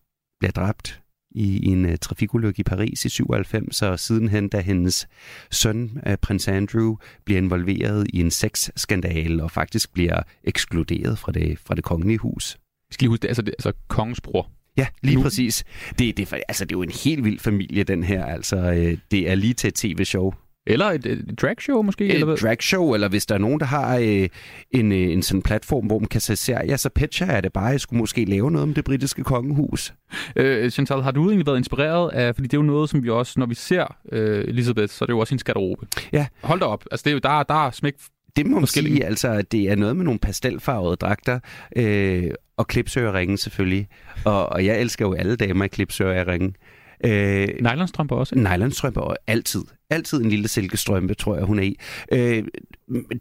[0.40, 1.01] blev dræbt
[1.35, 5.09] i, en uh, trafikulykke i Paris i 97, og sidenhen da hendes
[5.51, 11.59] søn, uh, prins Andrew, bliver involveret i en sexskandale og faktisk bliver ekskluderet fra det,
[11.59, 12.59] fra det kongelige hus.
[12.89, 14.51] Vi skal lige huske det, altså, det, altså kongens bror.
[14.76, 15.22] Ja, lige nu.
[15.22, 15.64] præcis.
[15.99, 18.24] Det, det, altså, det er jo en helt vild familie, den her.
[18.24, 20.33] Altså, øh, det er lige til et tv-show.
[20.67, 22.05] Eller et, et dragshow måske?
[22.05, 22.37] Et eller hvad?
[22.37, 24.29] dragshow, eller hvis der er nogen, der har øh,
[24.71, 27.65] en, øh, en sådan platform, hvor man kan se serier, så pitcher jeg det bare.
[27.65, 29.95] Jeg skulle måske lave noget om det britiske kongehus.
[30.37, 33.11] Øh, Chantal, har du egentlig været inspireret af, fordi det er jo noget, som vi
[33.11, 35.87] også, når vi ser øh, Elisabeth, så er det jo også hendes garderobe.
[36.13, 36.27] Ja.
[36.43, 36.85] Hold da op.
[36.91, 37.95] Altså, det er jo, der, der er smæk
[38.37, 41.41] det må man sige, altså, at det er noget med nogle pastelfarvede dragter,
[41.77, 43.89] øh, og klipsøreringen selvfølgelig.
[44.25, 46.57] Og, og jeg elsker jo alle damer i klipsøreringen.
[47.05, 48.34] Øh, Nylonstrømper også?
[48.34, 49.62] Nylonstrømper og altid.
[49.90, 51.78] Altid en lille silkestrømpe, tror jeg, hun er i.
[52.12, 52.44] Øh,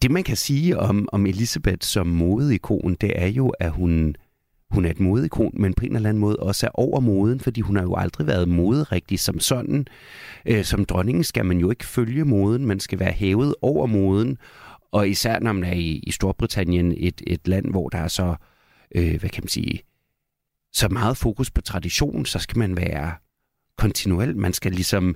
[0.02, 4.16] det, man kan sige om, om Elisabeth som modeikon, det er jo, at hun,
[4.72, 7.62] hun er et modeikon, men på en eller anden måde også er over moden, fordi
[7.62, 9.88] hun har jo aldrig været moderigtig som sådan.
[10.46, 14.38] Øh, som dronningen skal man jo ikke følge moden, man skal være hævet over moden.
[14.92, 18.36] Og især når man er i, i Storbritannien, et, et land, hvor der er så,
[18.96, 19.82] øh, hvad kan man sige,
[20.74, 23.14] så meget fokus på tradition, så skal man være
[23.78, 24.38] kontinuelt.
[24.38, 25.16] Man skal ligesom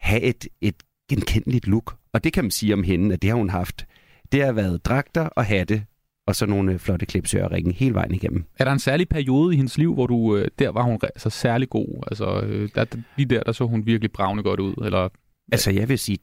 [0.00, 1.96] have et, et genkendeligt look.
[2.12, 3.86] Og det kan man sige om hende, at det har hun haft.
[4.32, 5.84] Det har været dragter og hatte,
[6.26, 8.44] og så nogle flotte klipsøreringe hele vejen igennem.
[8.58, 11.30] Er der en særlig periode i hendes liv, hvor du, øh, der var hun altså
[11.30, 12.04] særlig god?
[12.06, 12.84] Altså, øh, der,
[13.16, 14.74] lige der, der så hun virkelig bravne godt ud?
[14.84, 15.08] Eller?
[15.52, 16.18] Altså, jeg vil sige,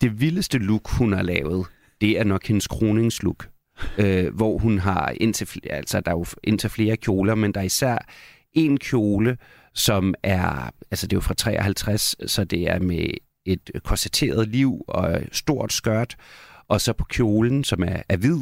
[0.00, 1.66] det vildeste look, hun har lavet,
[2.00, 3.48] det er nok hendes kroningslook.
[3.98, 7.64] øh, hvor hun har indtil, altså der er jo indtil flere kjoler, men der er
[7.64, 7.98] især
[8.52, 9.36] en kjole,
[9.74, 13.10] som er, altså det er jo fra 53, så det er med
[13.44, 16.16] et korsetteret liv og stort skørt,
[16.68, 18.40] og så på kjolen, som er, er hvid,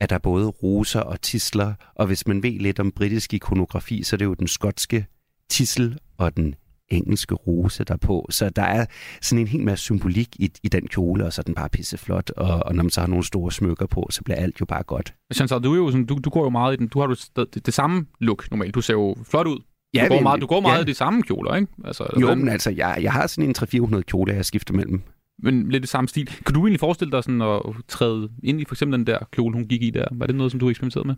[0.00, 4.16] er der både roser og tisler, og hvis man ved lidt om britisk ikonografi, så
[4.16, 5.06] er det jo den skotske
[5.50, 6.54] tissel og den
[6.88, 8.26] engelske rose derpå.
[8.30, 8.86] Så der er
[9.22, 12.30] sådan en hel masse symbolik i, i den kjole, og så er den bare pisseflot.
[12.30, 14.82] Og, og når man så har nogle store smykker på, så bliver alt jo bare
[14.82, 15.14] godt.
[15.34, 16.88] Chantal, du, er jo sådan, du, du går jo meget i den.
[16.88, 18.74] Du har jo det, det samme look normalt.
[18.74, 19.58] Du ser jo flot ud.
[19.94, 20.82] Ja, du, går meget, du går meget ja.
[20.82, 21.72] i de samme kjoler, ikke?
[21.84, 22.38] Altså, jo, den...
[22.38, 23.54] men altså, jeg, jeg har sådan en
[23.94, 25.02] 300-400 kjoler, jeg skifter mellem.
[25.38, 26.26] Men lidt det samme stil.
[26.26, 29.54] Kan du egentlig forestille dig sådan at træde ind i for eksempel den der kjole,
[29.54, 30.06] hun gik i der?
[30.12, 31.14] Var det noget, som du eksperimenterede med?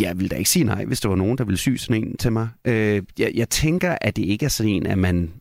[0.00, 2.16] Jeg vil da ikke sige nej, hvis der var nogen, der ville sy sådan en
[2.16, 2.48] til mig.
[2.64, 5.32] Øh, jeg, jeg tænker, at det ikke er sådan en, at man,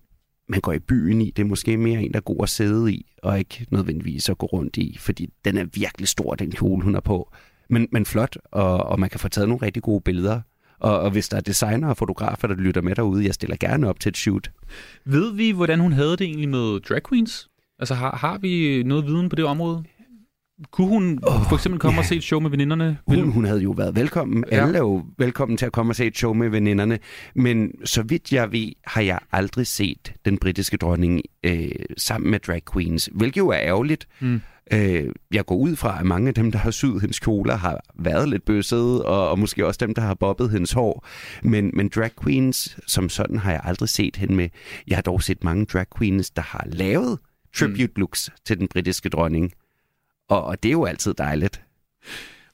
[0.49, 1.31] man går i byen i.
[1.31, 4.37] Det er måske mere en, der er god at sidde i, og ikke nødvendigvis at
[4.37, 7.33] gå rundt i, fordi den er virkelig stor, den kjole, hun er på.
[7.69, 10.41] Men, men flot, og, og man kan få taget nogle rigtig gode billeder.
[10.83, 13.89] Og, og hvis der er designer og fotografer, der lytter med derude, jeg stiller gerne
[13.89, 14.51] op til et shoot.
[15.05, 17.49] Ved vi, hvordan hun havde det egentlig med drag queens?
[17.79, 19.83] Altså har, har vi noget viden på det område?
[20.71, 21.99] Kunne hun oh, for eksempel komme ja.
[21.99, 22.97] og se et show med veninderne?
[23.07, 24.43] Hun, hun havde jo været velkommen.
[24.51, 24.65] Ja.
[24.65, 26.99] Alle er jo velkommen til at komme og se et show med veninderne.
[27.35, 32.39] Men så vidt jeg ved, har jeg aldrig set den britiske dronning øh, sammen med
[32.39, 33.09] drag queens.
[33.13, 34.07] Hvilket jo er ærgerligt.
[34.19, 34.41] Mm.
[34.71, 37.79] Øh, jeg går ud fra, at mange af dem, der har syet hendes kjoler, har
[37.95, 41.07] været lidt bøssede, og, og måske også dem, der har bobbet hendes hår.
[41.43, 44.49] Men, men drag queens som sådan har jeg aldrig set hende med.
[44.87, 47.19] Jeg har dog set mange drag queens, der har lavet
[47.55, 48.37] tribute looks mm.
[48.45, 49.51] til den britiske dronning.
[50.29, 51.61] Og, og det er jo altid dejligt.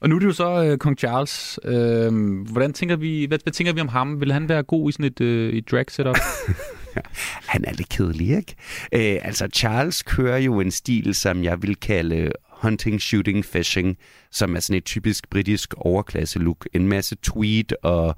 [0.01, 1.59] Og nu er det jo så øh, kong Charles.
[1.65, 4.19] Øh, hvordan tænker vi, hvad, hvad tænker vi om ham?
[4.19, 6.15] Vil han være god i sådan et, øh, et drag setup?
[7.51, 8.55] han er lidt kedelig, ikke?
[8.91, 12.31] Øh, altså, Charles kører jo en stil, som jeg vil kalde
[12.61, 13.97] hunting, shooting, fishing,
[14.31, 16.67] som er sådan et typisk britisk overklasse look.
[16.73, 18.15] En masse tweed og,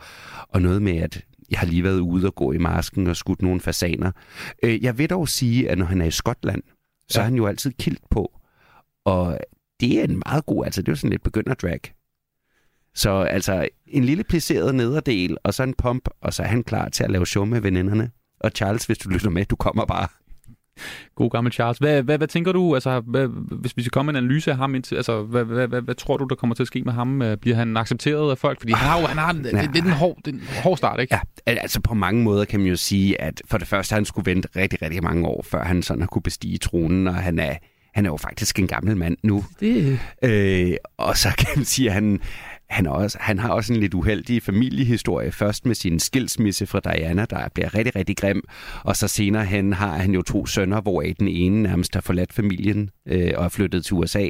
[0.49, 3.41] og noget med, at jeg har lige været ude og gå i masken og skudt
[3.41, 4.11] nogle fasaner.
[4.63, 6.63] Øh, jeg vil dog sige, at når han er i Skotland,
[7.09, 7.22] så ja.
[7.22, 8.32] er han jo altid kilt på.
[9.05, 9.39] Og
[9.80, 11.82] det er en meget god, altså det er jo sådan lidt begynder-drag.
[12.95, 16.89] Så altså en lille plisseret nederdel, og så en pump, og så er han klar
[16.89, 18.11] til at lave show med veninderne.
[18.43, 20.07] Og Charles, hvis du lytter med, du kommer bare.
[21.15, 21.77] God gammel Charles.
[21.77, 24.57] Hvad, hvad, hvad tænker du, altså, hvad, hvis vi skal komme med en analyse af
[24.57, 26.93] ham, indtil, altså, hvad, hvad, hvad, hvad, tror du, der kommer til at ske med
[26.93, 27.21] ham?
[27.21, 28.59] Øh, bliver han accepteret af folk?
[28.59, 30.99] Fordi han har jo han har, det, det, det er en hård, den hård start,
[30.99, 31.17] ikke?
[31.47, 34.31] Ja, altså på mange måder kan man jo sige, at for det første, han skulle
[34.31, 37.55] vente rigtig, rigtig mange år, før han sådan har kunne bestige tronen, og han er,
[37.93, 39.43] han er jo faktisk en gammel mand nu.
[39.59, 39.99] Det...
[40.23, 42.19] Øh, og så kan man sige, at han,
[42.72, 45.32] han, også, han har også en lidt uheldig familiehistorie.
[45.32, 48.43] Først med sin skilsmisse fra Diana, der bliver rigtig, rigtig grim.
[48.84, 52.34] Og så senere hen har han jo to sønner, hvor den ene nærmest har forladt
[52.34, 54.30] familien øh, og er flyttet til USA.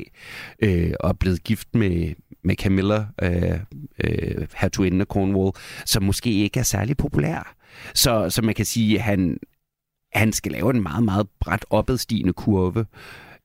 [0.63, 2.13] Øh, og er blevet gift med,
[2.43, 3.59] med Camilla, øh,
[4.03, 5.51] øh, hertuginden af Cornwall,
[5.85, 7.55] som måske ikke er særlig populær.
[7.93, 9.37] Så, så man kan sige, at han,
[10.13, 12.85] han skal lave en meget, meget bræt opadstigende kurve.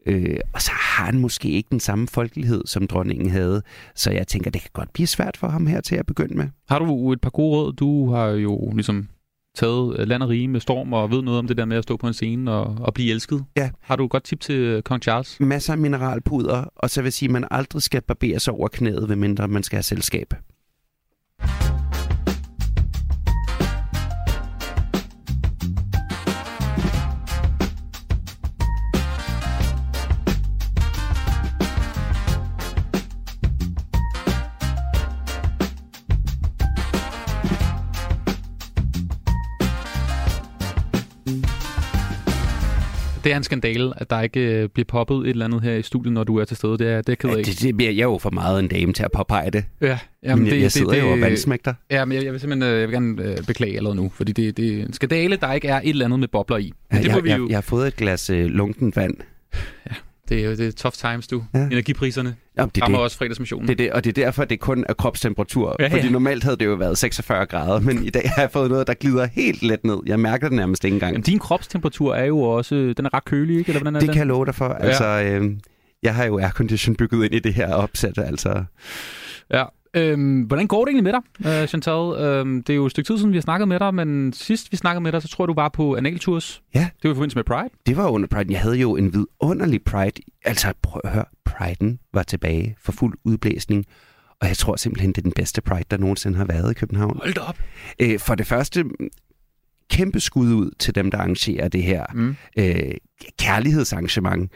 [0.07, 3.63] Øh, og så har han måske ikke den samme folkelighed, som dronningen havde.
[3.95, 6.49] Så jeg tænker, det kan godt blive svært for ham her til at begynde med.
[6.69, 7.73] Har du et par gode råd?
[7.73, 9.09] Du har jo ligesom
[9.57, 11.97] taget land og rige med storm og ved noget om det der med at stå
[11.97, 13.45] på en scene og, og blive elsket.
[13.57, 13.71] Ja.
[13.81, 15.41] Har du et godt tip til Kong Charles?
[15.41, 19.09] Masser af mineralpuder, og så vil sige, at man aldrig skal barbere sig over knæet,
[19.09, 20.35] ved mindre man skal have selskab.
[43.27, 45.83] Det er en skandale, at der ikke øh, bliver poppet et eller andet her i
[45.83, 46.79] studiet, når du er til stede.
[46.79, 47.45] Det er, det er ked af.
[47.45, 49.65] Det, det bliver jeg er jo for meget en dame til at påpege det.
[49.81, 51.75] Ja, jamen, men jeg, det, jeg sidder det, jo og valgsmægter.
[51.91, 54.33] Ja, men jeg, jeg vil simpelthen øh, jeg vil gerne øh, beklage allerede nu, fordi
[54.33, 56.73] det, det er en skandale, der ikke er et eller andet med bobler i.
[56.91, 57.43] Men ja, det jeg, vi jo...
[57.43, 59.15] jeg, jeg har fået et glas øh, lunken vand.
[59.91, 59.95] Ja,
[60.29, 61.45] det er det er tough times, du.
[61.55, 61.59] Ja.
[61.59, 63.05] Energipriserne Jamen, det rammer det.
[63.05, 63.69] også fredagsmissionen.
[63.69, 65.77] Det er det, og det er derfor, det kun er kropstemperatur.
[65.79, 65.97] Ja, ja.
[65.97, 68.87] Fordi normalt havde det jo været 46 grader, men i dag har jeg fået noget,
[68.87, 69.99] der glider helt let ned.
[70.07, 71.13] Jeg mærker det nærmest ikke engang.
[71.13, 73.69] Jamen, din kropstemperatur er jo også, den er ret kølig, ikke?
[73.69, 74.13] Eller hvordan er det den?
[74.13, 74.69] kan jeg love dig for.
[74.69, 75.51] Altså, øh,
[76.03, 78.65] jeg har jo aircondition bygget ind i det her opsæt, altså.
[79.53, 79.65] Ja,
[79.97, 82.21] Øhm, hvordan går det egentlig med dig, uh, Chantal?
[82.21, 84.73] Øhm, det er jo et stykke tid siden, vi har snakket med dig, men sidst
[84.73, 86.63] vi snakkede med dig, så tror jeg, du var på Analtours.
[86.75, 86.81] Ja.
[87.03, 87.69] Det var i forbindelse med Pride.
[87.87, 88.53] Det var under Pride.
[88.53, 90.23] Jeg havde jo en vidunderlig Pride.
[90.45, 91.25] Altså, prøv at høre.
[91.45, 93.85] Priden var tilbage for fuld udblæsning.
[94.41, 97.19] Og jeg tror simpelthen, det er den bedste Pride, der nogensinde har været i København.
[97.23, 97.59] Hold da op.
[98.01, 98.85] Øh, for det første,
[99.91, 102.37] kæmpe skud ud til dem, der arrangerer det her mm.
[102.59, 102.95] øh,
[103.39, 104.53] kærlighedsarrangement.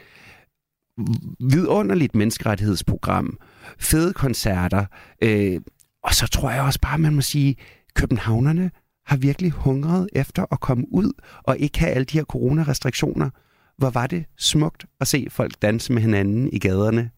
[1.39, 3.37] Vidunderligt menneskerettighedsprogram
[3.79, 4.85] fede koncerter.
[5.23, 5.61] Øh,
[6.03, 7.55] og så tror jeg også bare, man må sige,
[7.95, 8.71] københavnerne
[9.05, 11.11] har virkelig hungret efter at komme ud
[11.43, 13.29] og ikke have alle de her coronarestriktioner.
[13.77, 17.09] Hvor var det smukt at se folk danse med hinanden i gaderne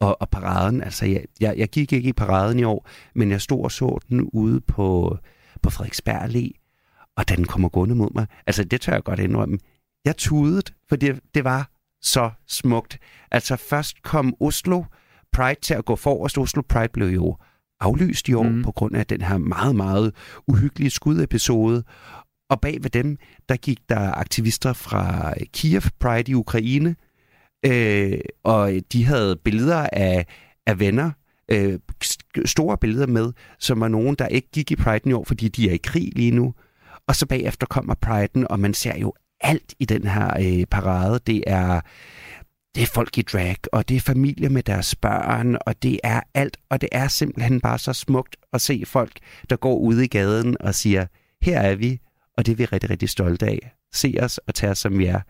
[0.00, 0.82] og, og paraden.
[0.82, 3.98] Altså, jeg, jeg, jeg gik ikke i paraden i år, men jeg stod og så
[4.08, 5.18] den ude på,
[5.62, 6.50] på Frederiksberg Allé,
[7.16, 9.58] og da den kommer gående mod mig, altså det tør jeg godt indrømme,
[10.04, 11.70] jeg tudede, for det, det var
[12.02, 12.98] så smukt.
[13.30, 14.84] Altså først kom Oslo,
[15.38, 16.38] Pride til at gå forrest.
[16.38, 17.36] Oslo Pride blev jo
[17.80, 18.62] aflyst i år mm.
[18.62, 20.14] på grund af den her meget, meget
[20.46, 21.84] uhyggelige skudepisode.
[22.50, 23.16] Og bag ved dem,
[23.48, 26.96] der gik der aktivister fra Kiev Pride i Ukraine,
[27.66, 30.26] øh, og de havde billeder af,
[30.66, 31.10] af venner,
[31.50, 31.78] øh,
[32.44, 35.70] store billeder med, som var nogen, der ikke gik i Pride i år, fordi de
[35.70, 36.54] er i krig lige nu.
[37.06, 41.20] Og så bagefter kommer Pride'en, og man ser jo alt i den her øh, parade.
[41.26, 41.80] Det er
[42.74, 46.20] det er folk i drag, og det er familier med deres børn, og det er
[46.34, 49.12] alt, og det er simpelthen bare så smukt at se folk,
[49.50, 51.06] der går ude i gaden og siger,
[51.42, 52.00] her er vi,
[52.36, 53.72] og det er vi rigtig, rigtig stolte af.
[53.94, 55.20] Se os og tage os, som vi er.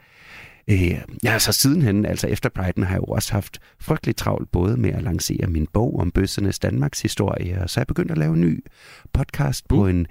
[0.70, 4.76] Øh, ja, så sidenhen, altså efter Pride'en, har jeg jo også haft frygtelig travlt både
[4.76, 8.18] med at lancere min bog om bøssernes Danmarks historie, og så er jeg begyndt at
[8.18, 8.64] lave en ny
[9.12, 9.76] podcast uh.
[9.76, 10.06] på en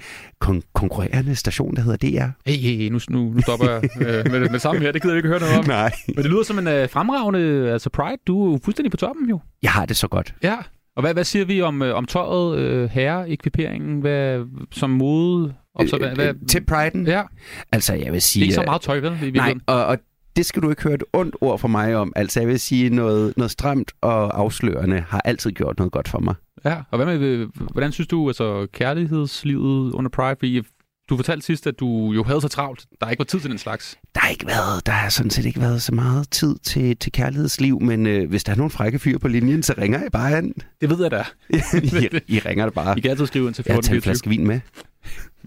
[0.45, 2.49] kon- konkurrerende station, der hedder DR.
[2.49, 4.91] Hey, hey, hey nu, nu, nu stopper jeg øh, med, med det samme her.
[4.91, 5.65] Det gider jeg ikke høre noget om.
[5.67, 5.91] Nej.
[6.07, 8.17] Men det lyder som en øh, fremragende altså Pride.
[8.27, 9.39] Du er fuldstændig på toppen, jo.
[9.61, 10.35] Jeg har det så godt.
[10.43, 10.55] Ja.
[10.95, 15.53] Og hvad, hvad siger vi om, øh, om tøjet, øh, herre-ekviperingen, hvad, som mode?
[15.75, 17.11] Observer, øh, hvad, til Pride'en?
[17.11, 17.23] Ja.
[17.71, 18.41] Altså, jeg vil sige...
[18.41, 19.33] Det er ikke så meget tøj, vel?
[19.33, 19.97] Nej, og, og
[20.37, 22.13] det skal du ikke høre et ondt ord fra mig om.
[22.15, 26.19] Altså, jeg vil sige, noget, noget stramt og afslørende har altid gjort noget godt for
[26.19, 26.35] mig.
[26.65, 30.35] Ja, og hvad med, hvordan synes du, altså kærlighedslivet under Pride?
[30.39, 30.61] Fordi
[31.09, 32.85] du fortalte sidst, at du jo havde så travlt.
[33.01, 33.97] Der ikke var tid til den slags.
[34.15, 37.11] Der har ikke været, der har sådan set ikke været så meget tid til, til
[37.11, 40.37] kærlighedsliv, men øh, hvis der er nogle frække fyre på linjen, så ringer jeg bare
[40.37, 40.53] an.
[40.81, 41.23] Det ved jeg da.
[41.83, 42.97] I, I ringer det bare.
[42.97, 43.75] I kan altid skrive ind til 1424.
[43.75, 44.59] Jeg tager en flaske vin med.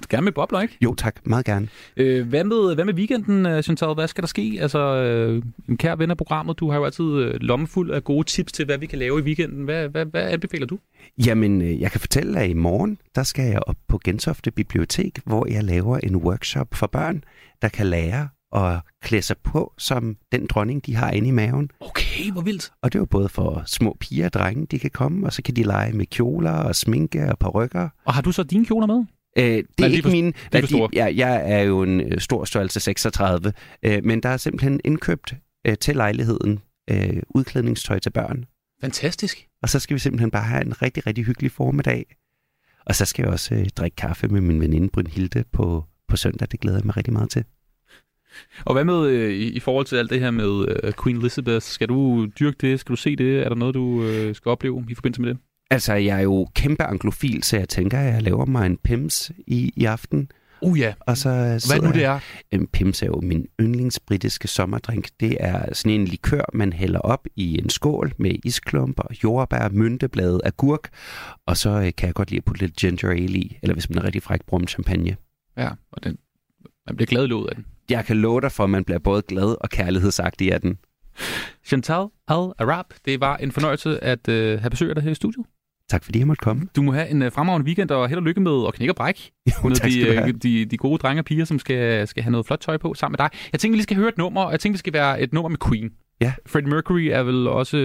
[0.09, 0.77] Gerne med bobler, ikke?
[0.81, 1.69] Jo tak, meget gerne.
[1.97, 3.95] Øh, hvad, med, hvad med weekenden, øh, Chantal?
[3.95, 4.59] Hvad skal der ske?
[4.61, 8.27] Altså, øh, en kær ven af programmet, du har jo altid øh, lommefuld af gode
[8.27, 9.65] tips til, hvad vi kan lave i weekenden.
[9.65, 10.79] Hvad, hvad, hvad anbefaler du?
[11.27, 15.19] Jamen, øh, jeg kan fortælle, at i morgen, der skal jeg op på Gentofte Bibliotek,
[15.25, 17.25] hvor jeg laver en workshop for børn,
[17.63, 21.71] der kan lære at klæde sig på som den dronning, de har inde i maven.
[21.81, 22.73] Okay, hvor vildt.
[22.83, 25.43] Og det er jo både for små piger og drenge, de kan komme, og så
[25.43, 27.89] kan de lege med kjoler og sminke og parrykker.
[28.05, 29.05] Og har du så dine kjoler med?
[29.39, 30.33] Øh, det er, er ikke for, min...
[30.53, 33.53] De er jeg, jeg er jo en øh, stor størrelse 36,
[33.83, 35.35] øh, men der er simpelthen indkøbt
[35.67, 36.61] øh, til lejligheden
[36.91, 38.45] øh, udklædningstøj til børn.
[38.81, 39.47] Fantastisk.
[39.63, 42.17] Og så skal vi simpelthen bare have en rigtig, rigtig hyggelig formiddag.
[42.87, 46.49] Og så skal jeg også øh, drikke kaffe med min veninde Brynhilde på, på søndag.
[46.51, 47.45] Det glæder jeg mig rigtig meget til.
[48.65, 51.63] Og hvad med øh, i, i forhold til alt det her med øh, Queen Elizabeth?
[51.63, 52.81] Skal du dyrke det?
[52.81, 53.43] Skal du se det?
[53.43, 55.39] Er der noget, du øh, skal opleve i forbindelse med det?
[55.71, 59.33] Altså, jeg er jo kæmpe anglofil, så jeg tænker, at jeg laver mig en pims
[59.47, 60.31] i, i aften.
[60.63, 60.95] Uh ja.
[61.01, 61.29] Og så
[61.69, 62.21] Hvad nu det er?
[62.51, 65.09] En pims er jo min yndlingsbritiske sommerdrink.
[65.21, 70.41] Det er sådan en likør, man hælder op i en skål med isklumper, jordbær, mynteblade,
[70.45, 70.89] agurk.
[71.47, 73.91] Og så øh, kan jeg godt lide at putte lidt ginger ale i, eller hvis
[73.91, 75.17] man er rigtig fræk, brum champagne.
[75.57, 76.19] Ja, og den,
[76.87, 77.67] man bliver glad ud af den.
[77.91, 80.79] Jeg kan love dig for, at man bliver både glad og kærlighedsagtig af den.
[81.65, 85.47] Chantal Al-Arab, det var en fornøjelse at øh, have besøg af dig her i studiet.
[85.91, 86.69] Tak fordi jeg måtte komme.
[86.77, 88.97] Du må have en uh, fremragende weekend, og held og lykke med at knække og
[88.97, 89.31] bræk.
[89.65, 92.31] Jo, med tak de, uh, de, de gode drenge og piger, som skal, skal have
[92.31, 93.39] noget flot tøj på sammen med dig.
[93.53, 95.33] Jeg tænker, vi lige skal høre et nummer, og jeg tænker, det skal være et
[95.33, 95.91] nummer med Queen.
[96.21, 96.33] Ja.
[96.47, 97.83] Freddie Mercury er vel også uh,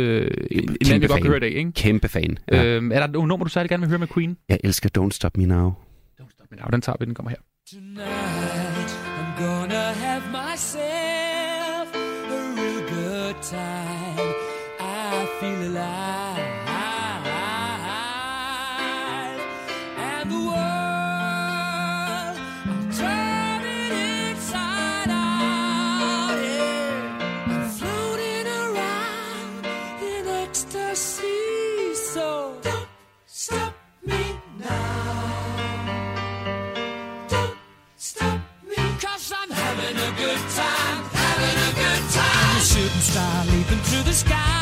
[0.51, 1.71] en mand, vi godt kan høre i dag, ikke?
[1.71, 2.37] Kæmpe fan.
[2.51, 2.65] Ja.
[2.65, 4.37] Øhm, er der nogle nummer, du særlig gerne vil høre med Queen?
[4.49, 5.73] Jeg elsker Don't Stop Me Now.
[6.21, 7.37] Don't Stop Me Now, den tager vi, den kommer her.
[7.71, 11.25] Tonight, I'm gonna have myself
[13.51, 14.33] time.
[14.79, 16.14] I feel alive.
[43.15, 44.54] Star leaping through the sky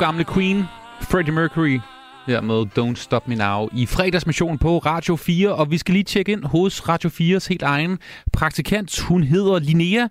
[0.00, 0.64] gamle Queen,
[1.00, 1.80] Freddie Mercury,
[2.26, 5.54] her med Don't Stop Me Now i fredagsmission på Radio 4.
[5.54, 7.98] Og vi skal lige tjekke ind hos Radio 4's helt egen
[8.32, 9.00] praktikant.
[9.00, 10.08] Hun hedder Linnea,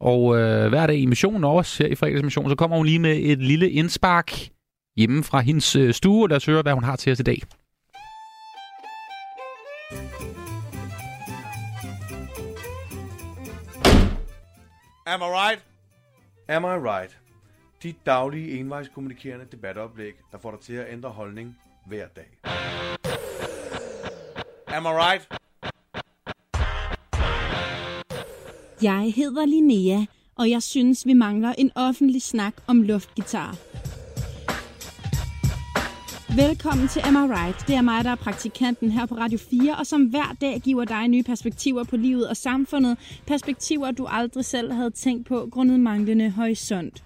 [0.00, 2.98] og øh, hver dag i missionen, og også her i fredagsmissionen, så kommer hun lige
[2.98, 4.32] med et lille indspark
[4.96, 6.28] hjemme fra hendes øh, stue.
[6.28, 7.42] Lad os høre, hvad hun har til os i dag.
[15.06, 15.60] Am I right?
[16.48, 17.18] Am I right?
[17.82, 21.56] Dit daglige envejskommunikerende debatoplæg, der får dig til at ændre holdning
[21.86, 22.38] hver dag.
[24.66, 25.28] Am I right?
[28.82, 30.04] Jeg hedder Linnea,
[30.36, 33.56] og jeg synes, vi mangler en offentlig snak om luftgitar.
[36.36, 37.68] Velkommen til Am I Right?
[37.68, 40.84] Det er mig, der er praktikanten her på Radio 4, og som hver dag giver
[40.84, 42.98] dig nye perspektiver på livet og samfundet.
[43.26, 47.04] Perspektiver, du aldrig selv havde tænkt på, grundet manglende horisont.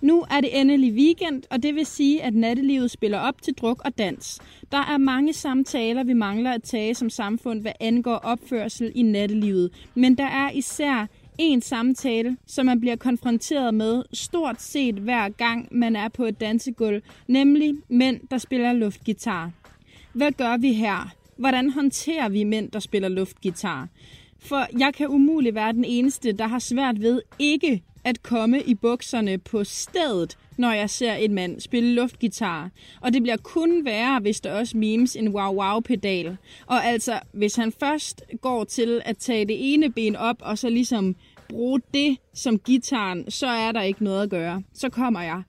[0.00, 3.82] Nu er det endelig weekend, og det vil sige, at nattelivet spiller op til druk
[3.84, 4.38] og dans.
[4.72, 9.70] Der er mange samtaler, vi mangler at tage som samfund, hvad angår opførsel i nattelivet.
[9.94, 11.06] Men der er især
[11.38, 16.40] en samtale, som man bliver konfronteret med stort set hver gang, man er på et
[16.40, 19.50] dansegulv, nemlig mænd, der spiller luftgitar.
[20.12, 21.12] Hvad gør vi her?
[21.36, 23.88] Hvordan håndterer vi mænd, der spiller luftgitar?
[24.38, 28.74] For jeg kan umuligt være den eneste, der har svært ved ikke at komme i
[28.74, 32.70] bukserne på stedet, når jeg ser en mand spille luftgitar.
[33.00, 36.36] Og det bliver kun værre, hvis der også memes en wow-wow-pedal.
[36.66, 40.68] Og altså, hvis han først går til at tage det ene ben op, og så
[40.68, 41.16] ligesom
[41.48, 44.62] bruge det som gitaren, så er der ikke noget at gøre.
[44.74, 45.42] Så kommer jeg.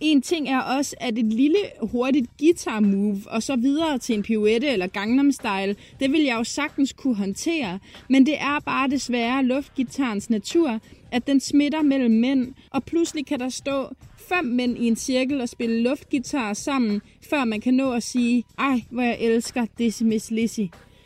[0.00, 4.22] en ting er også, at et lille hurtigt guitar move, og så videre til en
[4.22, 7.78] pirouette eller Gangnam Style, det vil jeg jo sagtens kunne håndtere.
[8.08, 10.80] Men det er bare desværre luftgitarens natur,
[11.12, 13.88] at den smitter mellem mænd, og pludselig kan der stå
[14.28, 17.00] fem mænd i en cirkel og spille luftgitar sammen,
[17.30, 20.60] før man kan nå at sige, ej, hvor jeg elsker Dizzy Miss Lizzy.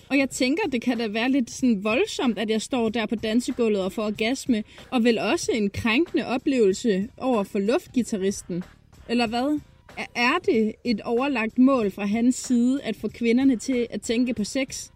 [0.08, 3.14] Og jeg tænker, det kan da være lidt sådan voldsomt, at jeg står der på
[3.14, 8.64] dansegulvet og får orgasme, og vel også en krænkende oplevelse over for luftgitarristen.
[9.08, 9.60] Eller hvad?
[9.98, 14.34] Er- Er det et overlagt mål fra hans side at få kvinderne til at tænke
[14.34, 14.88] på sex?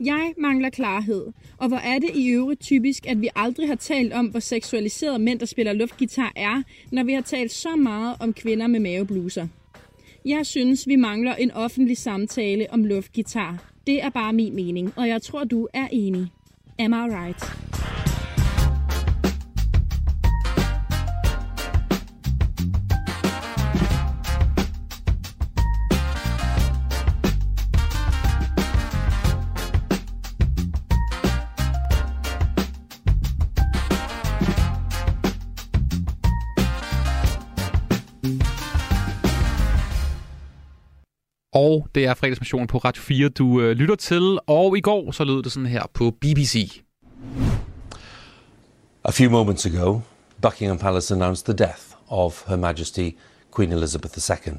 [0.00, 1.26] Jeg mangler klarhed.
[1.58, 5.18] Og hvor er det i øvrigt typisk, at vi aldrig har talt om, hvor seksualiserede
[5.18, 6.62] mænd, der spiller luftgitar er,
[6.92, 9.48] når vi har talt så meget om kvinder med mavebluser.
[10.24, 13.72] Jeg synes, vi mangler en offentlig samtale om luftgitar.
[13.86, 16.26] Det er bare min mening, og jeg tror, du er enig.
[16.78, 17.44] Am I right?
[41.56, 44.38] Og det er fredagsmissionen på Radio 4, du øh, lytter til.
[44.46, 46.82] Og i går så lød det sådan her på BBC.
[49.04, 50.00] A few moments ago,
[50.42, 53.10] Buckingham Palace announced the death of Her Majesty
[53.56, 54.52] Queen Elizabeth II.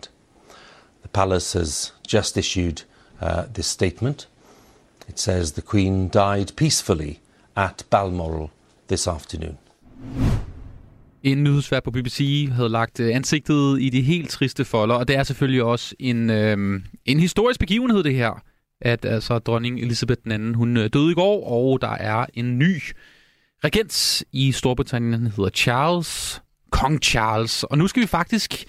[1.02, 2.86] The palace has just issued
[3.22, 4.30] uh, this statement.
[5.10, 7.20] It says the Queen died peacefully
[7.56, 8.50] at Balmoral
[8.88, 9.58] this afternoon.
[11.24, 15.16] En nyhedsvært på BBC havde lagt øh, ansigtet i de helt triste folder, og det
[15.16, 18.44] er selvfølgelig også en, øh, en historisk begivenhed, det her.
[18.82, 22.82] At altså dronning Elizabeth II, hun øh, døde i går, og der er en ny
[23.64, 26.42] regent i Storbritannien, han hedder Charles,
[26.72, 27.64] Kong Charles.
[27.64, 28.66] Og nu skal vi faktisk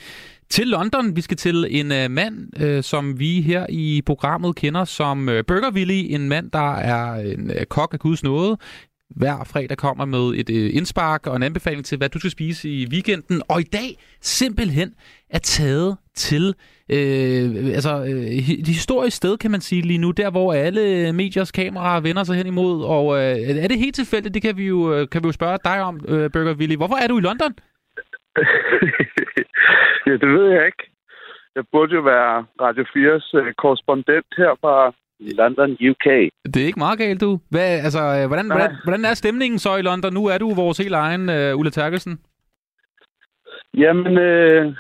[0.51, 1.17] til London.
[1.17, 5.45] Vi skal til en øh, mand, øh, som vi her i programmet kender som øh,
[5.45, 6.07] Burger Willy.
[6.15, 8.59] En mand, der er en øh, kok af Guds nåde.
[9.17, 12.69] Hver fredag kommer med et øh, indspark og en anbefaling til, hvad du skal spise
[12.69, 13.43] i weekenden.
[13.49, 13.89] Og i dag
[14.21, 14.95] simpelthen
[15.31, 16.55] er taget til
[16.91, 17.47] øh,
[17.79, 18.27] altså, øh,
[18.63, 20.11] et historisk sted, kan man sige lige nu.
[20.11, 22.85] Der, hvor alle mediers kameraer vender sig hen imod.
[22.85, 24.35] Og øh, er det helt tilfældigt?
[24.35, 26.77] Det kan vi jo, øh, kan vi jo spørge dig om, øh, Burger Willy.
[26.77, 27.53] Hvorfor er du i London?
[30.07, 30.85] ja, det ved jeg ikke.
[31.57, 36.07] Jeg burde jo være Radio 4's øh, korrespondent her fra London, UK.
[36.53, 37.41] Det er ikke meget galt, du.
[37.51, 38.57] Hvad, altså, øh, hvordan, Nej.
[38.57, 40.13] hvordan, hvordan er stemningen så i London?
[40.15, 42.21] Nu er du vores helt egen øh, Ulla Terkelsen.
[43.75, 44.75] Jamen, øh,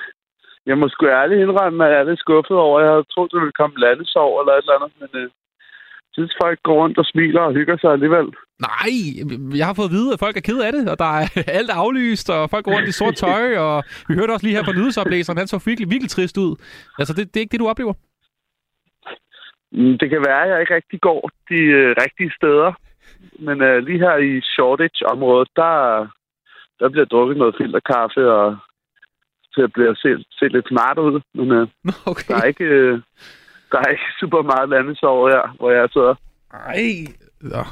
[0.66, 3.40] jeg må sgu ærligt indrømme, at jeg er lidt skuffet over, jeg havde troet, det
[3.40, 4.92] ville komme landesår eller et eller andet.
[5.00, 5.30] Men øh,
[6.18, 8.28] synes, folk går rundt og smiler og hygger sig alligevel.
[8.68, 8.92] Nej,
[9.60, 11.24] jeg har fået at vide, at folk er ked af det, og der er
[11.58, 13.76] alt aflyst, og folk går rundt i sort tøj, og
[14.08, 16.52] vi hørte også lige her på nyhedsoplæseren, han så virkelig, virkelig trist ud.
[16.98, 17.94] Altså, det, det er ikke det, du oplever?
[19.72, 22.72] Mm, Det kan være, at jeg ikke rigtig går de øh, rigtige steder.
[23.38, 25.72] Men øh, lige her i Shoreditch-området, der,
[26.80, 28.56] der bliver drukket noget filterkaffe, og
[29.54, 31.20] til at blive se, se lidt smart ud.
[31.34, 31.66] Men øh,
[32.06, 32.28] okay.
[32.34, 33.00] der, er ikke, øh,
[33.72, 36.14] der er ikke super meget landesår her, hvor jeg sidder.
[36.52, 36.84] Ej,
[37.56, 37.64] ja.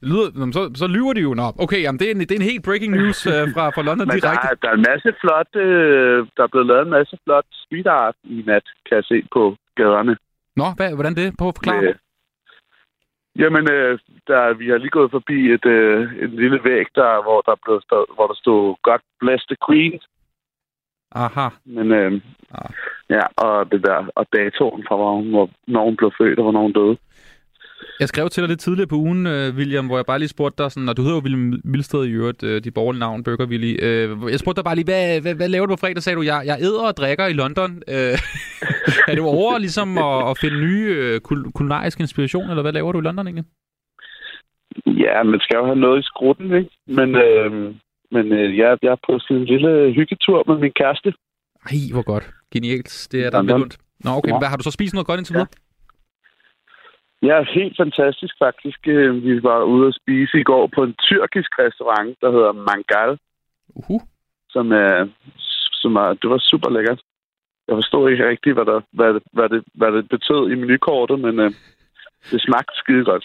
[0.00, 1.34] Det lyder, så, så lyver de jo.
[1.34, 3.82] Nå, okay, jamen, det, er en, det er en helt breaking news øh, fra, fra
[3.88, 4.48] London Men der direkte.
[4.50, 7.86] er, der er en masse flot, øh, der er blevet lavet en masse flot street
[7.86, 10.16] art i nat, kan jeg se på gaderne.
[10.56, 11.34] Nå, hvad, hvordan det?
[11.38, 11.84] Prøv at forklare.
[11.84, 11.94] Øh,
[13.38, 17.40] Jamen, øh, der, vi har lige gået forbi et, øh, en lille væg, der, hvor,
[17.40, 20.00] der blev stod, hvor der stod God bless the Queen.
[21.12, 21.48] Aha.
[21.64, 22.12] Men, øh,
[22.50, 22.70] ah.
[23.10, 26.42] ja, og, det der, og datoen fra, hvor hun, hvor, når hun blev født, og
[26.42, 26.96] hvornår hun døde.
[28.00, 30.62] Jeg skrev til dig lidt tidligere på ugen, øh, William, hvor jeg bare lige spurgte
[30.62, 33.46] dig, sådan, og du hedder jo William Milsted i øvrigt, øh, dit borgerlige navn, Burger
[33.46, 33.72] Willy.
[33.82, 36.02] Øh, jeg spurgte dig bare lige, hvad, hvad, hvad laver du på fredag?
[36.02, 37.82] Sagde du, jeg, jeg æder og drikker i London.
[39.08, 42.92] Er du over ligesom at, at finde nye øh, kul- kulinarisk inspiration, eller hvad laver
[42.92, 43.44] du i London egentlig?
[44.86, 46.70] Ja, man skal jo have noget i skrutten, ikke?
[46.86, 47.74] Men, øh,
[48.10, 51.12] men øh, jeg, jeg er på sådan en lille hyggetur med min kæreste.
[51.70, 52.30] Ej, hvor godt.
[52.52, 53.08] Genialt.
[53.12, 53.62] Det er der London.
[53.62, 53.76] ondt.
[54.04, 54.30] Nå, okay.
[54.32, 54.38] Ja.
[54.38, 55.48] Hvad, har du så spist noget godt indtil videre?
[55.52, 55.63] Ja,
[57.56, 58.78] helt fantastisk faktisk.
[58.86, 63.18] Øh, Vi var ude at spise i går på en tyrkisk restaurant, der hedder Mangal.
[63.78, 64.00] Uh-huh.
[64.54, 65.08] Som, er,
[65.82, 67.00] som er, det var super lækkert.
[67.68, 71.18] Jeg forstod ikke rigtigt, hvad, der, hvad, det, hvad, det, hvad det betød i menukortet,
[71.20, 71.50] men øh,
[72.30, 73.24] det smagte skide godt.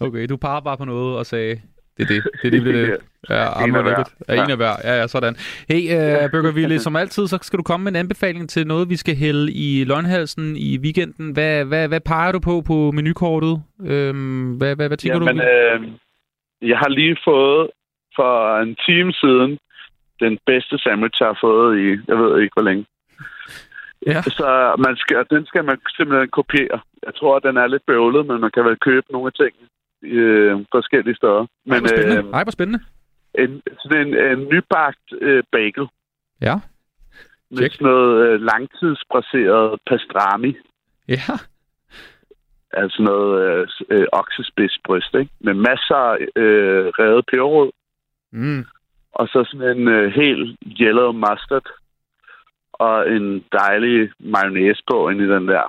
[0.00, 1.60] Okay, du parer bare på noget og sagde,
[2.00, 2.22] det er det.
[2.42, 2.98] Det er det, det, det.
[3.30, 4.04] Ja, En af hver.
[4.28, 4.74] Ja, en af hver.
[4.84, 5.34] Ja, ja, sådan.
[5.68, 8.90] Hey, uh, Burger Willy, som altid, så skal du komme med en anbefaling til noget,
[8.90, 11.32] vi skal hælde i løgnhalsen i weekenden.
[11.32, 13.62] Hvad, hvad, hvad peger du på på menukortet?
[13.86, 15.42] Øhm, hvad, hvad, hvad tænker Jamen, du?
[15.42, 15.80] øh,
[16.70, 17.70] jeg har lige fået
[18.16, 19.58] for en time siden
[20.20, 22.86] den bedste sandwich, jeg har fået i, jeg ved ikke hvor længe.
[24.06, 24.22] Ja.
[24.22, 26.80] Så man skal, den skal man simpelthen kopiere.
[27.06, 29.66] Jeg tror, at den er lidt bøvlet, men man kan vel købe nogle af tingene
[30.02, 31.40] øh, forskellige steder.
[31.40, 32.16] Ej, Men hvor spændende.
[32.28, 32.80] øh, Ej, hvor spændende.
[33.38, 35.86] en, sådan en, en nybagt øh, bagel
[36.40, 36.54] Ja.
[37.50, 37.74] med Check.
[37.74, 40.54] sådan noget øh, langtidsbraseret pastrami.
[41.08, 41.22] Ja.
[42.72, 45.30] Altså noget øh, øh, oksespidsbryst, ikke?
[45.40, 47.70] Med masser af øh, revet peberrod.
[48.32, 48.64] Mm.
[49.12, 51.66] Og så sådan en øh, helt yellow mustard.
[52.72, 55.62] Og en dejlig mayonnaise på ind i den der.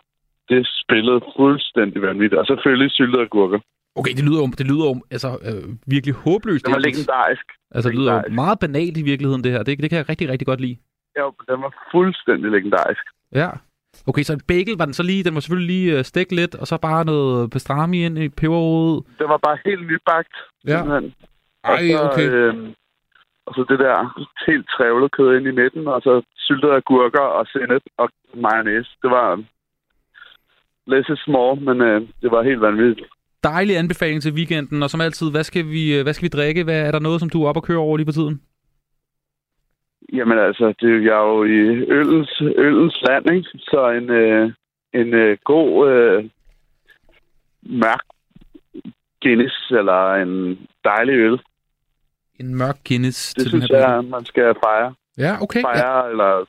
[0.49, 2.39] Det spillede fuldstændig vanvittigt.
[2.39, 3.59] Og selvfølgelig syltede agurker.
[3.95, 6.65] Okay, det lyder jo, det lyder jo altså, øh, virkelig håbløst.
[6.65, 7.45] Det var legendarisk.
[7.75, 9.63] Altså, det lyder jo meget banalt i virkeligheden, det her.
[9.63, 10.77] Det, det kan jeg rigtig, rigtig godt lide.
[11.19, 13.01] Jo, den var fuldstændig legendarisk.
[13.31, 13.49] Ja.
[14.07, 16.55] Okay, så en bagel var den så lige, den var selvfølgelig lige øh, stegt lidt,
[16.55, 19.01] og så bare noget pastrami ind i peberrod.
[19.19, 20.33] Det var bare helt nybagt.
[20.67, 20.77] Ja.
[20.77, 21.13] simpelthen.
[21.63, 22.29] Ej, og så, okay.
[22.29, 22.73] Øh,
[23.45, 27.47] og så det der helt trævlet kød ind i midten, og så syltede agurker og
[27.47, 28.91] sennep og mayonnaise.
[29.01, 29.43] Det var
[30.87, 33.07] less is small, men øh, det var helt vanvittigt.
[33.43, 36.63] Dejlig anbefaling til weekenden, og som altid, hvad skal vi, øh, hvad skal vi drikke?
[36.63, 38.41] Hvad, er der noget, som du er oppe og køre over lige på tiden?
[40.13, 41.59] Jamen altså, det, jeg er jo i
[41.97, 43.49] ølens, ølens land, ikke?
[43.57, 44.51] Så en, øh,
[44.93, 46.29] en øh, god øh,
[47.61, 48.05] mørk
[49.21, 51.39] Guinness, eller en dejlig øl.
[52.39, 54.93] En mørk Guinness Det til den synes her jeg, man skal fejre.
[55.17, 55.59] Ja, okay.
[55.59, 55.65] Ja.
[55.65, 56.45] Fejre, eller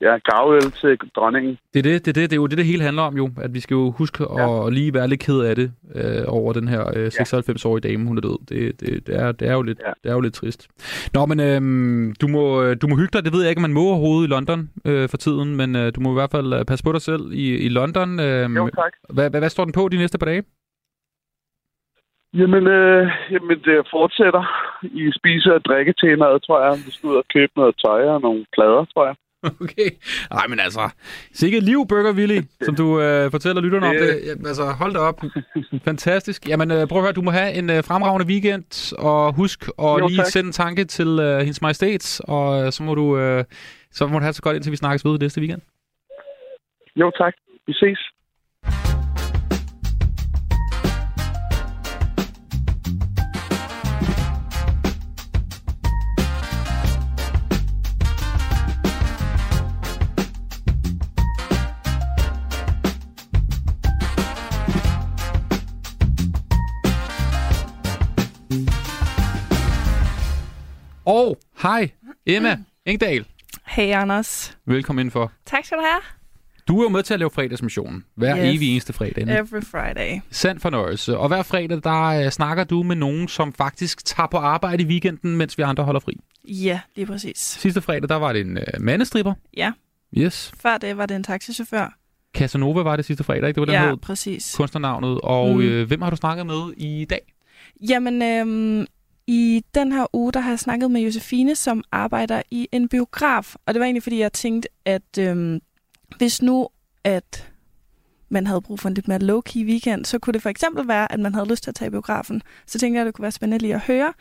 [0.00, 1.58] ja, gavøl til dronningen.
[1.74, 3.30] Det er det, det, er det, det er jo det, det hele handler om jo.
[3.42, 4.24] At vi skal jo huske
[4.66, 8.16] at lige være lidt ked af det øh, over den her øh, 96-årige dame, hun
[8.16, 8.38] er død.
[8.48, 9.92] Det, det, det, er, det, er, jo lidt, Ja.
[10.02, 10.68] det er jo lidt trist.
[11.14, 13.24] Nå, men øhm, du, må, øh, du må hygge dig.
[13.24, 15.92] Det ved jeg ikke, om man må overhovedet i London øh, for tiden, men øh,
[15.94, 18.20] du må i hvert fald øh, passe på dig selv i, i London.
[18.20, 18.92] Øh, Jo, tak.
[19.14, 20.42] hvad, hvad, hvad står den på de næste par dage?
[22.40, 24.44] Jamen, øh, jamen, det fortsætter
[24.82, 26.72] i spise- og drikketemaet, tror jeg.
[26.86, 29.14] Vi skal ud og købe noget tøj og nogle plader, tror jeg.
[29.60, 29.90] Okay.
[30.30, 30.88] Nej, men altså,
[31.32, 34.20] sikkert liv, Burger Willy, som du øh, fortæller lytterne om Det-.
[34.26, 35.22] Jamen, altså, hold da op.
[35.84, 36.48] Fantastisk.
[36.48, 39.84] Jamen, øh, prøv at høre, du må have en øh, fremragende weekend, og husk at
[39.84, 40.26] Jo, lige tak.
[40.26, 43.44] sende en tanke til øh, hendes majestæt, og øh, så må du øh,
[43.92, 45.62] så må du have så godt, indtil vi snakkes ved næste weekend.
[46.96, 47.34] Jo, tak.
[47.66, 47.98] Vi ses.
[71.06, 71.90] Og hej,
[72.26, 73.24] Emma Engdahl.
[73.66, 74.58] Hey Anders.
[74.66, 75.32] Velkommen indenfor.
[75.46, 76.00] Tak skal du have.
[76.68, 78.56] Du er jo med til at lave fredagsmissionen hver Yes.
[78.56, 79.18] evig eneste fredag.
[79.18, 79.32] ikke?
[79.32, 80.20] Every Friday.
[80.30, 81.18] Sand fornøjelse.
[81.18, 84.86] Og hver fredag, der øh, snakker du med nogen, som faktisk tager på arbejde i
[84.86, 86.12] weekenden, mens vi andre holder fri.
[86.44, 87.38] Ja, lige præcis.
[87.38, 89.34] Sidste fredag, der var det en øh, mandestripper.
[89.56, 89.72] Ja,
[90.18, 90.52] Yes.
[90.62, 91.98] før det var det en taxichauffør.
[92.36, 93.60] Casanova var det sidste fredag, ikke?
[93.60, 94.54] Det var den ja, hed præcis.
[94.56, 95.20] kunstnernavnet.
[95.22, 95.60] Og Mm.
[95.62, 97.20] øh, hvem har du snakket med i dag?
[97.88, 98.86] Jamen, øhm,
[99.26, 103.54] i den her uge, der har jeg snakket med Josefine, som arbejder i en biograf.
[103.66, 105.60] Og det var egentlig, fordi jeg tænkte, at øhm,
[106.18, 106.68] hvis nu,
[107.04, 107.50] at
[108.28, 111.12] man havde brug for en lidt mere low-key weekend, så kunne det for eksempel være,
[111.12, 112.42] at man havde lyst til at tage i biografen.
[112.66, 114.12] Så tænkte jeg, at det kunne være spændende lige at høre,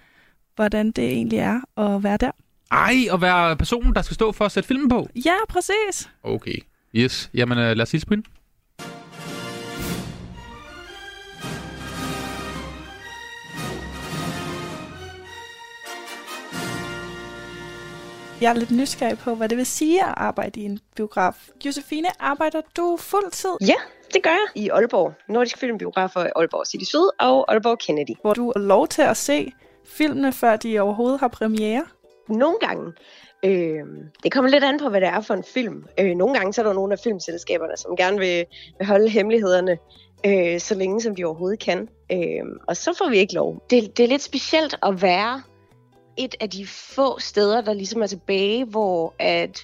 [0.55, 2.31] hvordan det egentlig er at være der.
[2.71, 5.09] Ej, at være personen, der skal stå for at sætte filmen på.
[5.25, 6.09] Ja, præcis.
[6.23, 6.57] Okay.
[6.95, 7.29] Yes.
[7.33, 8.29] Jamen, øh, lad os hilse på hende.
[18.41, 21.49] Jeg er lidt nysgerrig på, hvad det vil sige at arbejde i en biograf.
[21.65, 23.49] Josefine, arbejder du fuldtid?
[23.61, 23.75] Ja,
[24.13, 25.13] det gør jeg i Aalborg.
[25.29, 28.15] Nordisk Filmbiografer i Aalborg City Syd og Aalborg Kennedy.
[28.21, 29.51] Hvor du har lov til at se
[29.85, 31.83] filmene, før de overhovedet har premiere?
[32.29, 32.93] Nogle gange.
[33.45, 33.83] Øh,
[34.23, 35.83] det kommer lidt an på, hvad det er for en film.
[35.99, 38.45] Øh, nogle gange så er der nogle af filmselskaberne, som gerne vil,
[38.77, 39.77] vil holde hemmelighederne
[40.25, 41.89] øh, så længe som de overhovedet kan.
[42.11, 43.63] Øh, og så får vi ikke lov.
[43.69, 45.41] Det, det er lidt specielt at være
[46.17, 49.59] et af de få steder, der ligesom er tilbage, hvor at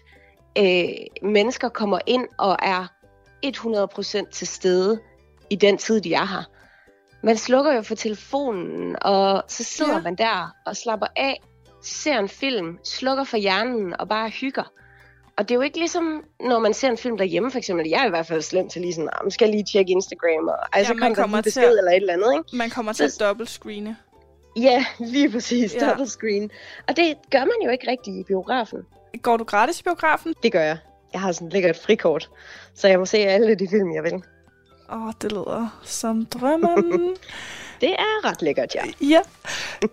[0.58, 0.90] øh,
[1.22, 2.88] mennesker kommer ind og er
[3.46, 5.00] 100% til stede
[5.50, 6.44] i den tid, de er her.
[7.24, 10.02] Man slukker jo for telefonen, og så sidder Ja.
[10.02, 11.42] man der og slapper af,
[11.84, 14.72] ser en film, slukker for hjernen og bare hygger.
[15.38, 17.88] Og det er jo ikke ligesom, når man ser en film derhjemme, for eksempel.
[17.90, 20.48] Jeg er i hvert fald slem til lige sådan, "Ah, skal jeg lige tjekke Instagram,
[20.48, 22.34] og ej, så Ja, man kommer der kommer til besked at- eller et eller andet,
[22.34, 22.58] ikke?
[22.58, 23.98] Man kommer til at Så- dobbeltscreene.
[24.56, 25.76] Ja, lige præcis.
[25.76, 25.90] Ja.
[25.90, 26.52] Double screen.
[26.88, 28.80] Og det gør man jo ikke rigtig i biografen.
[29.22, 30.34] Går du gratis i biografen?
[30.44, 30.78] Det gør jeg.
[31.14, 32.30] Jeg har sådan et lækkert frikort,
[32.76, 34.14] så jeg må se alle de film, jeg vil.
[34.94, 37.16] Åh, oh, det lyder som drømmen.
[37.82, 38.82] Det er ret lækkert, ja.
[39.02, 39.20] ja.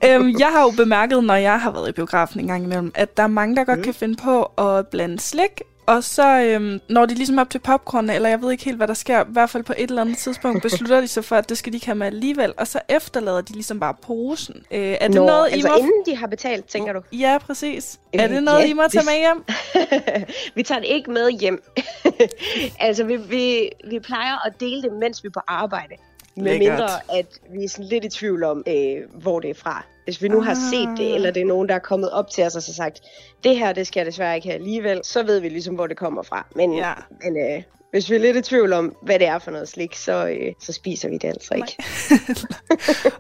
[0.04, 3.16] øhm, jeg har jo bemærket, når jeg har været i biografen en gang imellem, at
[3.16, 3.84] der er mange, der godt Mm.
[3.84, 8.10] kan finde på at blande slik, og så øhm, når de ligesom op til popcorn,
[8.10, 10.18] eller jeg ved ikke helt, hvad der sker, i hvert fald på et eller andet
[10.18, 12.80] tidspunkt, beslutter de sig for, at det skal de ikke have med alligevel, og så
[12.88, 14.54] efterlader de ligesom bare posen.
[14.70, 15.76] Øh, er det Nå, noget, altså I må...
[15.76, 17.00] inden de har betalt, tænker du?
[17.12, 17.98] Ja, præcis.
[18.14, 19.44] Øh, Er det noget, ja, I må tage det- med hjem?
[20.56, 21.62] vi tager det ikke med hjem.
[22.86, 25.94] altså, vi, vi, vi plejer at dele det, mens vi er på arbejde.
[26.42, 26.88] Med mindre,
[27.18, 29.84] at vi er sådan lidt i tvivl om, øh, hvor det er fra.
[30.04, 31.14] Hvis vi nu har set det, Ah.
[31.14, 33.00] eller det er nogen, der er kommet op til os og så sagt,
[33.44, 35.96] det her, det skal jeg desværre ikke have alligevel, så ved vi ligesom, hvor det
[35.96, 36.46] kommer fra.
[36.56, 36.92] Men, Ja.
[37.22, 39.94] men øh, hvis vi er lidt i tvivl om, hvad det er for noget slik,
[39.94, 41.76] så, øh, så spiser vi det altså ikke.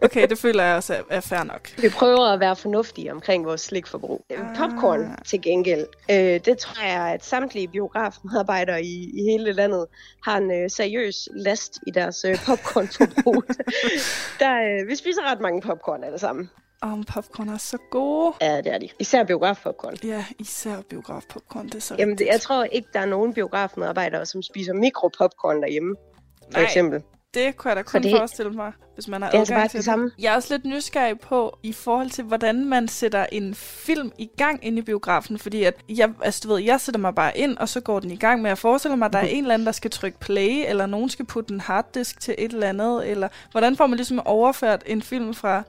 [0.02, 1.70] Okay, det føler jeg også er, er fair nok.
[1.82, 4.24] Vi prøver at være fornuftige omkring vores slikforbrug.
[4.30, 4.56] Ah.
[4.56, 9.86] Popcorn til gengæld, øh, det tror jeg, at samtlige biografmedarbejdere i, i hele landet
[10.24, 13.44] har en øh, seriøs last i deres øh, popcornforbrug.
[14.40, 16.50] Der, øh, vi spiser ret mange popcorn alle sammen.
[16.82, 18.34] Om popcorn er så gode.
[18.40, 18.88] Ja, det er de.
[18.98, 19.94] Især biografpopcorn.
[20.04, 24.26] Ja, især biografpopcorn, det er så Jamen, det, jeg tror ikke, der er nogen biografmedarbejdere,
[24.26, 25.96] som spiser mikropopcorn derhjemme,
[26.44, 26.62] for Nej.
[26.62, 27.02] eksempel.
[27.34, 29.76] Det kunne jeg da kun det- forestille mig, hvis man har altså adgang bare til
[29.76, 30.10] det samme.
[30.18, 34.30] Jeg er også lidt nysgerrig på, i forhold til, hvordan man sætter en film i
[34.36, 35.38] gang inde i biografen.
[35.38, 38.10] Fordi at jeg, altså, du ved, jeg sætter mig bare ind, og så går den
[38.10, 38.42] i gang.
[38.42, 40.86] Men jeg forestiller mig, at der er en eller anden, der skal trykke play, eller
[40.86, 43.08] nogen skal putte en harddisk til et eller andet.
[43.10, 45.62] Eller hvordan får man ligesom overført en film fra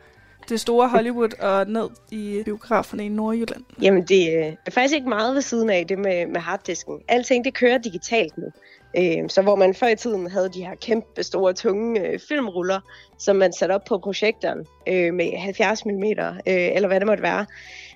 [0.49, 3.63] det store Hollywood og ned i biograferne i Nordjylland?
[3.81, 6.99] Jamen, det øh, er faktisk ikke meget ved siden af det med, med harddisken.
[7.07, 8.45] Alting, det kører digitalt nu.
[8.97, 12.80] Øh, så hvor man før i tiden havde de her kæmpe store, tunge øh, filmruller,
[13.19, 17.23] som man satte op på projektoren øh, med 70 mm, øh, eller hvad det måtte
[17.23, 17.45] være,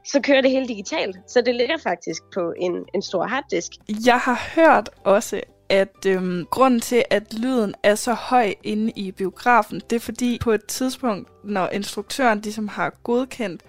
[0.06, 1.18] så kører det hele digitalt.
[1.28, 3.72] Så det ligger faktisk på en, en stor harddisk.
[4.06, 9.12] Jeg har hørt også, at øhm, grunden til, at lyden er så høj inde i
[9.12, 13.62] biografen, det er fordi på et tidspunkt, når instruktøren ligesom har godkendt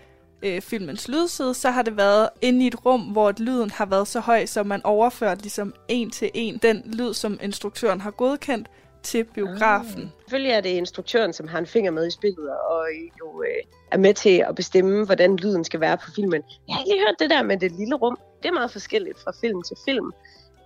[0.43, 4.09] øh, filmens lydside, så har det været inde i et rum, hvor lyden har været
[4.09, 8.69] så høj, så man overfører ligesom en til en den lyd, som instruktøren har godkendt
[9.03, 10.03] til biografen.
[10.03, 10.09] Ah.
[10.21, 12.87] Selvfølgelig er det instruktøren, som har en finger med i spillet, og
[13.21, 13.63] jo øh,
[13.93, 16.43] er med til at bestemme, hvordan lyden skal være på filmen.
[16.69, 18.19] Jeg har ikke lige hørt det der med det lille rum.
[18.43, 20.13] Det er meget forskelligt fra film til film,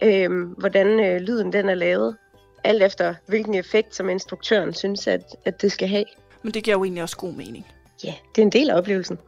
[0.03, 2.17] øh, hvordan øh, lyden den er lavet.
[2.65, 6.05] Alt efter, hvilken effekt, som instruktøren synes, at, at det skal have.
[6.43, 7.67] Men det giver jo egentlig også god mening.
[8.05, 9.19] Ja, det er en del af oplevelsen.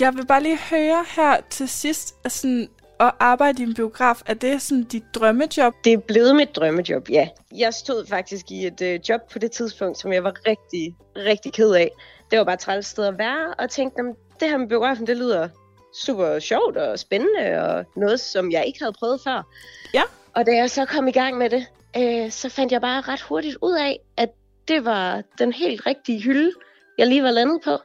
[0.00, 2.68] Jeg vil bare lige høre her til sidst, at, sådan,
[3.00, 5.74] at arbejde i en biograf, er det sådan dit drømmejob?
[5.84, 7.28] Det er blevet mit drømmejob, ja.
[7.56, 11.52] Jeg stod faktisk i et øh, job på det tidspunkt, som jeg var rigtig, rigtig
[11.52, 11.90] ked af.
[12.30, 15.06] Det var bare et træls sted at være, og tænkte, "Jamen, det her med biografen,
[15.06, 15.48] det lyder
[15.94, 19.42] super sjovt og spændende, og noget, som jeg ikke havde prøvet før.
[19.94, 20.02] Ja.
[20.34, 21.66] Og da jeg så kom i gang med det,
[21.96, 24.30] øh, så fandt jeg bare ret hurtigt ud af, at
[24.68, 26.52] det var den helt rigtige hylde,
[26.98, 27.78] jeg lige var landet på.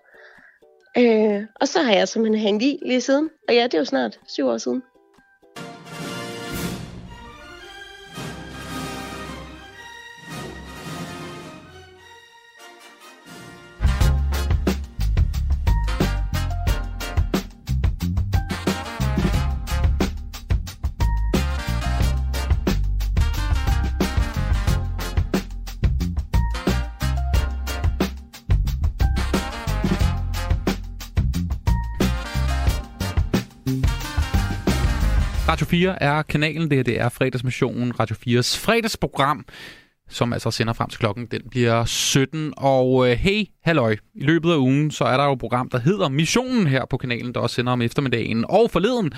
[0.97, 3.29] Øh, og så har jeg simpelthen hængt i lige siden.
[3.47, 4.83] Og ja, det er jo snart syv år siden.
[35.67, 39.45] Radio 4 er kanalen, det her det er fredagsmissionen, Radio 4's fredagsprogram,
[40.09, 42.53] som altså sender frem til klokken, den bliver 17.
[42.57, 45.79] Og øh, hey, halløj, i løbet af ugen, så er der jo et program, der
[45.79, 48.45] hedder Missionen her på kanalen, der også sender om eftermiddagen.
[48.49, 49.11] Og forleden,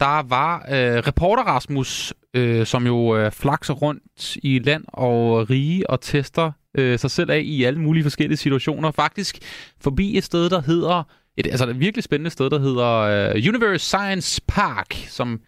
[0.00, 5.90] der var øh, reporter Rasmus, øh, som jo øh, flakser rundt i land og rige
[5.90, 8.90] og tester øh, sig selv af i alle mulige forskellige situationer.
[8.90, 9.38] Faktisk
[9.80, 11.02] forbi et sted, der hedder,
[11.36, 15.40] et, altså et virkelig spændende sted, der hedder øh, Universe Science Park, som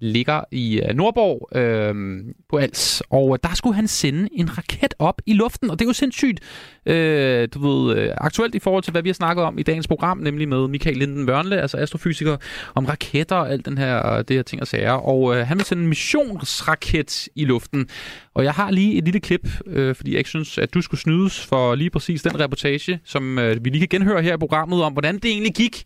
[0.00, 3.02] ligger i øh, Nordborg øh, på Als.
[3.10, 5.92] Og øh, der skulle han sende en raket op i luften, og det er jo
[5.92, 6.40] sindssygt
[6.86, 9.88] øh, du ved, øh, aktuelt i forhold til, hvad vi har snakket om i dagens
[9.88, 12.36] program, nemlig med Michael Linden Mørnle, altså astrofysiker,
[12.74, 14.92] om raketter og alt den her, det her ting og sager.
[14.92, 17.88] Og øh, han vil sende en missionsraket i luften.
[18.34, 21.00] Og jeg har lige et lille klip, øh, fordi jeg ikke synes, at du skulle
[21.00, 24.82] snydes for lige præcis den reportage, som øh, vi lige kan genhøre her i programmet,
[24.82, 25.82] om hvordan det egentlig gik,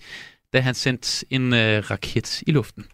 [0.53, 2.85] da han sendte en øh, raket i luften.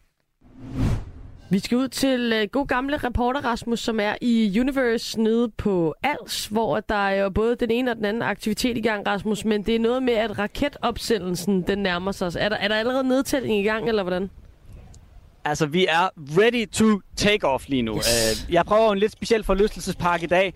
[1.53, 5.95] Vi skal ud til uh, god gamle reporter Rasmus, som er i Universe nede på
[6.03, 9.45] Als, hvor der er jo både den ene og den anden aktivitet i gang, Rasmus,
[9.45, 12.33] men det er noget med, at raketopsendelsen den nærmer sig.
[12.39, 14.31] Er der, er der allerede nedtælling i gang, eller hvordan?
[15.45, 17.97] Altså, vi er ready to take-off lige nu.
[17.97, 18.47] Yes.
[18.51, 20.55] Jeg prøver en lidt speciel forlystelsespark i dag,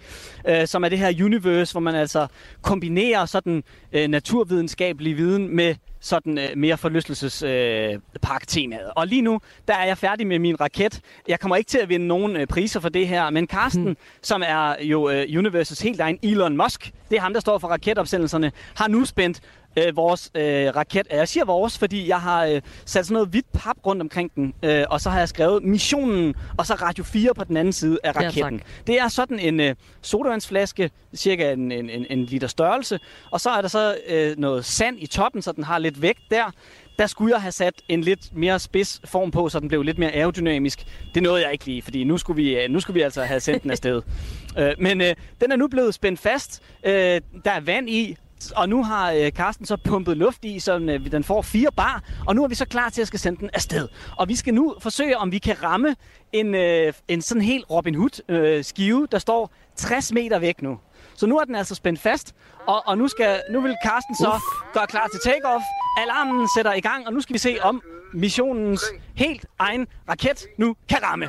[0.48, 2.26] øh, som er det her universe, hvor man altså
[2.62, 3.62] kombinerer sådan
[3.92, 8.90] øh, naturvidenskabelig viden med sådan øh, mere forlystelsespark-temaet.
[8.96, 11.00] Og lige nu, der er jeg færdig med min raket.
[11.28, 13.96] Jeg kommer ikke til at vinde nogen øh, priser for det her, men Carsten, hmm.
[14.22, 17.68] som er jo øh, Universes helt egen Elon Musk, det er ham, der står for
[17.68, 19.40] raketopsendelserne, har nu spændt
[19.76, 21.06] øh, vores øh, raket.
[21.10, 24.54] Jeg siger vores, fordi jeg har øh, sat sådan noget hvidt pap rundt omkring den,
[24.62, 27.98] øh, og så har jeg skrevet missionen, og så Radio 4 på den anden side
[28.04, 28.54] af raketten.
[28.54, 32.98] Ja, det er sådan en øh, sodavandsflaske, cirka en, en, en, en liter størrelse,
[33.30, 36.20] og så er der så øh, noget sand i toppen, så den har lidt vægt
[36.30, 36.50] der.
[36.98, 39.98] Der skulle jeg have sat en lidt mere spids form på, så den blev lidt
[39.98, 40.86] mere aerodynamisk.
[41.14, 43.40] Det nåede jeg ikke lige, fordi nu skulle vi, øh, nu skulle vi altså have
[43.40, 44.02] sendt den afsted.
[44.58, 46.62] øh, men øh, den er nu blevet spændt fast.
[46.84, 46.92] Øh,
[47.44, 48.16] der er vand i,
[48.52, 52.02] og nu har øh, Carsten så pumpet luft i, så øh, den får fire bar,
[52.26, 53.88] og nu er vi så klar til at skal sende den afsted.
[54.16, 55.96] Og vi skal nu forsøge, om vi kan ramme
[56.32, 60.78] en, øh, en sådan helt Robin Hood øh, skive, der står 60 meter væk nu.
[61.16, 62.34] Så nu er den altså spændt fast,
[62.66, 64.72] og, og nu, skal, nu vil Carsten så Uff.
[64.72, 65.64] gøre klar til takeoff.
[66.02, 67.82] Alarmen sætter i gang, og nu skal vi se, om
[68.14, 68.84] missionens
[69.14, 71.28] helt egen raket nu kan ramme.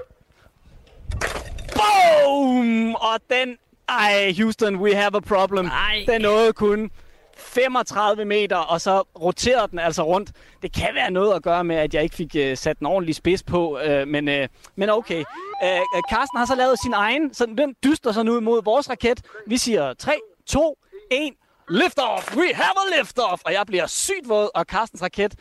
[1.74, 2.96] Boom!
[2.96, 3.58] Og den...
[3.90, 5.66] Ej, Houston, we have a problem.
[5.66, 6.06] Ej.
[6.08, 6.92] Den nåede kun
[7.38, 10.32] 35 meter, og så roterede den altså rundt.
[10.62, 13.16] Det kan være noget at gøre med, at jeg ikke fik øh, sat den ordentlig
[13.16, 15.24] spids på, øh, men, øh, men okay.
[15.64, 18.90] Øh, øh Carsten har så lavet sin egen, så den dyster sig nu mod vores
[18.90, 19.22] raket.
[19.48, 20.12] Vi siger 3,
[20.46, 20.78] 2,
[21.12, 21.34] 1,
[21.70, 22.36] lift off!
[22.38, 23.42] We have a lift off!
[23.46, 25.36] Og jeg bliver sygt våd, og Carstens raket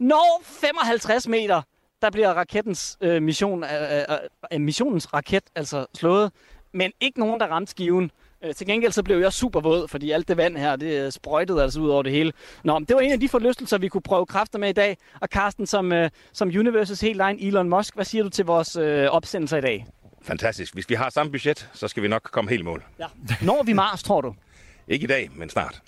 [0.00, 1.62] når 55 meter.
[2.02, 4.18] Der bliver rakettens øh, mission, øh, øh,
[4.52, 6.32] øh, missionens raket altså slået,
[6.72, 8.10] men ikke nogen, der ramte skiven.
[8.44, 11.62] Øh, til gengæld så blev jeg super våd, fordi alt det vand her, det sprøjtede
[11.62, 12.32] altså ud over det hele.
[12.64, 14.96] Nå, det var en af de forlystelser, vi kunne prøve kræfter med i dag.
[15.20, 18.76] Og Carsten, som, øh, som Universes helt egen Elon Musk, hvad siger du til vores
[18.76, 19.86] øh, opsendelser i dag?
[20.22, 20.74] Fantastisk.
[20.74, 22.84] Hvis vi har samme budget, så skal vi nok komme helt mål.
[22.98, 23.06] Ja.
[23.42, 24.34] Når vi Mars, tror du?
[24.88, 25.82] Ikke i dag, men snart.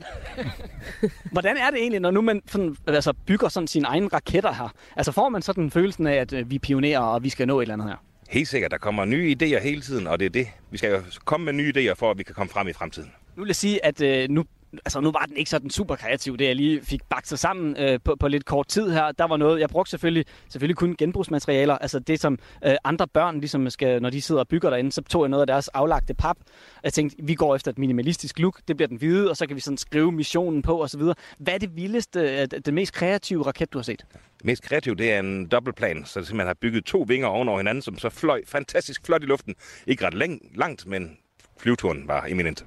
[1.33, 4.73] Hvordan er det egentlig, når nu man sådan, altså, bygger sådan sine egne raketter her?
[4.97, 7.63] Altså får man sådan følelsen af, at øh, vi pionerer, og vi skal nå et
[7.63, 7.97] eller andet her?
[8.33, 10.49] Helt sikkert, der kommer nye idéer hele tiden, og det er det.
[10.71, 13.13] Vi skal jo komme med nye idéer, for at vi kan komme frem i fremtiden.
[13.37, 16.37] Nu vil jeg sige, at øh, nu, altså, nu var den ikke sådan super kreativ,
[16.37, 19.13] det jeg lige fik bakset sammen øh, på, på lidt kort tid her.
[19.13, 23.41] Der var noget, jeg brugte selvfølgelig, selvfølgelig kun genbrugsmaterialer, altså det som øh, andre børn,
[23.41, 26.15] ligesom skal, når de sidder og bygger derinde, så tog jeg noget af deres aflagte
[26.15, 26.37] pap.
[26.85, 29.57] Jeg tænkte, vi går efter et minimalistisk look, det bliver den hvide, og så kan
[29.57, 31.03] vi sådan skrive missionen på osv.
[31.39, 34.05] Hvad er det vildeste, øh, den det mest kreative raket, du har set?
[34.39, 37.83] Det mest kreative, det er en dobbeltplan, så det har bygget to vinger ovenover hinanden,
[37.83, 39.55] som så fløj fantastisk flot i luften.
[39.87, 40.15] Ikke ret
[40.55, 41.17] langt, men
[41.59, 42.65] flyveturen var eminent.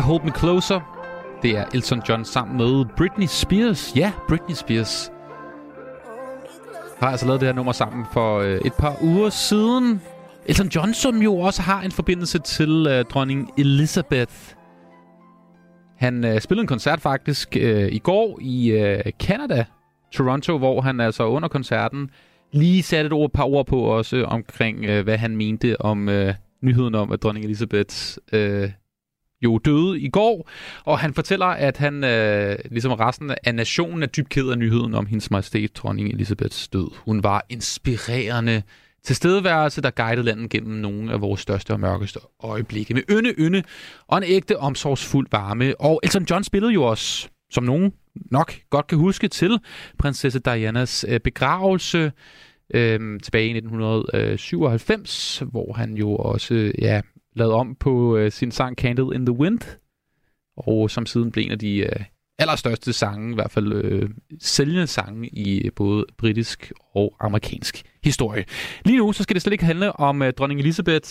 [0.00, 0.80] Er Hold Me Closer.
[1.42, 3.92] Det er Elton John sammen med Britney Spears.
[3.96, 5.12] Ja, Britney Spears.
[6.98, 10.00] Har altså lavet det her nummer sammen for øh, et par uger siden.
[10.46, 14.32] Elton John, som jo også har en forbindelse til øh, dronning Elizabeth.
[15.96, 19.64] Han øh, spillede en koncert faktisk øh, i går i øh, Canada,
[20.12, 22.10] Toronto, hvor han altså under koncerten
[22.52, 26.34] lige satte et ord, par ord på også omkring, øh, hvad han mente om øh,
[26.62, 27.94] nyheden om, at dronning Elizabeth
[28.32, 28.70] øh,
[29.44, 30.50] jo døde i går.
[30.84, 34.94] Og han fortæller, at han, øh, ligesom resten af nationen, er dybt ked af nyheden
[34.94, 36.90] om hendes majestæt, dronning Elizabeths død.
[37.04, 38.62] Hun var inspirerende
[39.04, 42.94] tilstedeværelse, der guidede landet gennem nogle af vores største og mørkeste øjeblikke.
[42.94, 43.62] Med ynde, ynde
[44.08, 45.80] og en ægte omsorgsfuld varme.
[45.80, 49.58] Og Elton John spillede jo også, som nogen nok godt kan huske, til
[49.98, 52.12] prinsesse Dianas øh, begravelse
[52.74, 57.00] øh, tilbage i 1997, hvor han jo også ja,
[57.36, 59.78] lavede om på øh, sin sang Candle in the Wind,
[60.56, 62.04] og som siden blev en af de øh,
[62.38, 68.44] allerstørste sange, i hvert fald øh, sælgende sange i både britisk og amerikansk historie.
[68.84, 71.08] Lige nu så skal det slet ikke handle om øh, dronning Elizabeth.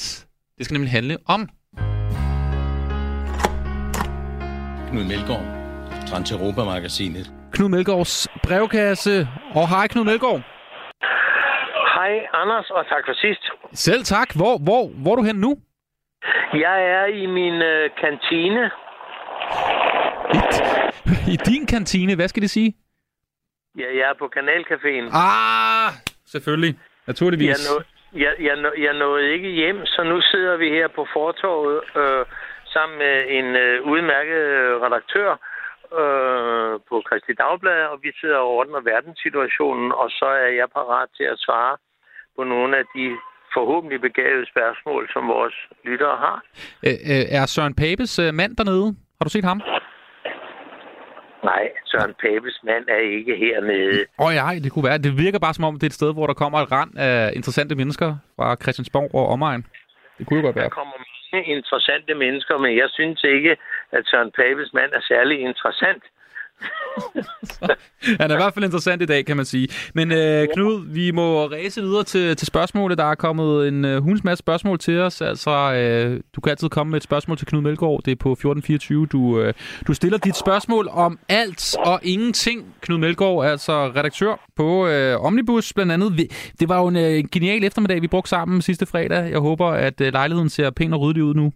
[0.57, 1.49] Det skal nemlig handle om...
[4.89, 5.45] Knud Melgaard,
[6.07, 7.33] Trans Europa-magasinet.
[7.51, 9.27] Knud Melgaards brevkasse.
[9.55, 10.41] Og hej Knud Melgaard.
[11.95, 13.43] Hej Anders, og tak for sidst.
[13.73, 14.35] Selv tak.
[14.35, 15.57] Hvor, hvor, hvor er du hen nu?
[16.53, 18.71] Jeg er i min øh, kantine.
[21.33, 22.73] I din kantine, hvad skal det sige?
[23.77, 25.05] Ja, jeg er på Kanalcaféen.
[25.17, 25.91] Ah,
[26.25, 26.79] selvfølgelig.
[27.07, 27.47] Naturligvis.
[27.47, 27.83] Jeg, nå,
[28.23, 32.25] jeg, jeg, nå, jeg nåede ikke hjem, så nu sidder vi her på fortorvet øh,
[32.73, 34.43] sammen med en øh, udmærket
[34.85, 35.31] redaktør
[35.99, 41.09] øh, på Kristi Dagblad, og vi sidder og ordner verdenssituationen, og så er jeg parat
[41.17, 41.77] til at svare
[42.35, 43.05] på nogle af de
[43.57, 45.55] forhåbentlig begavede spørgsmål, som vores
[45.85, 46.37] lyttere har.
[46.87, 48.87] Øh, øh, er Søren Papes øh, mand dernede?
[49.17, 49.61] Har du set ham?
[51.43, 54.05] Nej, Søren Papes mand er ikke hernede.
[54.19, 54.97] Åh oh, ja, det kunne være.
[54.97, 57.31] Det virker bare som om, det er et sted, hvor der kommer et rand af
[57.35, 59.65] interessante mennesker fra Christiansborg og omegn.
[60.17, 60.63] Det kunne jo godt være.
[60.63, 60.97] Der kommer
[61.31, 63.57] mange interessante mennesker, men jeg synes ikke,
[63.91, 66.03] at Søren Papes mand er særlig interessant.
[68.19, 69.67] Han er i hvert fald interessant i dag, kan man sige.
[69.93, 72.97] Men øh, Knud, vi må ræse videre til, til spørgsmålet.
[72.97, 75.21] Der er kommet en øh, hunds masse spørgsmål til os.
[75.21, 78.01] Altså, øh, du kan altid komme med et spørgsmål til Knud Melgaard.
[78.05, 79.05] Det er på 1424.
[79.05, 79.53] Du, øh,
[79.87, 82.65] du stiller dit spørgsmål om alt og ingenting.
[82.81, 86.31] Knud Melgaard er altså redaktør på øh, Omnibus blandt andet.
[86.59, 89.31] Det var jo en øh, genial eftermiddag, vi brugte sammen sidste fredag.
[89.31, 91.53] Jeg håber, at øh, lejligheden ser pæn og ryddelig ud nu.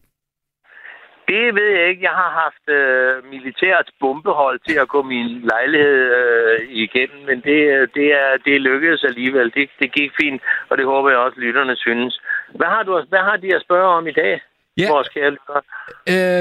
[1.27, 2.03] Det ved jeg ikke.
[2.03, 7.59] Jeg har haft øh, militært bombehold til at gå min lejlighed øh, igennem, men det,
[7.75, 9.53] øh, det, er, det lykkedes alligevel.
[9.53, 12.21] Det, det gik fint, og det håber jeg også, lytterne synes.
[12.55, 14.41] Hvad har, du, hvad har de at spørge om i dag?
[14.77, 14.89] Ja.
[14.89, 15.61] Vores kære lyttere?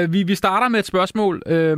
[0.03, 1.77] Øh, vi, vi starter med et spørgsmål, øh,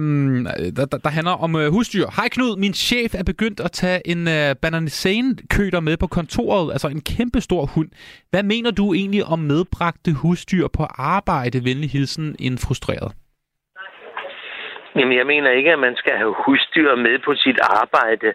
[0.75, 2.07] der, der, der handler om øh, husdyr.
[2.15, 6.87] Hej Knud, min chef er begyndt at tage en øh, bananisane-køter med på kontoret, altså
[6.87, 7.89] en kæmpe stor hund.
[8.29, 11.63] Hvad mener du egentlig om medbragte husdyr på arbejde?
[11.63, 13.11] Venlig hilsen, en frustreret.
[14.97, 18.27] Jamen, jeg mener ikke, at man skal have husdyr med på sit arbejde,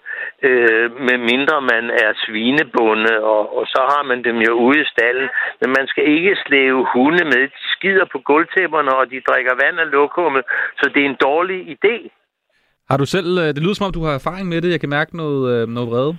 [0.49, 4.91] øh, med mindre man er svinebunde, og, og så har man dem jo ude i
[4.93, 5.29] stallen.
[5.61, 7.43] Men man skal ikke slæve hunde med.
[7.57, 10.43] De skider på gulvtæpperne, og de drikker vand af lokummet,
[10.79, 11.97] så det er en dårlig idé.
[12.91, 14.71] Har du selv, øh, det lyder som om, du har erfaring med det.
[14.71, 16.13] Jeg kan mærke noget, øh, noget vrede.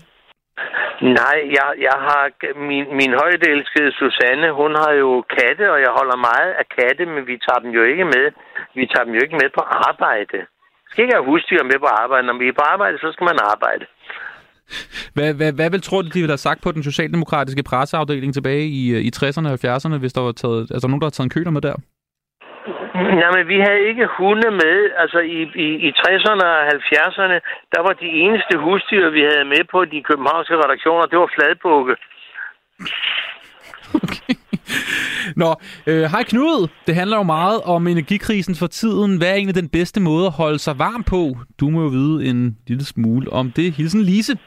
[1.01, 2.23] Nej, jeg, jeg har
[2.69, 7.03] min, min højt elskede Susanne, hun har jo katte, og jeg holder meget af katte,
[7.13, 8.25] men vi tager dem jo ikke med.
[8.79, 10.37] Vi tager dem jo ikke med på arbejde.
[10.83, 12.27] Vi skal ikke have husdyr med på arbejde.
[12.27, 13.85] Når vi er på arbejde, så skal man arbejde.
[15.15, 18.65] Hvad, hvad, hvad vil tror du, de ville have sagt på den socialdemokratiske presseafdeling tilbage
[18.81, 21.25] i, øh, i 60'erne og 70'erne, hvis der var taget, altså nogen, der har taget
[21.25, 21.75] en køler med der?
[22.95, 24.77] Nej, men vi havde ikke hunde med.
[25.01, 27.37] Altså i, i, i 60'erne og 70'erne,
[27.73, 31.95] der var de eneste husdyr, vi havde med på de københavnske redaktioner, det var fladbukke.
[33.93, 34.33] Okay.
[35.35, 35.55] Nå,
[35.87, 36.67] øh, hej Knud.
[36.87, 39.17] Det handler jo meget om energikrisen for tiden.
[39.17, 41.37] Hvad er egentlig den bedste måde at holde sig varm på?
[41.59, 43.73] Du må jo vide en lille smule om det.
[43.73, 44.37] Hilsen Lise.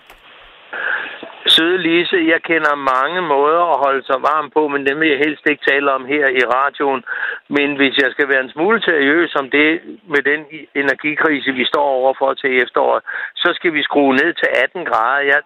[1.47, 5.19] Søde Lise, jeg kender mange måder at holde sig varm på, men dem vil jeg
[5.27, 7.03] helst ikke tale om her i radioen.
[7.49, 9.69] Men hvis jeg skal være en smule seriøs om det
[10.13, 10.41] med den
[10.75, 13.03] energikrise, vi står overfor til efteråret,
[13.35, 15.21] så skal vi skrue ned til 18 grader.
[15.33, 15.41] Jeg,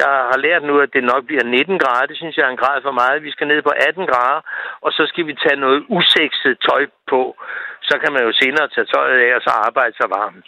[0.00, 2.06] jeg har lært nu, at det nok bliver 19 grader.
[2.06, 3.22] Det synes jeg er en grad for meget.
[3.22, 4.40] Vi skal ned på 18 grader,
[4.80, 7.36] og så skal vi tage noget usekset tøj på.
[7.82, 10.46] Så kan man jo senere tage tøjet af og så arbejde sig varmt.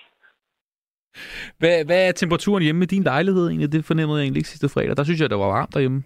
[1.58, 3.72] Hvad, hvad er temperaturen hjemme i din lejlighed egentlig?
[3.72, 4.96] Det fornemmede jeg egentlig ikke sidste fredag.
[4.96, 6.02] Der synes jeg, det var varmt derhjemme.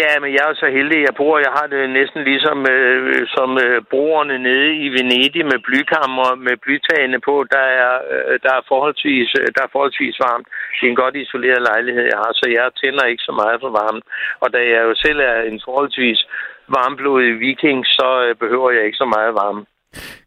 [0.00, 3.26] Ja, men jeg er jo så heldig, jeg bor, jeg har det næsten ligesom øh,
[3.36, 8.52] som øh, brugerne nede i Venedig med blykammer, med blytagene på, der er, øh, der,
[8.58, 10.46] er forholdsvis, øh, der er forholdsvis varmt.
[10.76, 13.70] Det er en godt isoleret lejlighed, jeg har, så jeg tænder ikke så meget for
[13.80, 14.02] varmen.
[14.42, 16.20] Og da jeg jo selv er en forholdsvis
[16.76, 19.62] varmblodig viking, så øh, behøver jeg ikke så meget varme.